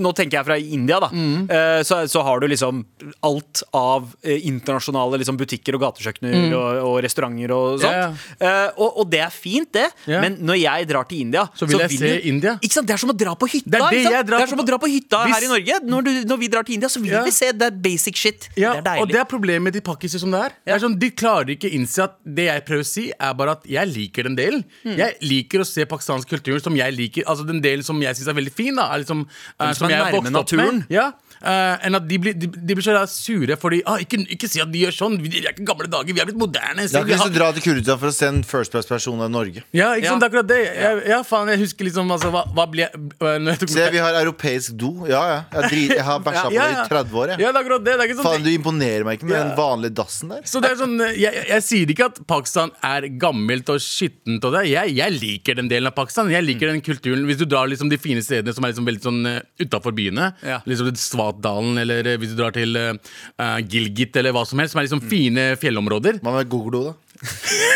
Nå 0.00 0.12
tenker 0.16 0.38
jeg 0.38 0.46
fra 0.46 0.56
India, 0.56 0.98
da. 1.00 1.08
Mm. 1.12 1.44
Uh, 1.50 1.82
så, 1.84 1.98
så 2.08 2.22
har 2.24 2.40
du 2.40 2.46
liksom 2.48 2.84
alt 3.22 3.62
av 3.76 4.08
uh, 4.24 4.30
internasjonale 4.48 5.18
liksom, 5.20 5.36
butikker 5.36 5.76
og 5.76 5.82
gatekjøkkener 5.84 6.54
og, 6.56 6.80
og 6.88 6.96
restauranter 7.04 7.52
og 7.54 7.80
sånt. 7.84 7.92
Mm. 7.92 8.00
Ja, 8.00 8.10
Eh, 8.44 8.70
og, 8.80 8.98
og 9.00 9.08
det 9.10 9.20
er 9.24 9.30
fint, 9.32 9.68
det. 9.74 9.84
Ja. 10.10 10.18
Men 10.24 10.36
når 10.44 10.56
jeg 10.60 10.86
drar 10.90 11.06
til 11.08 11.20
India 11.24 11.44
Så 11.56 11.66
vil 11.68 11.78
jeg 11.80 11.90
se 11.94 12.08
du- 12.18 12.26
India. 12.28 12.54
Ikke 12.64 12.74
sant? 12.76 12.86
Det 12.88 12.94
er 12.96 13.00
som 13.00 13.10
å 13.12 13.16
dra 13.16 13.32
på 13.38 13.46
hytta. 13.48 13.70
Det 13.70 13.80
er 13.80 13.90
det 14.24 14.26
det 14.28 14.40
er 14.40 14.46
som 14.50 14.58
på- 14.58 14.64
å 14.64 14.66
dra 14.68 14.78
på 14.82 14.88
hytta 14.90 15.20
Hvis- 15.24 15.34
her 15.36 15.46
i 15.46 15.50
Norge. 15.52 15.78
Når, 15.92 16.04
du, 16.04 16.10
når 16.32 16.38
vi 16.42 16.48
drar 16.52 16.64
til 16.66 16.74
India, 16.76 16.88
så 16.92 17.00
vil 17.02 17.12
Ja. 17.14 17.22
vi 17.24 17.30
se 17.34 17.52
det 17.52 17.70
basic 17.82 18.16
shit. 18.16 18.48
Ja, 18.56 18.74
det 18.74 18.78
er 18.78 18.82
deilig. 18.90 19.00
og 19.02 19.08
det 19.14 19.20
er 19.22 19.28
problemet 19.30 19.62
med 19.68 19.72
de 19.78 19.80
pakkiser 19.80 20.18
som 20.20 20.30
det 20.34 20.40
er. 20.40 20.52
Det 20.66 20.74
er 20.74 20.82
sånn, 20.86 20.98
de 20.98 21.10
klarer 21.10 21.54
ikke 21.56 21.70
innse 21.72 22.04
at 22.04 22.16
det 22.24 22.46
jeg 22.50 22.64
prøver 22.66 22.84
å 22.84 22.90
si, 22.94 23.04
er 23.12 23.34
bare 23.38 23.56
at 23.58 23.66
jeg 23.68 23.90
liker 23.90 24.28
den 24.28 24.38
delen. 24.38 24.64
Mm. 24.84 24.96
Jeg 25.00 25.18
liker 25.26 25.64
å 25.64 25.68
se 25.68 25.86
pakistansk 25.90 26.30
kultur 26.30 26.62
som 26.62 26.76
jeg 26.78 26.96
liker. 26.96 27.26
Altså 27.30 27.46
Den 27.48 27.62
delen 27.64 27.86
som 27.86 28.00
jeg 28.02 28.18
syns 28.18 28.30
er 28.32 28.38
veldig 28.38 28.54
fin. 28.54 28.74
da 28.78 28.88
er 28.94 29.04
liksom, 29.04 29.26
uh, 29.26 29.72
som 29.76 29.88
er 29.88 29.96
jeg 29.96 30.04
har 30.04 30.16
vokst 30.16 30.40
opp. 30.40 30.54
Med. 30.60 30.84
Ja, 30.92 31.10
eh, 31.44 31.86
enn 31.86 31.98
at 31.98 32.06
de 32.08 32.18
blir, 32.18 32.34
de, 32.38 32.48
de 32.48 32.74
blir 32.76 32.84
så 32.86 32.94
da 32.96 33.04
sure 33.10 33.56
fordi 33.60 33.82
ah, 33.86 33.98
ikke, 34.02 34.22
ikke 34.34 34.48
si 34.50 34.60
at 34.62 34.70
de 34.72 34.80
gjør 34.84 34.94
sånn. 34.96 35.18
Vi 35.22 35.30
er 35.42 35.50
ikke 35.52 35.66
gamle 35.68 35.88
dager, 35.92 36.12
vi 36.16 36.20
er 36.22 36.28
blitt 36.30 36.40
moderne. 36.40 36.84
Jeg 36.84 36.90
har 36.94 37.04
ikke 37.04 37.14
lyst 37.14 37.26
til 37.28 37.34
å 37.34 37.38
dra 37.38 37.48
til 37.56 37.64
Kurdistan 37.66 38.00
for 38.00 38.10
å 38.10 38.14
se 38.16 38.28
en 38.30 38.42
First 38.44 38.72
place 38.74 38.88
person 38.90 39.20
av 39.24 39.30
Norge. 39.32 39.62
ja, 39.74 39.92
ikke 39.98 40.08
sant, 40.10 40.22
Ja. 40.22 40.28
det 40.28 40.30
akkurat 40.30 40.48
det. 40.50 40.60
Jeg, 40.64 41.02
ja, 41.12 41.20
faen, 41.26 41.48
jeg 41.54 41.60
husker 41.64 41.84
liksom 41.88 42.10
altså, 42.14 42.30
hva, 42.34 42.44
hva 42.56 42.66
ble 42.70 42.84
jeg, 42.86 43.02
øh, 43.20 43.38
jeg 43.50 43.58
tok 43.62 43.72
Se, 43.74 43.86
vi 43.94 44.02
har 44.04 44.18
europeisk 44.22 44.76
do. 44.80 44.92
Ja, 45.10 45.22
ja. 45.30 45.38
Jeg, 45.54 45.70
drit, 45.74 45.94
jeg 45.98 46.04
har 46.08 46.20
bæsja 46.24 46.44
på 46.48 46.54
det 46.54 46.68
i 46.74 46.88
30 46.90 47.18
år. 47.22 47.32
Jeg. 47.34 47.40
Ja, 47.44 47.52
det 47.52 47.58
er 47.58 47.62
akkurat 47.64 47.84
det. 47.84 47.94
det 47.94 48.00
er 48.04 48.08
ikke 48.10 48.18
sånn, 48.20 48.28
Faen, 48.30 48.44
du 48.46 48.50
imponerer 48.54 49.04
meg 49.08 49.18
ikke 49.20 49.28
med 49.30 49.36
Ja. 49.38 49.44
den 49.48 49.56
vanlige 49.58 49.94
dassen 50.00 50.32
der. 50.34 50.42
Så 50.48 50.60
det 50.64 50.70
er 50.72 50.80
sånn, 50.80 50.96
jeg, 51.00 51.20
jeg, 51.24 51.46
jeg 51.50 51.64
sier 51.68 51.92
ikke 51.94 52.08
at 52.12 52.20
Pakistan 52.30 52.70
er 52.84 53.08
gammelt 53.20 53.68
og 53.74 53.80
skittent. 53.84 54.44
Og 54.44 54.52
det. 54.56 54.64
Jeg, 54.70 54.94
jeg 54.96 55.16
liker 55.20 55.58
den 55.60 55.68
delen 55.70 55.90
av 55.90 55.94
Pakistan. 55.96 56.30
Jeg 56.32 56.44
liker 56.46 56.70
den 56.72 56.80
kulturen 56.84 57.24
Hvis 57.28 57.38
du 57.40 57.44
drar 57.48 57.68
liksom 57.70 57.90
de 57.92 57.98
fine 58.00 58.22
stedene 58.24 58.54
som 58.54 58.64
er 58.64 58.72
liksom 58.74 58.86
veldig 58.88 59.02
sånn 59.04 59.20
uh, 59.28 59.40
utafor 59.60 59.94
byene, 59.96 60.32
Ja. 60.44 60.60
liksom 60.68 60.90
Svatdalen, 61.34 61.78
eller 61.82 62.06
eh, 62.06 62.18
hvis 62.18 62.34
du 62.34 62.38
drar 62.38 62.54
til 62.54 62.76
uh, 62.76 63.58
Gilgit, 63.66 64.16
eller 64.16 64.34
hva 64.34 64.44
som 64.46 64.58
helst, 64.62 64.74
som 64.74 64.82
er 64.82 64.88
liksom 64.88 65.04
fine 65.10 65.54
fjellområder. 65.60 66.20
Hva 66.22 66.38
med 66.38 66.50
Goglo, 66.50 66.90
da? 66.90 66.94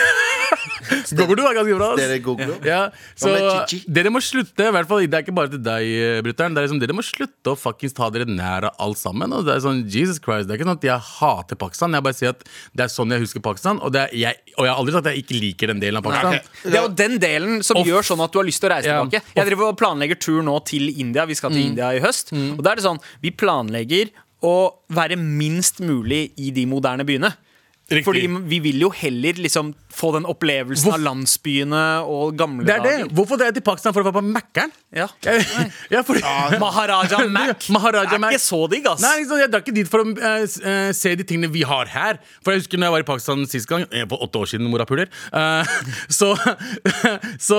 Gogolo 1.16 1.46
er 1.48 1.56
ganske 1.56 1.76
bra. 1.78 1.88
Dere 1.98 2.18
er 2.18 2.66
Ja, 2.66 2.80
så 3.18 3.32
dere 3.86 4.12
må 4.12 4.20
slutte, 4.24 4.66
i 4.68 4.74
hvert 4.74 4.88
fall 4.90 5.04
Det 5.06 5.16
er 5.16 5.24
ikke 5.24 5.34
bare 5.36 5.52
til 5.52 5.62
deg, 5.64 5.86
eh, 5.88 6.20
brutter'n. 6.26 6.56
Er 6.56 6.66
liksom, 6.66 6.80
dere 6.82 6.96
må 6.96 7.04
slutte 7.06 7.54
å 7.54 7.56
fuckings 7.58 7.96
ta 7.96 8.10
dere 8.14 8.28
nær 8.28 8.68
av 8.68 8.84
alt 8.84 9.00
sammen. 9.00 9.32
Og 9.32 9.46
det 9.46 9.56
er 9.56 9.64
sånn, 9.64 9.84
Jesus 9.88 10.20
Christ, 10.22 10.48
det 10.48 10.56
er 10.56 10.60
ikke 10.60 10.68
sånn 10.68 10.80
at 10.80 10.88
jeg 10.88 11.06
hater 11.18 11.60
Pakistan. 11.60 11.96
Jeg 11.96 12.06
bare 12.08 12.18
sier 12.18 12.34
at 12.34 12.44
det 12.74 12.86
er 12.86 12.92
sånn 12.92 13.14
jeg 13.14 13.24
husker 13.24 13.44
Pakistan. 13.44 13.80
Og, 13.80 13.94
det 13.94 14.04
er, 14.06 14.14
jeg, 14.24 14.42
og 14.56 14.66
jeg 14.66 14.72
har 14.74 14.82
aldri 14.82 14.96
sagt 14.96 15.06
at 15.06 15.16
jeg 15.16 15.24
ikke 15.24 15.40
liker 15.40 15.74
den 15.74 15.82
delen 15.82 16.02
av 16.02 16.06
Pakistan. 16.08 16.54
Det 16.64 16.74
er 16.74 16.86
jo 16.86 16.94
den 17.02 17.18
delen 17.22 17.66
som 17.66 17.80
Off. 17.80 17.88
gjør 17.88 18.08
sånn 18.12 18.24
at 18.24 18.34
du 18.34 18.40
har 18.42 18.48
lyst 18.48 18.62
til 18.62 18.70
å 18.70 18.74
reise 18.74 18.90
yeah. 18.90 19.02
tilbake. 19.02 19.34
Jeg 19.38 19.50
driver 19.50 19.72
og 19.72 19.80
planlegger 19.80 20.20
tur 20.20 20.40
nå 20.46 20.58
til 20.68 20.88
India. 20.94 21.26
Vi 21.28 21.38
skal 21.38 21.54
til 21.54 21.70
India 21.72 21.92
i 21.96 22.02
høst. 22.04 22.34
Og 22.34 22.62
da 22.64 22.74
er 22.74 22.80
det 22.80 22.86
sånn, 22.86 23.02
vi 23.24 23.34
planlegger 23.34 24.12
å 24.46 24.56
være 24.94 25.18
minst 25.18 25.80
mulig 25.82 26.28
i 26.38 26.52
de 26.54 26.64
moderne 26.70 27.06
byene. 27.06 27.32
Riktig. 27.88 28.04
Fordi 28.04 28.26
vi 28.50 28.58
vil 28.60 28.82
jo 28.84 28.90
heller 28.92 29.38
liksom 29.40 29.70
få 29.98 30.10
den 30.12 30.26
opplevelsen 30.28 30.90
av 30.92 31.00
landsbyene 31.00 31.78
og 32.04 32.34
gamle 32.36 32.66
Det 32.68 32.74
er 32.74 32.82
det. 32.84 32.90
dager. 32.98 33.14
Hvorfor 33.16 33.38
drar 33.40 33.48
jeg 33.48 33.56
til 33.56 33.64
Pakistan 33.64 33.94
for 33.96 34.02
å 34.04 34.10
være 34.10 34.18
på 34.20 34.24
Mækkern? 34.28 34.74
Ja. 34.94 35.06
Ja, 35.94 36.02
fordi 36.04 36.20
Maharaja 36.60 37.22
Mac. 37.38 37.64
Maharaja 37.72 38.12
er 38.18 38.20
Mac. 38.20 38.36
ikke 38.36 38.44
så 38.44 38.60
digg, 38.68 38.84
ass. 38.90 39.00
Nei, 39.00 39.14
liksom, 39.22 39.40
Jeg 39.40 39.50
drar 39.54 39.64
ikke 39.64 39.74
dit 39.78 39.88
for 39.88 40.04
å 40.04 40.06
uh, 40.12 40.44
eh, 40.44 40.90
se 40.92 41.14
de 41.16 41.24
tingene 41.24 41.48
vi 41.54 41.62
har 41.64 41.88
her. 41.88 42.20
For 42.44 42.52
jeg 42.52 42.60
husker 42.66 42.78
når 42.82 42.90
jeg 42.90 42.96
var 42.98 43.04
i 43.06 43.08
Pakistan 43.08 43.46
sist 43.48 43.70
gang, 43.72 43.86
eh, 43.88 44.04
for 44.10 44.20
åtte 44.28 44.42
år 44.44 44.50
siden, 44.52 44.68
morapuler, 44.68 45.08
uh, 45.32 45.64
så, 46.18 46.34
så 47.40 47.58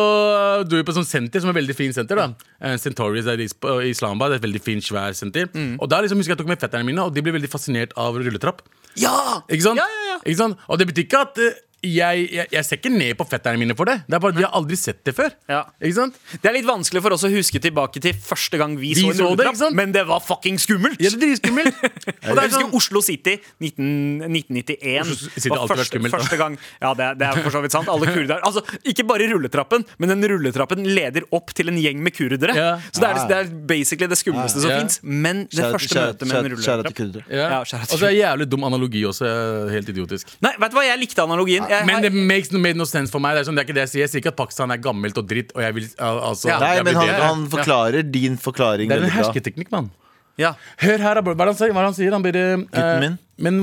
dro 0.69 0.77
vi 0.79 0.85
på 0.85 0.93
et 0.93 0.99
sånt 1.01 1.09
senter 1.09 1.41
som 1.41 1.49
er 1.49 1.57
et 1.57 1.61
veldig 1.63 1.75
fint 1.77 1.97
senter. 1.97 2.21
da 2.21 2.29
uh, 2.35 2.77
Centaurus 2.81 3.25
der 3.27 3.41
i 3.41 3.49
Is- 3.49 3.57
Islamabad. 3.95 4.37
Et 4.37 4.45
veldig 4.45 4.61
fint, 4.63 4.85
svært 4.85 5.17
senter. 5.19 5.49
Og 5.81 5.89
da 5.89 6.03
liksom 6.05 6.21
husker 6.21 6.33
jeg 6.33 6.37
jeg 6.39 6.43
tok 6.45 6.53
med 6.53 6.61
fetterne 6.61 6.85
mine, 6.85 7.01
og 7.01 7.15
de 7.15 7.23
ble 7.25 7.33
veldig 7.35 7.49
fascinert 7.51 7.97
av 7.99 8.13
rulletrapp. 8.21 8.61
Ja! 8.97 9.41
Ikke 9.49 9.63
sant? 9.63 9.77
Ja, 9.77 9.85
ja, 9.85 10.05
ja. 10.13 10.19
Ikke 10.25 10.37
sant? 10.37 10.57
Og 10.67 10.79
det 10.79 10.87
betyr 10.89 11.05
ikke 11.05 11.21
at 11.27 11.41
eh, 11.43 11.57
jeg, 11.83 12.25
jeg, 12.33 12.47
jeg 12.51 12.65
ser 12.67 12.79
ikke 12.79 12.91
ned 12.91 13.13
på 13.19 13.25
fetterne 13.29 13.59
mine 13.61 13.75
for 13.77 13.87
det. 13.89 13.99
Det 14.07 14.17
er 14.17 14.21
bare 14.23 14.35
Vi 14.35 14.43
har 14.43 14.51
aldri 14.57 14.75
sett 14.79 14.99
det 15.07 15.13
før. 15.15 15.31
Ja. 15.49 15.61
Ikke 15.79 15.95
sant? 15.95 16.17
Det 16.41 16.49
er 16.49 16.55
litt 16.57 16.67
vanskelig 16.67 17.01
for 17.05 17.15
oss 17.15 17.23
å 17.23 17.31
huske 17.31 17.61
tilbake 17.63 18.01
til 18.03 18.13
første 18.19 18.59
gang 18.59 18.75
vi, 18.79 18.93
Vi 18.97 19.03
så 19.05 19.11
en 19.11 19.15
så 19.15 19.23
det, 19.23 19.27
rulletrapp, 19.29 19.55
ikke 19.55 19.61
sant? 19.63 19.77
men 19.79 19.93
det 19.95 20.03
var 20.09 20.19
fucking 20.25 20.59
skummelt! 20.59 20.99
Ja, 20.99 21.11
det 21.15 21.29
er 21.31 21.39
skummelt. 21.39 21.79
Og 22.29 22.35
det 22.35 22.43
er 22.43 22.49
husker 22.49 22.65
sånn, 22.65 22.73
Oslo 22.79 23.01
City 23.05 23.37
19, 23.63 24.27
1991. 24.27 25.13
Oslo 25.15 25.31
City 25.35 25.51
var 25.53 25.65
første, 25.71 25.85
skummelt, 25.89 26.13
første 26.17 26.39
gang 26.41 26.57
Ja, 26.81 26.91
det, 26.99 27.07
det 27.21 27.27
er 27.29 27.39
for 27.45 27.55
så 27.55 27.61
vidt 27.63 27.75
sant. 27.75 27.89
Alle 27.91 28.09
kurdere 28.11 28.39
Altså, 28.49 28.63
ikke 28.91 29.05
bare 29.09 29.29
rulletrappen, 29.31 29.85
men 30.01 30.11
den 30.13 30.25
rulletrappen 30.31 30.83
leder 30.89 31.25
opp 31.35 31.53
til 31.57 31.71
en 31.71 31.79
gjeng 31.79 32.01
med 32.03 32.15
kurdere. 32.15 32.55
Ja. 32.57 32.69
Så 32.91 33.03
det 33.03 33.09
er, 33.09 33.21
det 33.29 33.37
er 33.39 33.49
basically 33.71 34.09
det 34.11 34.19
skumleste 34.19 34.61
som 34.63 34.69
Ja. 34.73 34.81
fins. 34.83 34.99
Men 35.03 35.45
det 35.51 35.63
første 35.73 35.95
møtet 36.03 36.27
med 36.29 36.37
en 36.43 36.51
rulletrapp 36.55 36.97
kurdere. 36.97 37.25
ja. 37.31 37.47
Ja, 37.55 37.63
shout 37.63 37.81
out 37.85 37.93
Og 37.95 37.99
så 38.01 38.09
er 38.09 38.13
det 38.13 38.19
jævlig 38.19 38.49
dum 38.51 38.63
analogi 38.67 39.05
også. 39.07 39.29
Helt 39.71 39.89
idiotisk. 39.95 40.35
Nei, 40.43 40.51
vet 40.59 40.73
du 40.73 40.77
hva, 40.77 40.83
jeg 40.89 40.99
likte 41.01 41.23
analogien. 41.23 41.65
Jeg, 41.69 41.85
Men 41.87 42.03
det 42.03 42.11
makes 42.13 42.51
no, 42.51 42.59
made 42.63 42.79
no 42.79 42.85
sense 42.89 43.13
for 43.13 43.23
meg. 43.23 43.37
Det 43.37 43.43
er, 43.43 43.47
sånn, 43.49 43.57
det 43.59 43.63
er 43.63 43.69
ikke 43.69 43.77
det 43.77 43.85
jeg 43.85 43.91
sier. 43.93 44.03
Jeg 44.05 44.11
sier 44.13 44.23
ikke 44.23 44.33
at 44.33 44.39
Pakistan 44.41 44.73
er 44.73 44.81
gammelt 44.83 45.17
og 45.21 45.29
dritt. 45.29 45.53
Og 45.55 45.63
jeg 45.63 45.75
vil, 45.77 45.87
altså, 45.97 46.49
Ja. 46.49 46.59
Nei, 46.63 46.73
jeg 46.79 46.87
men 46.89 46.99
han, 46.99 47.15
han 47.21 47.47
forklarer 47.53 48.05
din 48.09 48.37
forklaring 48.41 48.89
Det 48.91 48.97
er 48.99 49.07
en 49.07 49.17
hersketeknikk, 49.19 49.71
mann. 49.71 49.91
ja. 50.39 50.53
Hør 50.81 50.97
her, 51.07 51.19
da, 51.19 51.25
bro. 51.25 51.35
hva 51.35 51.47
er 51.47 51.51
det 51.53 51.57
han 51.59 51.95
sier. 51.99 52.09
Er 52.09 52.17
han 52.17 52.25
blir 52.25 52.39
eh, 52.43 52.93
min? 53.05 53.17
Men, 53.39 53.61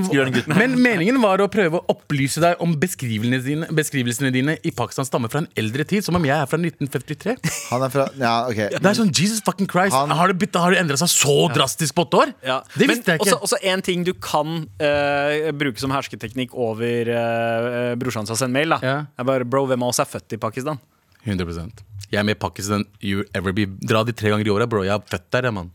men 0.49 0.75
meningen 0.81 1.19
var 1.21 1.43
å 1.45 1.47
prøve 1.53 1.79
å 1.81 1.85
opplyse 1.93 2.41
deg 2.41 2.61
om 2.65 2.73
beskrivelsene 2.81 3.41
dine, 3.45 3.67
beskrivelsene 3.77 4.31
dine 4.33 4.55
i 4.65 4.71
Pakistan 4.75 5.05
stammer 5.09 5.29
fra 5.33 5.43
en 5.43 5.49
eldre 5.61 5.85
tid, 5.89 6.05
som 6.07 6.17
om 6.17 6.25
jeg 6.25 6.33
er 6.37 6.49
fra 6.49 6.59
1953. 6.61 7.37
Han 7.71 7.85
er 7.87 7.93
fra 7.93 8.07
Ja, 8.19 8.33
ok. 8.49 8.61
Det 8.77 8.81
er 8.91 8.97
sånn, 8.99 9.13
Jesus 9.13 9.43
fucking 9.45 9.69
Christ 9.69 9.93
Han- 9.97 10.11
Har 10.17 10.33
det, 10.33 10.39
byttet- 10.41 10.61
har 10.65 10.73
det 10.73 10.81
endret 10.81 10.99
seg 11.03 11.13
så 11.13 11.37
drastisk 11.53 11.95
på 11.99 12.07
åtte 12.07 12.23
år? 12.25 12.33
Ja. 12.47 12.61
Det 12.77 12.89
visste 12.89 13.05
Men 13.07 13.19
jeg 13.19 13.21
ikke 13.27 13.37
også, 13.37 13.43
også 13.59 13.63
en 13.75 13.83
ting 13.83 14.05
du 14.09 14.13
kan 14.15 14.55
uh, 14.81 15.53
bruke 15.53 15.79
som 15.83 15.93
hersketeknikk 15.93 16.55
over 16.57 17.13
uh, 17.13 17.95
brorsan 18.01 18.27
har 18.27 18.41
sendt 18.41 18.53
mail. 18.57 18.71
da 18.77 18.81
Ja. 18.83 18.97
er 19.19 19.25
bare, 19.29 19.45
Bro, 19.45 19.67
hvem 19.69 19.83
av 19.85 19.93
oss 19.93 20.01
er 20.01 20.09
født 20.09 20.33
i 20.33 20.41
Pakistan? 20.41 20.81
100% 21.27 21.85
Jeg 22.13 22.21
er 22.21 22.25
med 22.25 22.37
i 22.37 22.39
Pakistan 22.39 22.85
you 23.03 23.25
ever 23.35 23.53
be 23.53 23.67
Dra 23.67 24.05
de 24.07 24.13
tre 24.15 24.31
ganger 24.31 24.47
i 24.47 24.51
året, 24.55 24.69
bro 24.71 24.85
Jeg 24.87 24.95
er 24.95 25.03
født 25.11 25.31
der, 25.35 25.49
jeg, 25.51 25.55
mann 25.57 25.71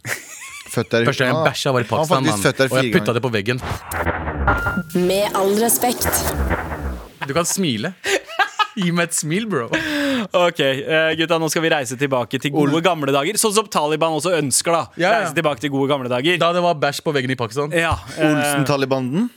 Født 0.72 0.92
der 0.94 1.06
Første 1.10 1.26
gang 1.26 1.34
jeg 1.36 1.42
Ah, 1.42 1.48
bæsja 1.50 1.72
var 1.76 1.84
i 1.84 1.88
Pakistan, 1.90 2.26
Han 2.32 2.40
født 2.46 2.58
der 2.58 2.70
Og 2.72 2.78
jeg 2.78 2.86
fire 2.88 3.00
putta 3.00 3.14
det 3.18 3.24
på 3.26 3.32
veggen 3.34 3.62
Med 4.96 5.36
all 5.36 5.54
respekt. 5.62 6.08
Du 7.28 7.34
kan 7.36 7.46
smile 7.46 7.94
Gi 8.76 8.92
meg 8.96 9.10
et 9.10 9.16
smil, 9.18 9.48
bro 9.52 9.68
Ok, 10.38 10.60
uh, 10.62 11.12
gutta, 11.20 11.38
nå 11.42 11.50
skal 11.52 11.64
vi 11.66 11.70
reise 11.74 11.98
tilbake 12.00 12.40
til 12.40 12.52
gode 12.54 12.80
gamle 12.86 13.12
dager. 13.12 13.36
Sånn 13.42 13.56
som 13.56 13.66
Taliban 13.74 14.14
også 14.16 14.36
ønsker. 14.38 14.72
da 14.72 14.84
Ja, 14.96 15.02
ja. 15.02 15.12
Reise 15.24 15.34
tilbake 15.36 15.60
til 15.64 15.72
gode 15.74 15.90
gamle 15.90 16.12
dager. 16.12 16.38
Da 16.40 16.52
det 16.56 16.62
var 16.64 16.78
bæsj 16.80 17.02
på 17.04 17.12
veggen 17.16 17.34
i 17.34 17.38
Pakistan 17.40 17.74
Ja, 17.76 17.96
uh... 17.98 18.22
Olsen-Talibanden. 18.30 19.30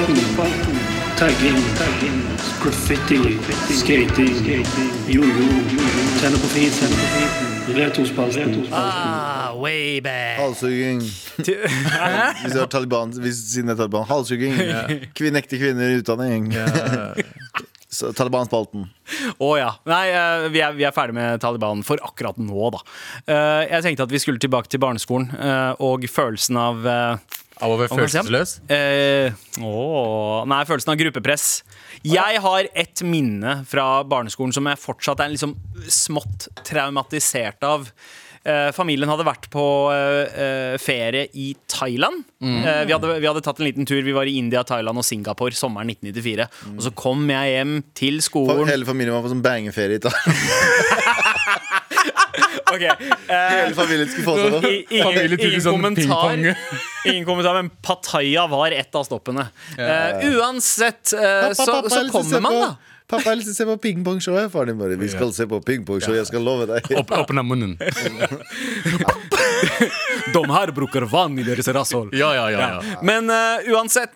Olsen-Taliban. 0.00 0.69
Retrospalten. 1.20 1.76
Tagging. 1.76 2.22
Graffiti. 2.62 3.38
Skating. 3.76 4.64
Jojo. 5.06 5.48
Tenne 6.20 6.38
på 6.40 6.46
fisen. 6.48 6.88
Retrospalten. 7.76 8.66
ah, 8.72 9.52
way 9.54 10.00
back. 10.00 10.38
Halshugging. 10.38 11.00
Hvis 12.42 12.52
det 12.52 12.62
er 12.62 12.66
Taliban, 12.66 13.12
hvis 13.20 13.36
siden 13.52 13.68
det 13.68 13.74
er 13.74 13.82
Taliban. 13.82 14.06
Halshugging. 14.08 14.56
Kvin, 15.14 15.36
nekte 15.36 15.58
kvinner 15.60 15.92
i 15.92 16.00
utdanning. 16.00 16.54
Så 17.90 18.14
Taliban-spalten. 18.16 18.88
Å 19.44 19.50
ja. 19.58 19.74
Nei, 19.90 20.04
uh, 20.14 20.48
vi 20.48 20.64
er, 20.64 20.72
vi 20.78 20.88
er 20.88 20.94
ferdig 20.96 21.18
med 21.18 21.42
Taliban 21.42 21.84
for 21.84 22.00
akkurat 22.06 22.40
nå, 22.40 22.70
da. 22.72 22.80
Uh, 23.28 23.66
jeg 23.66 23.84
tenkte 23.90 24.08
at 24.08 24.14
vi 24.14 24.22
skulle 24.24 24.40
tilbake 24.40 24.72
til 24.72 24.80
barneskolen 24.80 25.28
uh, 25.36 25.76
og 25.84 26.08
følelsen 26.08 26.56
av 26.64 26.88
Av 27.60 27.72
å 27.74 27.76
være 27.80 27.92
følelsesløs 27.92 28.54
Eh, 28.72 29.32
åh, 29.60 30.46
nei, 30.48 30.62
følelsen 30.68 30.94
av 30.94 30.98
gruppepress. 31.00 31.46
Jeg 32.06 32.40
har 32.40 32.68
et 32.74 33.02
minne 33.04 33.58
fra 33.68 34.02
barneskolen 34.08 34.54
som 34.56 34.66
jeg 34.70 34.80
fortsatt 34.80 35.20
er 35.24 35.34
liksom 35.34 35.56
smått 35.92 36.48
traumatisert 36.64 37.62
av. 37.66 37.90
eh, 38.44 38.70
familien 38.72 39.10
hadde 39.12 39.26
vært 39.28 39.50
på 39.52 39.64
eh, 39.92 40.40
eh, 40.44 40.76
ferie 40.80 41.26
i 41.36 41.50
Thailand. 41.68 42.22
Mm. 42.40 42.56
Eh, 42.64 42.80
vi, 42.88 42.94
hadde, 42.96 43.18
vi 43.20 43.28
hadde 43.28 43.42
tatt 43.44 43.60
en 43.60 43.68
liten 43.68 43.84
tur. 43.88 44.00
Vi 44.06 44.14
var 44.16 44.24
i 44.30 44.38
India, 44.40 44.62
Thailand 44.64 44.96
og 44.96 45.04
Singapore 45.04 45.52
sommeren 45.52 45.92
1994. 45.92 46.48
Og 46.78 46.80
så 46.86 46.94
kom 46.96 47.28
jeg 47.28 47.52
hjem 47.58 47.76
til 47.92 48.22
skolen. 48.24 48.64
Hele 48.70 48.88
familien 48.88 49.12
var 49.18 49.26
på 49.26 49.34
sånn 49.34 49.44
bangeferie 49.44 49.98
i 49.98 50.00
Italia. 50.00 50.20
Ok, 52.70 52.82
eh, 52.82 52.94
Hele 53.30 53.74
familien 53.74 54.10
skulle 54.10 54.26
få 54.26 54.36
seg 54.38 54.54
noe. 54.54 54.74
ingen, 54.90 55.34
ingen, 55.38 55.64
sånn 55.64 55.78
kommentar, 55.78 56.36
ingen 57.04 57.26
kommentar, 57.28 57.58
men 57.58 57.72
Pattaya 57.82 58.46
var 58.50 58.76
et 58.76 58.94
av 58.94 59.06
stoppene. 59.08 59.48
Uh, 59.74 60.22
uansett, 60.36 61.12
uh, 61.16 61.50
så, 61.54 61.66
Pappa, 61.66 61.90
så 61.90 62.06
kommer 62.14 62.46
man, 62.46 62.58
da. 62.60 62.70
Pappa, 63.10 63.32
lyst 63.34 63.50
til 63.50 63.54
å 63.54 63.58
se 63.58 63.66
på 63.66 63.76
pingpongshowet. 63.88 64.50
Faren 64.52 64.70
din 64.70 64.78
bare 64.78 64.98
Vi 65.00 65.08
skal 65.10 65.32
se 65.34 65.46
på 65.50 65.58
pingpongshow, 65.66 66.14
jeg 66.14 66.28
skal 66.28 66.44
love 66.46 66.68
deg. 66.70 66.86
Opp, 67.00 67.10
åpne 67.24 67.42
munnen. 67.46 67.74
De 70.34 70.42
her 70.52 70.70
bruker 70.76 71.06
vann 71.10 71.38
i 71.40 71.44
deres 71.46 71.68
rasshold. 71.74 72.14
Ja, 72.14 72.30
ja, 72.36 72.50
ja. 72.54 72.68
ja. 72.76 72.98
Men 73.02 73.30
uh, 73.30 73.66
uansett, 73.74 74.14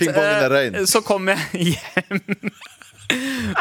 rein. 0.52 0.86
så 0.86 1.02
kom 1.02 1.28
jeg 1.32 1.38
hjem. 1.74 2.22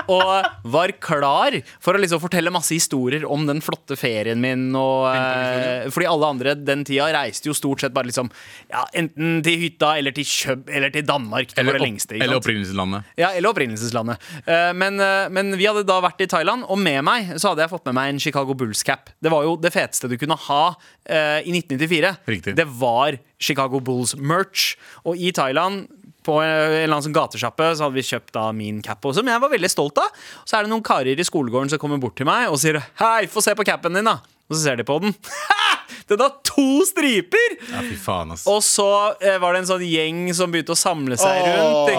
Og 0.08 0.46
var 0.74 0.94
klar 1.04 1.56
for 1.84 1.96
å 1.98 2.02
liksom 2.02 2.22
fortelle 2.24 2.52
masse 2.54 2.74
historier 2.76 3.26
om 3.30 3.46
den 3.48 3.62
flotte 3.64 3.98
ferien 4.00 4.40
min. 4.42 4.70
Og, 4.80 5.08
eh, 5.14 5.88
fordi 5.94 6.08
alle 6.10 6.30
andre 6.36 6.56
den 6.60 6.84
tida 6.88 7.10
reiste 7.16 7.50
jo 7.52 7.56
stort 7.58 7.84
sett 7.84 7.94
bare 7.96 8.10
liksom 8.10 8.30
ja, 8.72 8.86
enten 8.98 9.42
til 9.46 9.60
hytta 9.66 9.94
eller 10.00 10.16
til 10.16 10.28
Kjøb 10.34 10.70
eller 10.74 10.94
til 10.94 11.06
Danmark. 11.08 11.54
Det 11.54 11.60
Eller, 11.64 11.78
det 11.80 11.86
lengste. 11.86 12.18
eller 12.20 12.40
opprinnelseslandet. 12.40 13.10
Ja, 13.20 13.32
eller 13.36 13.54
opprinnelseslandet. 13.54 14.18
Eh, 14.48 14.72
Men, 14.74 15.00
eh, 15.00 15.30
men 15.30 15.54
vi 15.60 15.68
hadde 15.70 15.86
da 15.86 16.00
vært 16.02 16.22
i 16.24 16.28
Thailand, 16.28 16.66
og 16.68 16.80
med 16.80 17.04
meg 17.04 17.34
så 17.38 17.52
hadde 17.52 17.64
jeg 17.66 17.70
fått 17.74 17.86
med 17.86 17.96
meg 18.00 18.14
en 18.14 18.20
Chicago 18.20 18.56
Bulls-cap. 18.58 19.12
Det 19.22 19.32
var 19.32 19.44
jo 19.44 19.56
det 19.58 19.74
feteste 19.74 20.10
du 20.10 20.18
kunne 20.18 20.38
ha 20.48 20.64
eh, 21.06 21.42
i 21.46 21.52
1994. 21.54 22.16
Riktig. 22.28 22.56
Det 22.56 22.66
var 22.80 23.20
Chicago 23.40 23.80
Bulls-merch. 23.84 24.76
Og 25.06 25.18
i 25.20 25.32
Thailand 25.36 25.88
på 26.26 26.40
en 26.42 26.50
eller 26.50 26.90
annen 26.90 27.06
sånn 27.06 27.16
gatesjappe 27.16 27.70
Så 27.76 27.86
hadde 27.86 27.98
vi 27.98 28.06
kjøpt 28.08 28.34
da 28.36 28.48
min 28.56 28.82
cap, 28.86 29.04
som 29.16 29.28
jeg 29.28 29.44
var 29.44 29.52
veldig 29.54 29.72
stolt 29.72 30.00
av. 30.02 30.24
Så 30.44 30.58
er 30.58 30.66
det 30.66 30.74
noen 30.74 30.86
karer 30.86 31.20
i 31.20 31.28
skolegården 31.28 31.74
som 31.74 31.82
kommer 31.82 32.02
bort 32.02 32.18
til 32.20 32.30
meg 32.30 32.50
og 32.52 32.60
sier 32.62 32.82
Hei, 33.02 33.26
få 33.32 33.44
se 33.44 33.56
på 33.58 33.66
capen 33.68 34.00
din, 34.00 34.08
da. 34.08 34.20
Og 34.50 34.58
så 34.58 34.66
ser 34.68 34.80
de 34.80 34.88
på 34.88 35.00
den. 35.04 35.16
Den 36.10 36.20
har 36.20 36.34
to 36.44 36.84
striper! 36.88 37.54
Ja, 37.72 37.84
fy 37.86 37.96
faen, 38.00 38.34
ass. 38.36 38.44
Og 38.50 38.60
så 38.66 38.88
eh, 39.24 39.38
var 39.40 39.56
det 39.56 39.64
en 39.64 39.70
sånn 39.70 39.86
gjeng 39.88 40.26
som 40.36 40.52
begynte 40.52 40.76
å 40.76 40.80
samle 40.80 41.16
seg 41.20 41.46
rundt. 41.48 41.94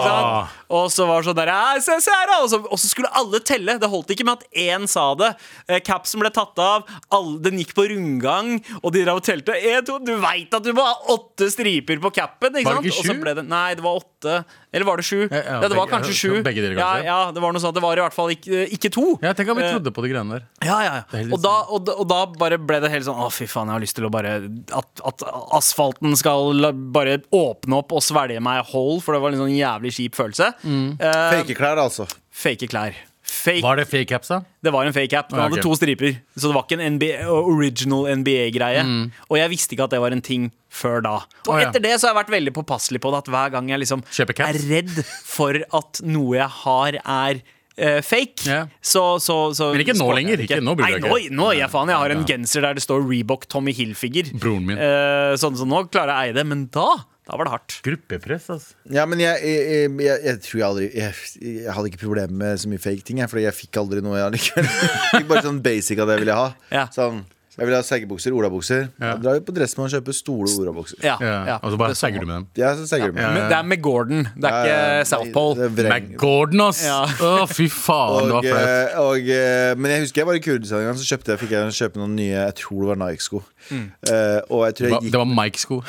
Og 0.69 0.87
så 0.89 1.05
var 1.05 1.21
det 1.21 1.29
sånn 1.29 1.37
der 1.37 1.79
se, 1.83 1.95
se 2.01 2.11
her 2.11 2.27
da 2.31 2.37
og 2.43 2.49
så, 2.49 2.59
og 2.65 2.79
så 2.81 2.89
skulle 2.89 3.11
alle 3.13 3.39
telle. 3.45 3.77
Det 3.81 3.89
holdt 3.91 4.09
ikke 4.15 4.25
med 4.25 4.39
at 4.41 4.45
én 4.57 4.87
sa 4.89 5.13
det. 5.19 5.31
Eh, 5.69 5.79
capsen 5.85 6.19
ble 6.23 6.31
tatt 6.33 6.57
av, 6.57 6.87
alle, 7.13 7.37
den 7.45 7.59
gikk 7.61 7.75
på 7.77 7.85
rundgang, 7.91 8.55
og 8.81 8.93
de 8.95 9.03
drev 9.05 9.19
og 9.21 9.25
telte. 9.27 9.53
En, 9.55 9.85
to, 9.85 9.99
du 10.01 10.15
veit 10.23 10.53
at 10.57 10.63
du 10.65 10.71
må 10.73 10.85
ha 10.87 10.95
åtte 11.13 11.51
striper 11.53 11.99
på 12.01 12.11
capen! 12.15 12.55
Ikke 12.57 12.71
Var 12.73 12.81
det 12.81 12.93
ikke 12.93 13.05
sju? 13.13 13.23
det, 13.35 13.45
nei, 13.49 13.75
det 13.77 13.85
var 13.85 13.99
åtte. 14.01 14.39
Eller 14.75 14.85
var 14.89 14.97
det 14.99 15.05
sju? 15.07 15.21
Ja, 15.29 15.37
ja, 15.37 15.43
Ja, 15.55 15.59
det 15.69 15.77
var 15.77 15.85
begge- 15.85 15.93
kanskje 15.93 16.15
sju. 16.17 16.41
begge 16.43 16.61
dere, 16.65 16.73
ja, 16.75 16.87
kanskje. 16.89 17.05
ja, 17.07 17.19
det 17.31 17.41
var 17.45 17.53
noe 17.55 17.61
sånt. 17.63 17.75
Det 17.77 17.83
var 17.85 17.95
i 17.97 18.01
hvert 18.03 18.15
fall 18.17 18.33
ikke, 18.33 18.63
ikke 18.75 18.89
to. 18.91 19.05
Ja, 19.23 19.31
tenk 19.37 19.49
om 19.53 19.57
vi 19.57 19.63
Eh, 19.63 19.71
trodde 19.77 19.93
på 19.95 20.01
de 20.03 20.09
greiene 20.11 20.33
der. 20.39 20.47
ja, 20.65 20.79
ja, 20.83 20.95
ja. 21.13 21.21
Og 21.31 21.39
da, 21.45 21.53
og, 21.69 21.87
og 21.93 22.07
da 22.09 22.25
bare 22.41 22.57
ble 22.59 22.81
det 22.83 22.89
helt 22.91 23.05
sånn 23.07 23.15
Å, 23.21 23.29
fy 23.31 23.45
faen, 23.47 23.69
jeg 23.69 23.77
har 23.77 23.83
lyst 23.85 23.95
til 23.95 24.05
å 24.07 24.11
bare 24.11 24.33
At, 24.75 24.89
at 25.05 25.23
asfalten 25.55 26.15
skal 26.17 26.51
la- 26.57 26.71
bare 26.73 27.19
åpne 27.31 27.77
opp 27.79 27.93
og 27.95 28.03
svelge 28.03 28.41
meg 28.43 28.65
whole, 28.73 28.99
for 29.01 29.13
det 29.15 29.21
var 29.23 29.31
en 29.35 29.41
sånn 29.45 29.55
jævlig 29.55 29.93
kjip 29.95 30.15
følelse. 30.17 30.51
Eh, 30.63 31.31
Fake 31.39 31.55
klær, 31.57 31.77
altså. 31.81 32.07
fake 32.31 32.67
klær. 32.71 32.93
Fake, 33.25 33.61
Var 33.65 33.75
det 33.79 33.87
fake 33.89 34.07
caps, 34.07 34.27
da? 34.29 34.37
det 34.63 34.71
var 34.71 34.85
en 34.85 34.93
fake 34.93 35.09
cap. 35.09 35.29
Den 35.29 35.39
Ah, 35.39 35.47
hadde 35.49 35.61
to 35.61 35.73
striper. 35.75 36.19
Så 36.37 36.47
det 36.47 36.53
var 36.55 36.63
ikke 36.67 36.77
en 36.79 36.93
NBA, 36.99 37.25
original 37.27 38.05
NBA-greie. 38.21 38.83
Og 39.29 39.37
jeg 39.37 39.49
visste 39.49 39.73
ikke 39.75 39.83
at 39.87 39.89
det 39.95 39.99
var 40.01 40.11
en 40.13 40.21
ting 40.21 40.51
før 40.71 41.01
da. 41.01 41.15
Og 41.47 41.55
Å, 41.55 41.59
ja. 41.59 41.69
etter 41.69 41.81
det 41.81 41.95
så 41.99 42.07
har 42.07 42.13
jeg 42.13 42.19
vært 42.25 42.33
veldig 42.35 42.53
påpasselig 42.53 43.01
på 43.01 43.11
det 43.11 43.17
at 43.23 43.31
hver 43.33 43.51
gang 43.51 43.69
jeg 43.73 43.79
liksom 43.81 44.03
er 44.45 44.59
redd 44.69 45.03
for 45.25 45.57
at 45.73 46.01
noe 46.05 46.37
jeg 46.37 46.49
har, 46.61 46.99
er 47.01 47.41
uh, 47.81 48.01
fake, 48.05 48.45
Yeah. 48.45 48.67
så, 48.81 49.17
så, 49.19 49.51
så 49.57 49.71
Men 49.73 49.81
ikke 49.83 49.97
nå 49.97 50.09
lenger, 50.15 50.37
Ikke. 50.45 50.59
ikke- 50.59 50.63
nå 50.63 50.75
burde 50.77 51.01
Nei, 51.01 51.01
nå, 51.01 51.35
nå 51.35 51.49
jeg 51.57 51.69
faen. 51.73 51.89
Jeg 51.89 51.97
har 51.97 52.09
en 52.15 52.25
genser 52.25 52.61
der 52.61 52.73
det 52.77 52.83
står 52.85 53.01
Reebok 53.09 53.47
Tommy 53.49 53.73
Hilfiger. 53.73 54.29
Broren 54.37 54.65
min. 54.69 54.77
Eh, 54.77 55.33
sånn 55.35 55.57
som 55.57 55.67
nå 55.67 55.89
klarer 55.89 56.13
jeg 56.13 56.15
å 56.15 56.21
eie 56.29 56.33
det, 56.33 56.45
men 56.45 56.67
da, 56.71 56.87
da 57.25 57.37
var 57.39 57.47
det 57.47 57.53
hardt. 57.55 57.75
Gruppepress, 57.85 58.49
altså. 58.53 58.75
Ja, 58.93 59.07
men 59.09 59.21
jeg, 59.23 59.39
jeg, 59.41 59.89
jeg, 60.05 60.19
jeg 60.27 60.41
tror 60.45 60.59
jeg 60.59 60.65
aldri 60.67 60.89
jeg, 60.93 61.13
jeg 61.41 61.73
hadde 61.73 61.89
ikke 61.89 62.03
problemer 62.03 62.35
med 62.43 62.59
så 62.61 62.69
mye 62.69 62.81
fake 62.83 63.01
ting, 63.07 63.21
jeg, 63.23 63.31
fordi 63.31 63.47
jeg 63.47 63.57
fikk 63.57 63.79
aldri 63.81 64.03
noe 64.05 64.19
jeg 64.19 64.27
allikevel. 64.29 64.67
Jeg 64.69 65.23
fikk 65.23 65.31
bare 65.31 65.45
sånn 65.47 65.63
basic 65.65 66.01
av 66.03 66.11
det 66.11 66.19
jeg 66.19 66.25
ville 66.27 66.37
ha. 66.37 66.51
Ja. 66.75 66.85
Sånn, 66.93 67.23
jeg 67.57 67.67
vil 67.67 67.75
ha 67.75 67.81
seggebukser, 67.87 68.33
olabukser. 68.35 68.89
Ja. 68.99 69.13
Da 69.15 69.17
drar 69.23 69.35
jo 69.39 69.43
på 69.47 69.53
Dressmann 69.55 69.87
og 69.87 69.93
kjøper 69.93 70.13
store 70.17 70.47
olabukser. 70.59 70.97
Ja, 71.03 71.15
Ja. 71.21 71.57
Og 71.63 71.71
så 71.71 71.77
bare 71.79 71.93
Det 71.93 71.95
er 71.95 71.99
sånn. 71.99 72.01
sagger 72.05 72.19
du 72.19 72.25
med 72.25 72.35
dem. 72.35 72.47
Ja, 72.59 72.73
så 72.75 72.87
segger 72.89 73.07
du 73.07 73.13
meg. 73.13 73.33
Men 73.33 73.49
det 73.49 73.57
er 73.57 73.63
med 73.63 73.81
Gordon, 73.81 74.23
det 74.35 74.49
er 74.51 74.65
Ja, 74.65 74.65
ja, 74.65 74.99
ikke 75.01 75.07
South 75.07 75.31
Pole. 75.33 75.69
McGordon, 75.69 76.61
ass! 76.67 76.83
Ja. 76.85 77.05
Å, 77.05 77.47
fy 77.47 77.67
faen, 77.69 78.27
det 78.27 78.33
var 78.33 78.43
flaut. 78.43 78.67
eh, 78.67 78.99
og, 78.99 79.29
eh, 79.29 79.75
men 79.75 79.91
jeg 79.91 80.01
husker 80.05 80.21
jeg 80.21 80.25
var 80.27 80.33
i 80.35 80.39
Kurdistan 80.39 80.79
en 80.79 80.85
gang, 80.91 80.95
så 80.99 81.07
kjøpte 81.15 81.31
jeg, 81.35 81.39
fikk 81.45 81.49
jeg 81.55 81.75
kjøpe 81.79 81.95
noen 82.03 82.15
nye 82.15 82.31
Jeg 82.35 82.55
tror 82.55 82.79
det 82.81 82.87
var 82.91 82.99
Nike-sko. 83.07 83.43
Mm. 83.71 83.85
Eh, 84.11 84.41
og 84.51 84.65
jeg 84.67 84.75
tror 84.75 84.85
Det 84.85 84.91
var- 84.91 85.01
gikk 85.01 85.11
Det 85.11 85.21
var 85.23 85.25
Mike-sko. 85.25 85.83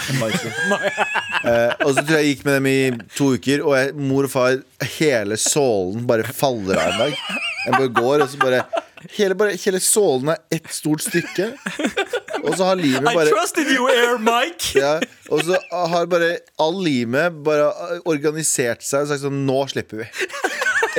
Eh, 1.47 1.73
og 1.85 1.91
så 1.95 2.03
tror 2.03 2.17
jeg 2.17 2.25
jeg 2.27 2.37
gikk 2.37 2.45
med 2.49 2.55
dem 2.57 2.67
i 2.67 2.79
to 3.17 3.29
uker, 3.37 3.63
og 3.67 3.77
jeg, 3.79 3.95
mor 3.95 4.25
og 4.27 4.31
far 4.33 4.57
Hele 4.97 5.37
sålen 5.41 6.07
bare 6.09 6.25
faller 6.37 6.77
av 6.81 6.93
en 6.93 6.99
dag. 7.05 7.15
Jeg 7.67 7.73
bare 7.77 7.89
går, 7.97 8.23
og 8.25 8.29
så 8.33 8.39
bare 8.41 8.65
Hele, 9.15 9.37
bare, 9.39 9.55
hele 9.61 9.81
sålen 9.83 10.33
er 10.35 10.41
ett 10.59 10.69
stort 10.75 11.05
stykke. 11.05 11.53
Og 12.43 12.53
så 12.57 12.67
har 12.69 12.79
limet 12.79 13.07
I 13.11 13.15
bare 13.17 13.31
trusted 13.33 13.71
you, 13.73 13.87
Air 13.91 14.19
Mike! 14.23 14.77
ja, 14.79 14.97
Og 15.33 15.43
så 15.47 15.59
har 15.73 16.07
bare 16.11 16.37
all 16.63 16.77
limet 16.85 17.39
bare 17.47 17.71
organisert 18.07 18.85
seg 18.87 19.07
og 19.07 19.11
sagt 19.11 19.25
sånn 19.25 19.41
Nå 19.49 19.63
slipper 19.73 20.05
vi. 20.05 20.11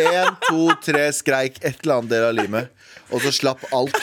Én, 0.04 0.34
to, 0.48 0.72
tre, 0.86 1.08
skreik 1.16 1.62
et 1.66 1.80
eller 1.86 2.02
annet 2.02 2.12
del 2.14 2.26
av 2.28 2.36
limet. 2.38 2.74
Og 3.10 3.24
så 3.24 3.32
slapp 3.34 3.64
alt. 3.74 3.96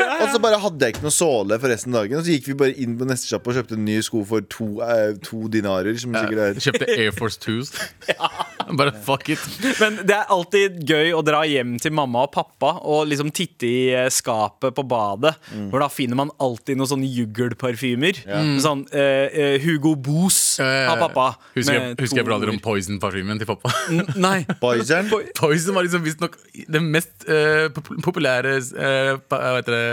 Og 0.00 0.26
så 0.32 0.40
bare 0.42 0.58
hadde 0.62 0.86
jeg 0.88 0.94
ikke 0.96 1.04
noe 1.06 1.14
såle 1.14 1.58
for 1.62 1.70
resten 1.72 1.94
av 1.94 2.04
dagen. 2.04 2.18
Og 2.20 2.26
så 2.26 2.34
gikk 2.34 2.48
vi 2.52 2.56
bare 2.64 2.74
inn 2.84 2.96
på 3.00 3.06
neste 3.08 3.28
sjappe 3.30 3.50
og 3.52 3.58
kjøpte 3.58 3.78
nye 3.80 4.02
sko 4.04 4.22
for 4.28 4.44
to, 4.50 4.68
eh, 4.84 5.12
to 5.24 5.44
dinarer. 5.52 5.96
Som 6.00 6.14
sikkert 6.16 6.42
er 6.48 6.60
Kjøpte 6.64 6.88
Air 6.96 7.12
Force 7.16 7.40
2s. 7.44 7.72
Bare 8.78 8.94
fuck 9.04 9.28
it. 9.28 9.42
Men 9.76 9.98
det 10.08 10.14
er 10.16 10.30
alltid 10.32 10.78
gøy 10.88 11.10
å 11.14 11.20
dra 11.26 11.42
hjem 11.46 11.74
til 11.82 11.92
mamma 11.94 12.22
og 12.24 12.30
pappa 12.32 12.70
og 12.88 13.04
liksom 13.10 13.28
titte 13.36 13.68
i 13.68 13.82
eh, 13.92 14.06
skapet 14.14 14.72
på 14.76 14.84
badet. 14.88 15.34
Mm. 15.52 15.66
For 15.72 15.84
da 15.84 15.88
finner 15.92 16.16
man 16.22 16.32
alltid 16.42 16.78
noen 16.80 16.88
sånne 16.94 17.10
juggelparfymer. 17.12 18.22
Sånn 18.64 18.86
eh, 18.94 19.28
eh, 19.28 19.56
Hugo 19.64 19.92
Boos 20.00 20.38
av 20.64 20.96
pappa. 21.02 21.26
Eh, 21.34 21.60
Husker 21.60 21.76
jeg, 21.76 21.84
med 21.92 22.00
husker 22.06 22.20
jeg 22.22 22.24
to 22.26 22.30
prater 22.30 22.52
om. 22.54 22.60
Poison-parfymen 22.64 23.42
til 23.42 23.50
pappa. 23.52 23.74
N- 23.92 24.08
Nei. 24.24 24.38
Poison. 24.64 25.12
Poison 25.38 25.76
var 25.76 25.86
liksom 25.86 26.04
visstnok 26.06 26.38
den 26.72 26.88
mest 26.94 27.28
eh, 27.28 27.68
pop- 27.74 27.92
populære 28.04 28.56
uh, 28.64 29.12
hva 29.28 29.42
heter 29.58 29.76
det, 29.76 29.83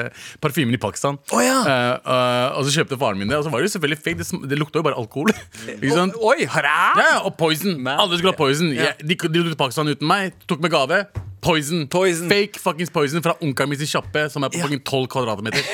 parfymen 0.43 0.75
i 0.75 0.81
Pakistan. 0.81 1.19
Oh, 1.31 1.41
ja. 1.43 1.61
uh, 1.63 2.57
og 2.57 2.67
så 2.67 2.75
kjøpte 2.79 2.99
faren 3.01 3.19
min 3.21 3.31
det, 3.31 3.39
og 3.39 3.47
så 3.47 3.53
var 3.53 3.63
det 3.63 3.69
jo 3.69 3.75
selvfølgelig 3.77 4.01
fake. 4.01 4.19
Det, 4.21 4.51
det 4.51 4.59
lukta 4.59 4.81
jo 4.81 4.85
bare 4.87 4.99
alkohol. 4.99 5.33
Ikke 5.77 5.95
sant? 5.97 6.17
Oi, 6.19 6.45
hurra! 6.45 6.77
Ja, 6.99 7.09
ja, 7.15 7.19
og 7.27 7.35
Poison. 7.39 7.75
Alle 7.87 8.19
skulle 8.19 8.35
ha 8.35 8.39
Poison. 8.39 8.71
Ja. 8.75 8.93
de, 8.99 9.17
dro 9.17 9.43
til 9.47 9.59
Pakistan 9.59 9.91
uten 9.91 10.07
meg, 10.09 10.37
tok 10.49 10.63
med 10.63 10.73
gave. 10.73 11.03
Poison. 11.41 11.87
Poison. 11.87 12.29
Fake 12.29 12.61
fuckings 12.61 12.93
Poison 12.93 13.23
fra 13.25 13.33
onkelen 13.41 13.71
min 13.71 13.79
sin 13.81 13.89
kjappe, 13.89 14.27
som 14.29 14.45
er 14.45 14.53
på 14.53 14.61
fucking 14.61 14.83
12 14.85 15.07
kvadratmeter. 15.15 15.65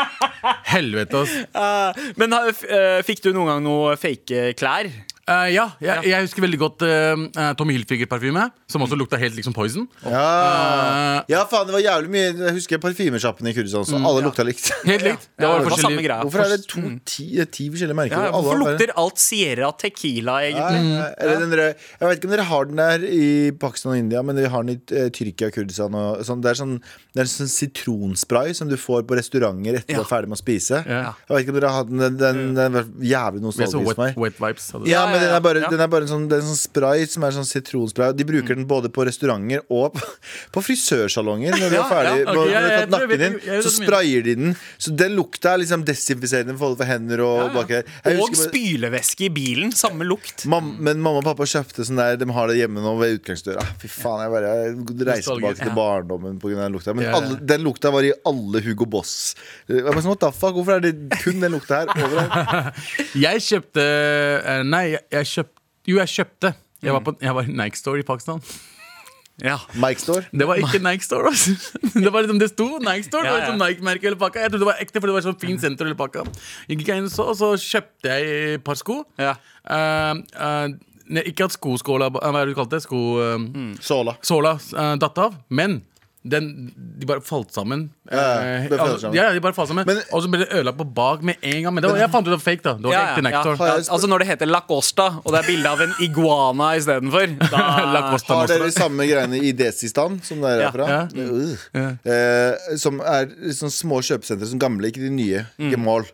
Helvete, 0.74 1.24
ass. 1.24 1.32
Uh, 1.50 2.12
men 2.20 2.36
uh, 2.36 3.00
fikk 3.06 3.24
du 3.24 3.32
noen 3.34 3.50
gang 3.50 3.64
noe 3.66 3.96
fake 4.00 4.52
klær? 4.58 4.90
Eh, 5.30 5.48
ja, 5.54 5.66
jeg, 5.78 6.08
jeg 6.10 6.24
husker 6.26 6.42
veldig 6.42 6.58
godt 6.58 6.82
uh, 6.82 7.52
Tommy 7.58 7.76
Hilfiger-parfyme, 7.76 8.48
som 8.70 8.82
også 8.82 8.96
lukta 8.98 9.18
helt 9.20 9.36
liksom 9.38 9.54
Poison. 9.54 9.84
Ja. 10.02 10.22
Uh, 10.24 11.30
ja, 11.30 11.44
faen, 11.50 11.68
det 11.68 11.74
var 11.76 11.82
jævlig 11.84 12.10
mye 12.10 12.24
Jeg 12.48 12.54
husker 12.56 12.80
parfymesjappene 12.82 13.52
i 13.52 13.54
Kurdistan, 13.54 13.86
så 13.86 14.00
alle 14.00 14.24
lukta 14.26 14.42
likt. 14.46 14.70
helt 14.88 15.04
likt. 15.06 15.28
Det 15.38 15.46
Ja, 15.46 15.52
var 15.52 15.62
det 15.62 15.70
var 15.70 15.82
samme 15.84 16.02
greia. 16.02 16.24
Hvorfor 16.26 16.42
er 16.44 16.54
det 16.56 16.60
to, 16.70 16.82
ti, 17.06 17.28
ti 17.46 17.68
forskjellige 17.70 17.98
merker? 18.00 18.24
Ja, 18.26 18.32
hvorfor 18.34 18.58
lukter 18.64 18.92
alt 18.98 19.22
Sierra 19.22 19.70
Tequila, 19.78 20.40
egentlig? 20.48 20.82
Nei, 20.90 21.10
eller 21.22 21.44
den 21.44 21.54
der, 21.54 21.62
jeg 22.00 22.10
vet 22.10 22.18
ikke 22.20 22.30
om 22.30 22.34
dere 22.34 22.48
har 22.50 22.68
den 22.72 22.82
der 22.82 23.06
i 23.06 23.28
Pakistan 23.62 23.92
og 23.94 24.00
India, 24.02 24.24
men 24.26 24.38
dere 24.40 24.50
har 24.52 24.66
den 24.66 24.74
i 24.74 24.98
eh, 25.04 25.08
Tyrkia 25.14 25.50
og 25.52 25.54
Kurdistan. 25.60 25.94
Og 26.00 26.24
sånn. 26.26 26.42
Det 26.42 26.50
er 26.54 26.58
sånn, 26.58 26.74
det 27.14 27.22
er 27.24 27.30
sånn 27.30 27.50
sitronspray 27.54 28.54
som 28.56 28.68
du 28.70 28.76
får 28.80 29.06
på 29.08 29.16
restauranter 29.18 29.78
etter 29.80 29.94
Ja. 29.94 30.00
du 30.00 30.04
er 30.04 30.10
ferdig 30.10 30.30
med 30.32 30.38
å 30.38 30.42
spise. 30.42 30.82
Ja. 30.86 31.14
Jeg 31.28 31.34
vet 31.36 31.44
ikke 31.46 31.54
om 31.54 31.60
dere 31.60 31.72
har 31.74 31.84
den. 31.88 31.98
Den, 32.00 32.16
den, 32.20 32.42
den 32.56 32.72
var 32.78 32.86
jævlig 33.04 33.40
er 33.40 33.44
nostalgisk 33.46 33.94
for 33.94 34.02
meg. 34.04 34.16
wet 34.20 34.38
vibes. 34.40 34.70
hadde. 34.74 34.88
Ja, 34.90 35.06
men 35.10 35.19
men 35.20 35.26
den 35.28 35.36
er 35.36 35.44
bare, 35.44 35.62
den 35.70 35.84
er 35.84 35.90
bare 35.92 36.06
en 36.08 36.12
sånn, 36.12 36.26
er 36.30 36.40
en 36.40 36.48
sånn 36.50 36.60
spray 36.60 37.06
som 37.10 37.26
er 37.26 37.36
sånn 37.36 37.48
sitronspray. 37.48 38.14
De 38.16 38.26
bruker 38.28 38.58
den 38.58 38.66
både 38.70 38.90
på 38.92 39.04
restauranter 39.08 39.62
og 39.68 39.94
på, 39.94 40.62
frisørsalonger. 40.66 41.56
Når 41.60 41.74
de 41.74 41.80
er 41.80 41.88
ferdig 41.90 42.16
ja, 42.22 42.26
ok, 42.26 42.34
når 42.34 42.50
de 42.50 42.56
har 42.56 42.68
tatt 42.70 42.94
nakken 42.96 43.24
din, 43.24 43.38
så 43.66 43.74
sprayer 43.74 44.26
de 44.26 44.36
den. 44.40 44.56
Så 44.80 44.94
den 44.96 45.16
lukta 45.18 45.54
er 45.54 45.62
liksom 45.64 45.84
desinfiserende 45.88 46.56
for 46.60 46.78
for 46.80 46.88
hender 46.88 47.22
og. 47.24 47.58
Jeg 47.70 48.20
Og 48.20 48.36
spylevæske 48.38 49.26
i 49.28 49.30
bilen. 49.34 49.72
Samme 49.76 50.06
lukt. 50.08 50.46
Mam, 50.50 50.72
men 50.80 51.00
mamma 51.02 51.20
og 51.22 51.26
pappa 51.26 51.46
kjøpte 51.48 51.84
sånn 51.86 52.00
der 52.00 52.18
De 52.20 52.28
har 52.34 52.50
det 52.50 52.58
hjemme 52.60 52.82
nå 52.84 52.94
ved 53.00 53.18
utgangsdøra. 53.18 53.64
Fy 53.80 53.90
faen, 53.90 54.24
jeg 54.24 54.34
bare 54.34 54.52
jeg 54.60 55.06
reiser 55.08 55.36
tilbake 55.36 55.60
til 55.60 55.74
barndommen 55.76 56.38
pga. 56.40 56.56
den 56.62 56.76
lukta. 56.76 56.94
Men 56.96 57.10
alle, 57.14 57.38
den 57.52 57.64
lukta 57.66 57.92
var 57.94 58.06
i 58.06 58.12
alle 58.28 58.62
Hugo 58.64 58.88
Boss. 58.90 59.34
Jeg 59.68 59.84
bare 59.86 60.02
sånn, 60.02 60.12
what 60.14 60.22
the 60.24 60.32
fuck, 60.34 60.56
Hvorfor 60.60 60.78
er 60.78 60.84
det 60.84 61.20
kun 61.22 61.40
den 61.42 61.54
lukta 61.54 61.82
her 61.82 61.92
overalt? 61.94 62.80
Jeg 63.24 63.42
kjøpte 63.46 63.84
eh, 63.84 64.62
Nei, 64.66 64.84
jeg, 65.00 65.06
jeg 65.16 65.30
kjøpte 65.34 65.64
Jo, 65.88 65.96
jeg 66.02 66.12
kjøpte. 66.12 66.52
Jeg 66.80 66.92
var, 66.96 67.02
på, 67.04 67.16
jeg 67.20 67.34
var 67.36 67.48
i 67.48 67.52
Nike 67.52 67.80
Store 67.80 68.00
i 68.00 68.04
Pakistan. 68.06 68.40
Ja. 69.44 69.56
Mike 69.74 70.00
Store. 70.00 70.22
Det 70.32 70.46
var 70.48 70.60
ikke 70.60 70.78
Nike 70.84 71.04
Store. 71.04 71.26
Altså. 71.32 71.50
Det 72.04 72.12
var 72.12 72.20
liksom, 72.20 72.38
det 72.38 72.48
sto 72.50 72.66
Nike 72.78 73.02
Store. 73.08 73.24
Det 73.24 73.32
var 73.32 73.38
liksom 73.38 73.60
Nike-merke 73.62 74.08
hele 74.08 74.16
pakka. 74.20 74.40
Jeg 74.40 74.52
trodde 74.52 74.64
det 74.64 74.70
var 74.70 74.82
ekte, 74.84 75.00
for 75.00 75.10
det 75.10 75.16
var 75.16 75.24
sånn 75.24 75.38
fint 75.40 75.62
senter 75.64 75.88
hele 75.88 75.96
pakka. 75.98 76.24
Gikk 76.68 76.84
jeg 76.88 77.00
inn 77.00 77.08
og 77.08 77.14
så, 77.14 77.26
og 77.32 77.38
så 77.40 77.50
kjøpte 77.56 78.12
jeg 78.12 78.54
et 78.56 78.64
par 78.64 78.78
sko. 78.80 79.00
Ja. 79.20 79.34
Uh, 79.64 80.20
uh, 80.36 81.20
ikke 81.24 81.48
at 81.48 81.54
skoskåla 81.56 82.06
Hva 82.14 82.20
er 82.28 82.44
det 82.46 82.52
du 82.52 82.58
kalte 82.58 82.78
det? 82.78 82.84
Sko... 82.84 83.00
eh, 83.24 83.46
Såla. 83.82 84.14
Såla 84.22 84.54
uh, 84.60 84.94
datt 85.00 85.18
av. 85.18 85.40
Men 85.48 85.80
den, 86.22 86.72
de 86.76 87.06
bare 87.08 87.20
falt 87.24 87.48
sammen. 87.54 87.88
Ja, 88.10 88.40
Eh, 88.40 88.68
det 88.68 88.76
altså, 88.80 88.98
sammen. 89.00 89.14
ja, 89.16 89.32
de 89.32 89.40
bare 89.40 89.54
falt 89.54 89.68
sammen 89.70 89.86
Men- 89.86 90.02
Og 90.12 90.22
så 90.22 90.28
ble 90.28 90.38
det 90.42 90.48
ødelagt 90.52 90.76
på 90.76 90.84
bak 90.94 91.22
med 91.22 91.36
en 91.42 91.62
gang. 91.62 91.74
Men 91.74 91.82
det 91.82 91.90
var, 91.90 91.98
jeg 91.98 92.10
fant 92.10 92.26
ut 92.26 92.30
det 92.32 92.36
var 92.36 92.44
fake. 92.44 92.62
da 92.62 92.72
Det 92.74 92.82
var 92.84 92.92
Ja, 92.92 93.16
ekte 93.16 93.30
ja, 93.30 93.42
ja. 93.66 93.72
Altså 93.94 94.06
Når 94.08 94.18
det 94.18 94.26
heter 94.28 94.46
Lacosta, 94.46 95.06
og 95.24 95.32
det 95.32 95.38
er 95.40 95.46
bilde 95.46 95.66
av 95.70 95.80
en 95.80 95.94
iguana 96.00 96.76
istedenfor, 96.76 97.26
Har 97.50 98.46
dere 98.46 98.70
samme 98.72 99.06
greiene 99.08 99.40
i 99.42 99.52
Desistan, 99.52 100.20
som 100.22 100.40
det 100.40 100.50
Ja. 100.60 100.68
er 100.68 100.70
herfra? 100.70 100.86
Ja. 100.88 101.08
Uh. 101.14 101.96
Eh, 102.04 102.76
som 102.76 103.00
er 103.00 103.26
sånne 103.56 103.72
små 103.74 104.00
kjøpesentre 104.04 104.46
som 104.46 104.58
gamle, 104.58 104.90
ikke 104.90 105.00
de 105.00 105.10
nye. 105.10 105.46
Ikke 105.58 105.78
mål. 105.80 106.04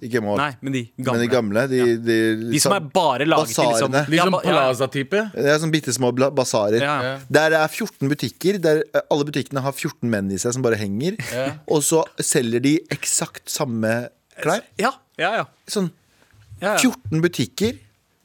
Ikke 0.00 0.20
mål. 0.24 0.38
Mm. 0.38 0.44
Nei, 0.44 0.56
men 0.62 0.72
de 0.72 0.82
Men 0.96 1.04
gamle. 1.06 1.20
de 1.20 1.28
gamle, 1.28 1.68
de, 1.68 1.96
de, 1.98 2.50
De 2.52 2.60
som 2.60 2.72
er 2.72 2.80
bare 2.80 3.24
laget 3.26 3.48
til 3.54 3.64
liksom 3.64 3.90
Basarene. 3.92 4.06
De 4.10 4.16
Ja, 4.16 4.24
som 4.24 4.32
ba- 4.32 4.40
ja. 4.44 4.50
Plaza-type. 4.50 5.32
Det 5.34 5.44
er 5.46 5.58
sånn 5.58 5.70
bitte 5.72 5.92
små 5.92 6.12
basarer. 6.34 6.80
Ja. 6.80 6.96
Ja. 7.02 7.18
Der 7.30 7.50
det 7.50 7.58
er 7.60 7.68
14 7.68 8.08
butikker, 8.08 8.58
der 8.60 8.82
alle 9.10 9.20
alle 9.20 9.24
butikkene 9.50 9.62
har 9.64 9.72
14 9.74 10.10
menn 10.10 10.30
i 10.32 10.38
seg 10.38 10.54
som 10.54 10.62
bare 10.62 10.78
henger. 10.78 11.16
Og 11.68 11.82
så 11.82 12.04
selger 12.22 12.62
de 12.62 12.78
eksakt 12.90 13.48
samme 13.50 14.08
klær. 14.40 14.62
Ja, 14.78 14.92
ja, 15.18 15.34
ja. 15.42 15.44
Sånn 15.68 15.90
ja, 16.60 16.76
ja. 16.76 16.78
14 16.78 17.20
butikker 17.24 17.78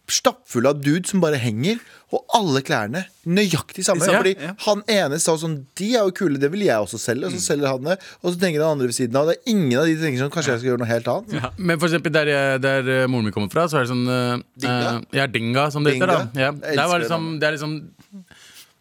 stappfulle 0.08 0.70
av 0.70 0.82
dude 0.86 1.08
som 1.10 1.18
bare 1.20 1.34
henger, 1.42 1.80
og 2.14 2.22
alle 2.38 2.62
klærne 2.62 3.08
nøyaktig 3.26 3.82
samme. 3.88 4.06
Ja, 4.06 4.20
Fordi 4.22 4.36
ja. 4.38 4.52
han 4.68 4.84
ene 4.88 5.18
sa 5.20 5.34
sånn 5.42 5.66
De 5.76 5.88
er 5.98 6.04
jo 6.06 6.12
kule, 6.14 6.38
det 6.38 6.52
vil 6.54 6.62
jeg 6.68 6.78
også 6.78 7.00
selge. 7.02 7.26
Og 7.26 7.34
så 7.34 7.42
selger 7.42 7.72
han 7.72 7.84
det, 7.90 7.96
og 8.22 8.28
så 8.30 8.38
tenker 8.40 8.62
den 8.62 8.70
andre 8.70 8.86
ved 8.92 8.94
siden 8.96 9.18
av. 9.18 9.26
Det 9.32 9.40
er 9.40 9.50
ingen 9.56 9.80
av 9.82 9.88
de 9.90 9.96
som 9.98 10.06
tenker 10.06 10.22
sånn 10.22 10.32
Kanskje 10.36 10.54
jeg 10.54 10.62
skal 10.62 10.70
gjøre 10.70 10.84
noe 10.84 10.92
helt 10.92 11.10
annet. 11.10 11.58
Men 11.58 11.80
for 11.82 11.90
eksempel 11.90 12.14
der, 12.14 12.30
jeg- 12.30 12.62
der 12.62 12.92
eh, 13.00 13.08
moren 13.10 13.26
min 13.26 13.34
kommer 13.34 13.50
fra, 13.52 13.66
så 13.68 13.80
er 13.82 13.88
det 13.88 13.92
sånn 13.96 14.06
eh, 14.06 14.46
Dinga? 14.62 14.92
eh, 14.94 15.18
Ja, 15.18 15.26
Dinga, 15.28 15.66
som 15.74 15.84
det 15.84 15.96
heter. 15.98 16.08
da 16.14 16.20
ja. 16.38 16.52
Jeg 16.54 16.78
var 16.78 16.86
elsker 16.86 16.94
det, 16.94 17.02
liksom, 17.08 17.28
det 17.34 17.40
det 17.42 17.48
er 17.50 17.58
liksom 17.58 17.76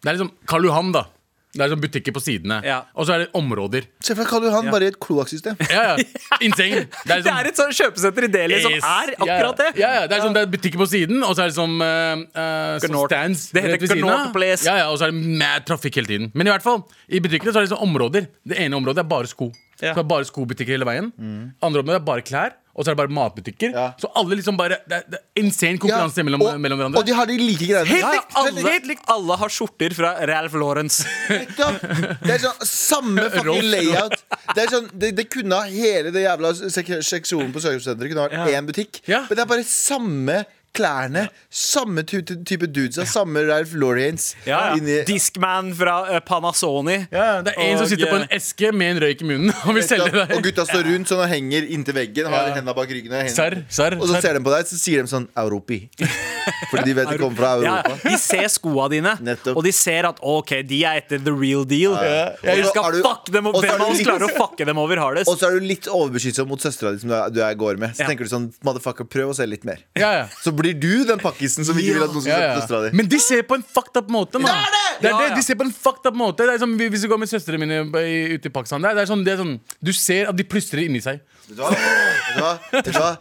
Det 0.05 0.07
er 0.11 0.13
liksom 0.19 0.31
Karl 0.45 0.69
Johan, 0.69 0.91
da. 0.93 1.03
Det 1.55 1.63
er 1.63 1.71
sånn 1.71 1.81
butikker 1.83 2.13
på 2.15 2.21
sidene. 2.23 2.57
Ja. 2.67 2.81
Og 2.99 3.07
så 3.07 3.15
er 3.15 3.23
det 3.23 3.27
områder. 3.39 3.85
Se 4.03 4.11
for 4.11 4.25
deg 4.25 4.31
Karl 4.31 4.47
Johan 4.49 4.67
bare 4.73 4.89
i 4.89 4.91
et 4.91 4.97
kloakksystem. 5.01 5.55
Ja, 5.71 5.83
ja. 5.93 6.07
Insane. 6.43 6.81
Det 7.07 7.15
er 7.15 7.23
Det 7.23 7.31
er 7.31 7.49
et 7.51 7.59
sånt 7.59 7.77
kjøpesenter 7.77 8.27
i 8.27 8.31
Delhi 8.33 8.59
som 8.65 8.75
er 8.75 9.13
akkurat 9.15 9.61
det. 9.61 9.69
Ja, 9.79 9.91
ja, 10.01 10.03
det 10.09 10.17
er 10.17 10.25
sånn 10.25 10.35
det 10.35 10.43
er 10.43 10.51
butikker 10.51 10.81
på 10.81 10.87
siden, 10.91 11.23
og 11.23 11.35
så 11.37 11.45
er 11.45 11.53
det 11.53 11.57
sånn 11.57 11.77
uh, 11.79 12.81
sånn 12.83 12.97
stands. 13.07 13.47
Det 13.55 13.63
heter 13.63 13.75
rett 13.77 13.85
ved 13.85 13.93
siden 13.93 14.11
av. 14.11 14.27
Place. 14.35 14.67
Ja, 14.67 14.75
ja, 14.83 14.89
og 14.91 14.99
så 14.99 15.07
er 15.07 15.15
det 15.15 15.37
mad 15.39 15.65
trafikk 15.69 16.01
hele 16.01 16.11
tiden. 16.11 16.31
Men 16.35 16.49
i 16.49 16.53
hvert 16.53 16.65
fall, 16.65 16.83
i 17.07 17.21
butikkene 17.23 17.55
så 17.55 17.61
er 17.61 17.67
det 17.69 17.71
sånn 17.71 17.85
områder. 17.87 18.27
Det 18.43 18.59
ene 18.65 18.75
området 18.79 19.05
er 19.05 19.09
bare 19.15 19.31
sko. 19.31 19.51
Ja. 19.79 19.93
Så 19.93 19.99
det 19.99 20.03
er 20.05 20.11
bare 20.11 20.27
skobutikker 20.27 20.75
hele 20.75 20.87
veien. 20.87 21.11
Andre 21.63 21.85
området 21.85 22.01
er 22.01 22.07
bare 22.11 22.25
klær. 22.25 22.55
Og 22.75 22.83
så 22.83 22.91
er 22.91 22.95
det 22.95 22.99
bare 22.99 23.13
matbutikker. 23.15 23.71
Ja. 23.71 23.85
Så 24.01 24.09
alle 24.19 24.35
liksom 24.35 24.57
bare 24.59 24.81
Det 24.83 24.97
er, 24.97 25.03
det 25.07 25.19
er 25.21 25.41
insane 25.45 25.79
konkurranse 25.79 26.19
Ja, 26.19 26.25
mellom, 26.27 26.41
og, 26.43 26.57
mellom 26.59 26.81
hverandre. 26.81 26.99
og 26.99 27.05
de 27.07 27.13
har 27.15 27.29
de 27.29 27.37
like 27.39 27.69
greiene. 27.69 27.99
Ja, 28.01 28.09
ja, 28.17 28.23
alle, 28.41 28.65
Helt 28.67 28.89
likt. 28.89 29.05
alle 29.15 29.37
har 29.39 29.53
skjorter 29.55 29.95
fra 29.95 30.11
Ralph 30.27 30.57
Lawrence. 30.59 31.05
Det 31.29 32.33
er 32.35 32.43
sånn 32.43 32.67
samme 32.67 33.29
fucking 33.35 33.69
layout. 33.71 34.17
Det, 34.51 34.65
er 34.65 34.73
sånn, 34.75 34.89
det, 34.91 35.13
det 35.15 35.27
kunne 35.31 35.61
ha 35.61 35.69
hele 35.71 36.11
det 36.15 36.25
jævla 36.25 36.51
seksjonen 36.75 37.55
på 37.55 37.63
kjøpesenteret 37.63 38.11
kunne 38.11 38.27
ha 38.27 38.29
vært 38.33 38.59
én 38.59 38.67
butikk. 38.67 39.01
Ja. 39.07 39.23
Men 39.29 39.39
det 39.39 39.45
er 39.45 39.51
bare 39.55 39.67
samme 39.69 40.41
klærne. 40.75 41.25
Samme 41.49 42.03
ty 42.07 42.21
type 42.25 42.67
dudes. 42.71 42.99
Samme 43.11 43.43
Ralph 43.47 43.73
Laureens. 43.79 44.33
Ja, 44.45 44.75
ja. 44.75 45.03
Discman 45.07 45.71
fra 45.77 45.95
eh, 46.15 46.19
Panasoni. 46.25 46.97
ja, 47.11 47.41
det 47.45 47.53
er 47.55 47.61
en 47.71 47.77
som 47.81 47.87
sitter 47.91 48.11
på 48.11 48.19
en 48.19 48.27
eh, 48.27 48.35
eske 48.37 48.71
med 48.75 48.95
en 48.95 49.01
røyk 49.05 49.21
i 49.23 49.29
munnen 49.29 49.53
og 49.65 49.75
vil 49.77 49.85
selge 49.87 50.25
og 50.25 50.43
gutta 50.45 50.65
står 50.67 50.83
rundt 50.91 51.09
sånn 51.11 51.23
og 51.25 51.29
henger 51.31 51.67
inntil 51.75 51.95
veggen. 51.97 52.29
Har 52.31 52.49
Ja. 52.49 52.53
hendene 52.59 52.75
bak 52.77 52.89
ryggen. 52.91 53.13
og 53.15 53.29
Serr, 53.33 53.59
serr, 53.69 53.95
Og 53.99 54.07
så 54.11 54.21
ser 54.21 54.37
de 54.37 54.43
på 54.45 54.51
deg, 54.53 54.67
så 54.69 54.77
sier 54.79 55.05
de 55.05 55.11
sånn 55.11 55.27
Europi. 55.37 55.81
Fordi 56.69 56.83
de 56.91 56.93
vet 56.97 57.09
de 57.09 57.17
kommer 57.17 57.37
fra 57.39 57.51
Ja, 57.63 57.75
Europa. 57.81 58.09
de 58.09 58.17
ser 58.21 58.47
skoa 58.53 58.85
dine, 58.91 59.15
Nettopp. 59.25 59.57
og 59.57 59.63
de 59.65 59.71
ser 59.73 60.05
at 60.09 60.19
ok, 60.21 60.51
de 60.67 60.83
er 60.85 60.99
etter 61.01 61.21
the 61.25 61.33
real 61.33 61.63
deal. 61.65 61.95
Og 61.95 62.45
Vi 62.45 62.63
skal 62.69 62.91
du- 62.93 63.01
fuck 63.05 63.31
dem 63.33 63.47
opp. 63.49 63.57
Hvem 63.63 63.81
av 63.81 63.89
oss 63.89 64.01
klarer 64.05 64.27
å 64.27 64.33
fucke 64.35 64.65
dem 64.67 64.77
over 64.81 64.97
hardest? 65.01 65.29
Og 65.31 65.39
så 65.41 65.47
er 65.49 65.59
du 65.59 65.65
litt 65.65 65.87
overbeskyttsom 65.89 66.47
mot 66.49 66.61
søstera 66.61 66.91
di 66.93 66.99
som 67.01 67.09
du 67.09 67.15
er, 67.17 67.29
du 67.33 67.41
er 67.41 67.55
går 67.57 67.77
med. 67.81 67.95
Så 67.97 68.03
Ja. 68.05 68.07
tenker 68.11 68.25
du 68.27 68.31
sånn 68.31 68.51
Motherfucker, 68.65 69.05
prøv 69.09 69.29
å 69.33 69.35
se 69.35 69.45
litt 69.49 69.65
mer. 69.65 69.79
Ja, 69.97 70.11
ja. 70.21 70.25
Så 70.43 70.51
blir 70.55 70.64
du 70.73 71.05
den 71.05 71.19
pakkisen 71.19 71.65
som 71.65 71.77
ikke 71.77 71.93
vil 71.93 72.03
at 72.03 72.11
noen 72.15 72.21
skal 72.25 72.41
Ja, 72.41 72.55
søstera 72.59 72.89
di. 72.89 72.95
Men 72.97 73.07
de 73.07 73.19
ser 73.19 73.41
på 73.43 73.55
en 73.55 73.63
fucked 73.63 73.97
up 74.01 74.09
måte, 74.09 74.39
mann. 74.39 74.49
Det 74.49 74.55
er 74.55 74.71
det! 74.71 75.01
Det 75.01 75.11
er 75.11 75.19
det. 75.29 75.35
De 75.37 75.43
ser 75.43 75.55
på 75.55 75.63
en 75.67 75.71
fucked 75.71 76.05
up 76.09 76.15
måte. 76.15 76.37
Det 76.45 76.53
er 76.55 76.57
som 76.59 76.77
Hvis 76.77 77.01
du 77.01 77.07
går 77.07 77.19
med 77.19 77.27
søstrene 77.29 77.59
mine 77.59 77.79
i- 78.01 78.33
ute 78.37 78.45
i 78.47 78.49
Pakistan 78.49 78.81
det 78.81 78.89
er, 78.91 78.95
det 78.95 79.01
er 79.03 79.11
sånn, 79.13 79.23
det 79.25 79.33
er 79.33 79.37
sånn, 79.43 79.59
Du 79.83 79.91
ser 79.93 80.27
at 80.29 80.35
de 80.35 80.43
plystrer 80.43 80.85
inni 80.85 81.01
seg. 81.01 81.19
Vet 81.49 81.57
du 81.57 81.61
hva? 81.61 82.57
Vet 82.71 82.85
du 82.85 82.91
hva? 82.91 83.17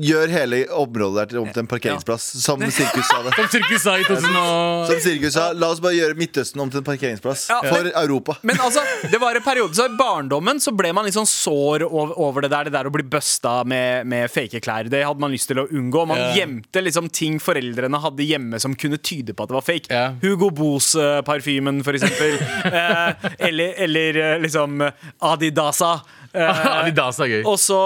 Gjør 0.00 0.32
hele 0.32 0.62
området 0.72 1.16
der 1.20 1.30
til 1.32 1.38
om 1.42 1.48
til 1.52 1.62
en 1.64 1.68
parkeringsplass, 1.70 2.26
som 2.44 2.60
Sirkus 2.70 3.06
sa 3.10 3.22
det. 3.26 3.34
Som 3.40 3.48
Sirkus 3.52 3.82
sa 3.84 3.94
i 3.98 4.04
2000 4.06 4.36
og 4.40 4.86
Som 4.90 5.00
Sirkus 5.04 5.34
sa, 5.36 5.46
La 5.56 5.68
oss 5.74 5.80
bare 5.84 5.96
gjøre 5.98 6.16
Midtøsten 6.18 6.60
om 6.62 6.70
til 6.72 6.80
en 6.82 6.86
parkeringsplass 6.86 7.46
Ja, 7.52 7.60
for 7.66 7.82
men- 7.84 7.92
Europa. 8.02 8.36
Men 8.48 8.56
altså, 8.62 8.82
det 9.10 9.20
var 9.22 9.36
en 9.38 9.42
periode 9.44 9.74
Så 9.76 9.86
i 9.90 9.96
barndommen 9.98 10.60
så 10.62 10.72
ble 10.76 10.92
man 10.96 11.04
litt 11.06 11.16
sånn 11.16 11.28
sår 11.28 11.84
over, 11.88 12.14
over 12.18 12.46
det 12.46 12.50
der 12.54 12.70
Det 12.70 12.74
der 12.76 12.88
å 12.90 12.92
bli 12.94 13.04
busta 13.06 13.56
med, 13.68 14.06
med 14.06 14.30
fake 14.32 14.60
klær. 14.64 14.88
Det 14.90 15.02
hadde 15.06 15.20
man 15.22 15.32
lyst 15.34 15.48
til 15.50 15.60
å 15.62 15.66
unngå. 15.70 16.06
Man 16.08 16.18
Ja. 16.20 16.32
gjemte 16.40 16.82
liksom 16.82 17.08
ting 17.12 17.38
foreldrene 17.42 17.98
hadde 18.02 18.24
hjemme 18.26 18.58
som 18.62 18.74
kunne 18.74 18.98
tyde 18.98 19.34
på 19.36 19.44
at 19.44 19.50
det 19.52 19.56
var 19.58 19.64
fake. 19.66 19.90
Ja. 19.92 20.06
Hugo 20.22 20.50
Boss-parfymen, 20.50 21.82
for 21.86 21.96
eksempel. 21.96 22.36
eh, 22.64 23.30
eller, 23.48 23.74
eller 23.86 24.16
eh, 24.22 24.38
liksom 24.42 24.80
Adidasa. 25.20 26.00
Eh, 26.36 26.64
Adidas 26.82 27.18
er 27.24 27.30
gøy. 27.32 27.42
og 27.48 27.56
så, 27.60 27.78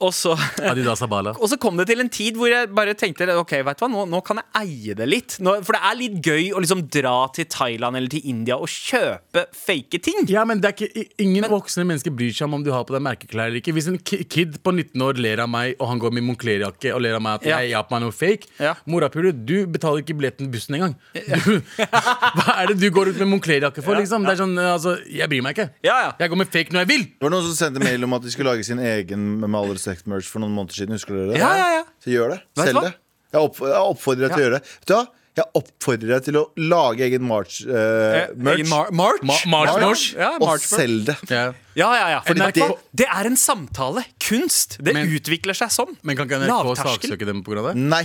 og 0.00 0.12
så 0.16 0.32
Adidas 0.70 1.02
Abala. 1.04 1.34
og 1.40 1.50
så 1.52 1.58
kom 1.60 1.76
det 1.80 1.86
til 1.90 2.00
en 2.00 2.08
tid 2.12 2.38
hvor 2.40 2.48
jeg 2.50 2.70
bare 2.76 2.94
tenkte 2.98 3.28
Ok, 3.36 3.52
vet 3.66 3.78
du 3.78 3.84
hva, 3.84 3.90
nå, 3.92 4.06
nå 4.10 4.20
kan 4.26 4.40
jeg 4.40 4.48
eie 4.62 4.94
det 4.98 5.06
litt. 5.10 5.36
Nå, 5.44 5.58
for 5.66 5.76
det 5.76 5.82
er 5.90 5.98
litt 6.00 6.16
gøy 6.24 6.48
å 6.56 6.62
liksom 6.64 6.86
dra 6.92 7.14
til 7.36 7.46
Thailand 7.52 7.98
eller 8.00 8.10
til 8.12 8.24
India 8.32 8.56
og 8.56 8.70
kjøpe 8.72 9.44
fake 9.54 10.00
ting. 10.02 10.24
Ja, 10.32 10.46
men 10.48 10.62
det 10.62 10.70
er 10.72 10.76
ikke, 10.78 11.06
Ingen 11.20 11.40
Ingen 11.40 11.52
voksne 11.52 11.84
mennesker 11.88 12.12
bryr 12.16 12.32
seg 12.34 12.48
om 12.48 12.56
om 12.58 12.64
du 12.66 12.72
har 12.74 12.82
på 12.88 12.94
deg 12.96 13.04
merkeklær 13.04 13.48
eller 13.50 13.60
ikke. 13.60 13.72
Hvis 13.76 13.86
en 13.92 13.98
kid 14.02 14.56
på 14.64 14.72
19 14.74 15.04
år 15.06 15.20
ler 15.22 15.42
av 15.44 15.50
meg, 15.52 15.76
og 15.78 15.88
han 15.92 16.00
går 16.02 16.12
med 16.16 16.24
Moncler-jakke 16.26 16.92
og 16.96 17.04
ler 17.04 17.16
av 17.18 17.22
meg 17.24 17.38
at 17.40 17.46
Ja. 17.50 17.60
jeg 17.64 17.76
har 17.76 17.84
på 17.88 17.94
meg 17.96 18.02
noe 18.06 18.14
fake 18.16 18.48
Ja. 18.60 18.74
Morapuler, 18.90 19.32
du 19.36 19.66
betaler 19.70 20.02
ikke 20.02 20.16
billetten 20.18 20.48
til 20.48 20.52
bussen 20.56 20.76
engang. 20.80 20.96
Du, 21.50 21.60
hva 21.78 22.56
er 22.60 22.70
det 22.72 22.76
du 22.82 22.88
går 22.94 23.12
ut 23.12 23.20
med 23.22 23.30
Moncler-jakke 23.34 23.82
for, 23.84 23.96
liksom? 24.00 24.24
Det 24.26 24.34
er 24.34 24.40
sånn, 24.42 24.56
altså, 24.60 24.96
Jeg 25.08 25.28
bryr 25.30 25.44
meg 25.44 25.56
ikke. 25.56 25.68
Ja, 25.86 25.96
ja. 26.06 26.10
Jeg 26.20 26.32
går 26.32 26.40
med 26.42 26.50
fake 26.52 26.74
når 26.74 26.84
jeg 26.84 26.90
vil. 26.90 27.04
Det 27.16 27.26
var 27.26 27.32
noen 27.34 27.46
som 27.48 27.56
sendte 27.58 27.82
mail 27.90 28.04
om 28.08 28.16
at 28.18 28.22
de 28.26 28.30
skulle 28.32 28.50
lage 28.54 28.64
sin 28.66 28.78
egen 28.78 29.28
Med 29.42 29.54
all 29.60 29.70
respekt 29.74 30.06
merch 30.10 30.28
for 30.30 30.40
noen 30.42 30.54
måneder 30.56 30.78
siden. 30.80 30.96
Husker 30.96 31.16
dere 31.18 31.32
det? 31.34 31.40
Ja, 31.42 31.52
ja, 31.58 31.70
ja. 31.80 31.86
Så 32.02 32.10
gjør 32.14 32.36
det. 32.36 32.42
Vet 32.56 32.70
Selg 32.70 32.78
hva? 32.80 32.84
det. 32.88 32.94
Jeg, 33.30 33.40
opp, 33.46 33.58
jeg 33.62 33.80
oppfordrer 33.94 34.26
deg 34.26 34.30
til 34.36 34.40
å 34.40 34.46
gjøre 34.48 34.58
det. 34.58 34.68
Vet 34.80 34.90
du 34.90 34.94
hva? 34.96 35.06
Jeg 35.40 35.46
oppfordrer 35.60 36.10
deg 36.10 36.24
til 36.26 36.36
å 36.40 36.42
lage 36.58 37.04
egen 37.06 37.22
March 37.22 37.60
eh, 37.62 37.76
Eh, 38.20 38.32
merch. 38.34 38.58
egen 38.58 38.68
Mar 38.68 38.88
March? 38.90 39.22
Ma 39.22 39.36
March 39.52 39.70
Ja, 39.70 39.84
March. 39.86 40.06
Ja, 40.18 40.30
og 40.42 40.64
selg 40.64 41.04
det. 41.06 41.14
Ja. 41.30 41.44
Ja, 41.78 41.90
ja, 42.00 42.08
ja. 42.16 42.20
NRK 42.34 42.58
vet 42.58 42.82
det 42.98 43.06
er 43.06 43.28
en 43.30 43.38
samtale. 43.38 44.02
Kunst. 44.26 44.78
Det 44.82 44.92
Men- 44.96 45.06
utvikler 45.14 45.54
seg 45.56 45.70
sånn. 45.70 45.94
Men 46.02 46.18
kan 46.18 46.26
ikke 46.26 46.40
NRK 46.42 46.74
saksøke 46.82 47.24
dem 47.30 47.44
pga. 47.46 47.68
det? 47.70 47.76
Nei. 47.78 48.02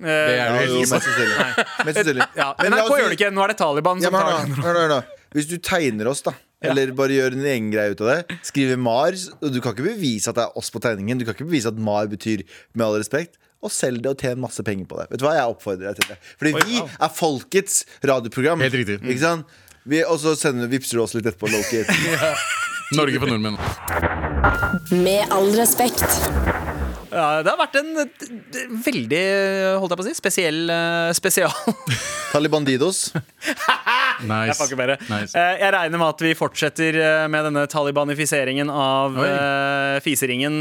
Det 0.00 0.10
er 0.10 0.64
jo 0.66 0.80
mest 0.80 0.90
sannsynlig. 0.96 1.66
Mest 1.86 1.98
sannsynlig. 2.00 2.26
Men 2.34 2.72
NRK 2.72 2.96
gjør 2.98 3.12
det 3.12 3.18
ikke. 3.20 3.30
Nå 3.36 3.44
er 3.44 3.52
det 3.52 3.58
Taliban 3.60 4.00
Ja, 4.02 4.10
som 4.10 4.16
men 4.16 4.88
tar. 4.90 5.04
Hvis 5.36 5.46
du 5.52 5.58
tegner 5.58 6.08
oss, 6.10 6.22
da 6.22 6.32
eller 6.70 6.92
bare 6.96 7.16
gjør 7.16 7.36
en 7.38 7.48
egen 7.54 7.70
greie 7.72 7.94
ut 7.94 8.02
av 8.04 8.10
det. 8.10 8.38
Skrive 8.46 8.76
Mars. 8.80 9.28
Og 9.40 9.52
du 9.54 9.60
kan 9.60 9.74
ikke 9.76 9.88
bevise 9.90 10.30
at 10.32 10.38
det 10.38 10.46
er 10.46 10.60
oss 10.60 10.70
på 10.74 10.82
tegningen. 10.84 11.20
Du 11.20 11.26
kan 11.26 11.36
ikke 11.36 11.48
bevise 11.48 11.70
at 11.72 11.80
Mar 11.80 12.08
betyr 12.10 12.44
med 12.74 12.86
all 12.86 12.98
respekt. 13.00 13.38
Og 13.64 13.72
selg 13.72 14.02
det 14.04 14.10
og 14.12 14.20
tjen 14.20 14.40
masse 14.42 14.60
penger 14.64 14.88
på 14.90 14.98
det. 15.00 15.08
Vet 15.12 15.22
du 15.22 15.26
hva, 15.26 15.36
Jeg 15.38 15.54
oppfordrer 15.54 15.92
deg 15.92 16.00
til 16.00 16.10
det. 16.12 16.18
Fordi 16.40 16.52
vi 16.68 16.82
er 16.84 17.14
folkets 17.16 17.78
radioprogram. 18.04 18.60
Helt 18.64 18.76
riktig. 18.82 18.98
Ikke 19.00 19.22
sant? 19.22 19.60
Vi, 19.84 20.00
og 20.08 20.16
så 20.20 20.32
sender 20.40 20.68
vipser 20.72 21.00
du 21.00 21.04
oss 21.04 21.16
litt 21.16 21.28
etterpå. 21.28 21.48
Loki. 21.52 21.84
Norge 22.98 23.20
for 23.20 23.32
nordmenn. 23.32 23.58
Med 25.04 25.32
all 25.32 25.50
respekt. 25.56 26.04
Ja, 27.14 27.42
det 27.46 27.52
har 27.52 27.58
vært 27.60 27.76
en 27.78 27.92
veldig, 28.84 29.22
holdt 29.78 29.92
jeg 29.94 29.98
på 30.00 30.04
å 30.04 30.06
si, 30.08 30.14
spesiell 30.18 30.60
eh, 30.74 31.10
spesial. 31.16 31.54
Talibandidos. 32.34 33.06
Nice. 34.24 34.62
Jeg. 34.70 34.94
Nice. 35.10 35.34
Eh, 35.34 35.56
Jeg 35.58 35.72
regner 35.74 35.98
med 35.98 36.06
at 36.06 36.20
vi 36.22 36.30
fortsetter 36.38 36.94
eh, 37.02 37.24
med 37.28 37.48
denne 37.48 37.64
talibanifiseringen 37.66 38.70
av 38.70 39.16
Oi. 39.18 39.26
fiseringen 40.04 40.60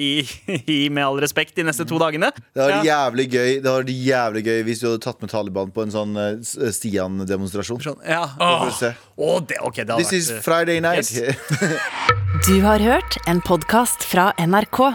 i, 0.00 0.08
i 0.72 0.78
Med 0.88 1.04
all 1.04 1.20
respekt 1.20 1.52
de 1.60 1.66
neste 1.68 1.84
to 1.86 1.98
dagene. 2.00 2.30
Det 2.32 2.62
hadde 2.64 2.78
vært 2.78 2.88
Ja. 2.88 2.94
jævlig 3.04 3.26
gøy 3.34 3.50
Det 3.60 3.74
hadde 3.74 3.98
jævlig 4.08 4.44
gøy 4.48 4.64
hvis 4.70 4.80
du 4.80 4.88
hadde 4.88 5.02
tatt 5.04 5.20
med 5.20 5.30
Taliban 5.34 5.70
på 5.76 5.84
en 5.84 5.92
sånn 5.92 6.16
Stian-demonstrasjon. 6.48 7.84
Sånn, 7.84 8.00
ja. 8.08 8.24
For 8.40 8.96
å 9.20 9.38
det, 9.44 9.60
okay, 9.60 9.84
det 9.84 9.98
hadde 9.98 10.02
This 10.08 10.16
is 10.16 10.32
vært 10.32 10.40
is 10.40 10.44
Friday 10.48 10.80
night. 10.80 11.12
Du 12.48 12.56
har 12.64 12.80
hørt 12.82 13.20
en 13.28 13.44
podkast 13.44 14.02
fra 14.08 14.32
NRK. 14.40 14.94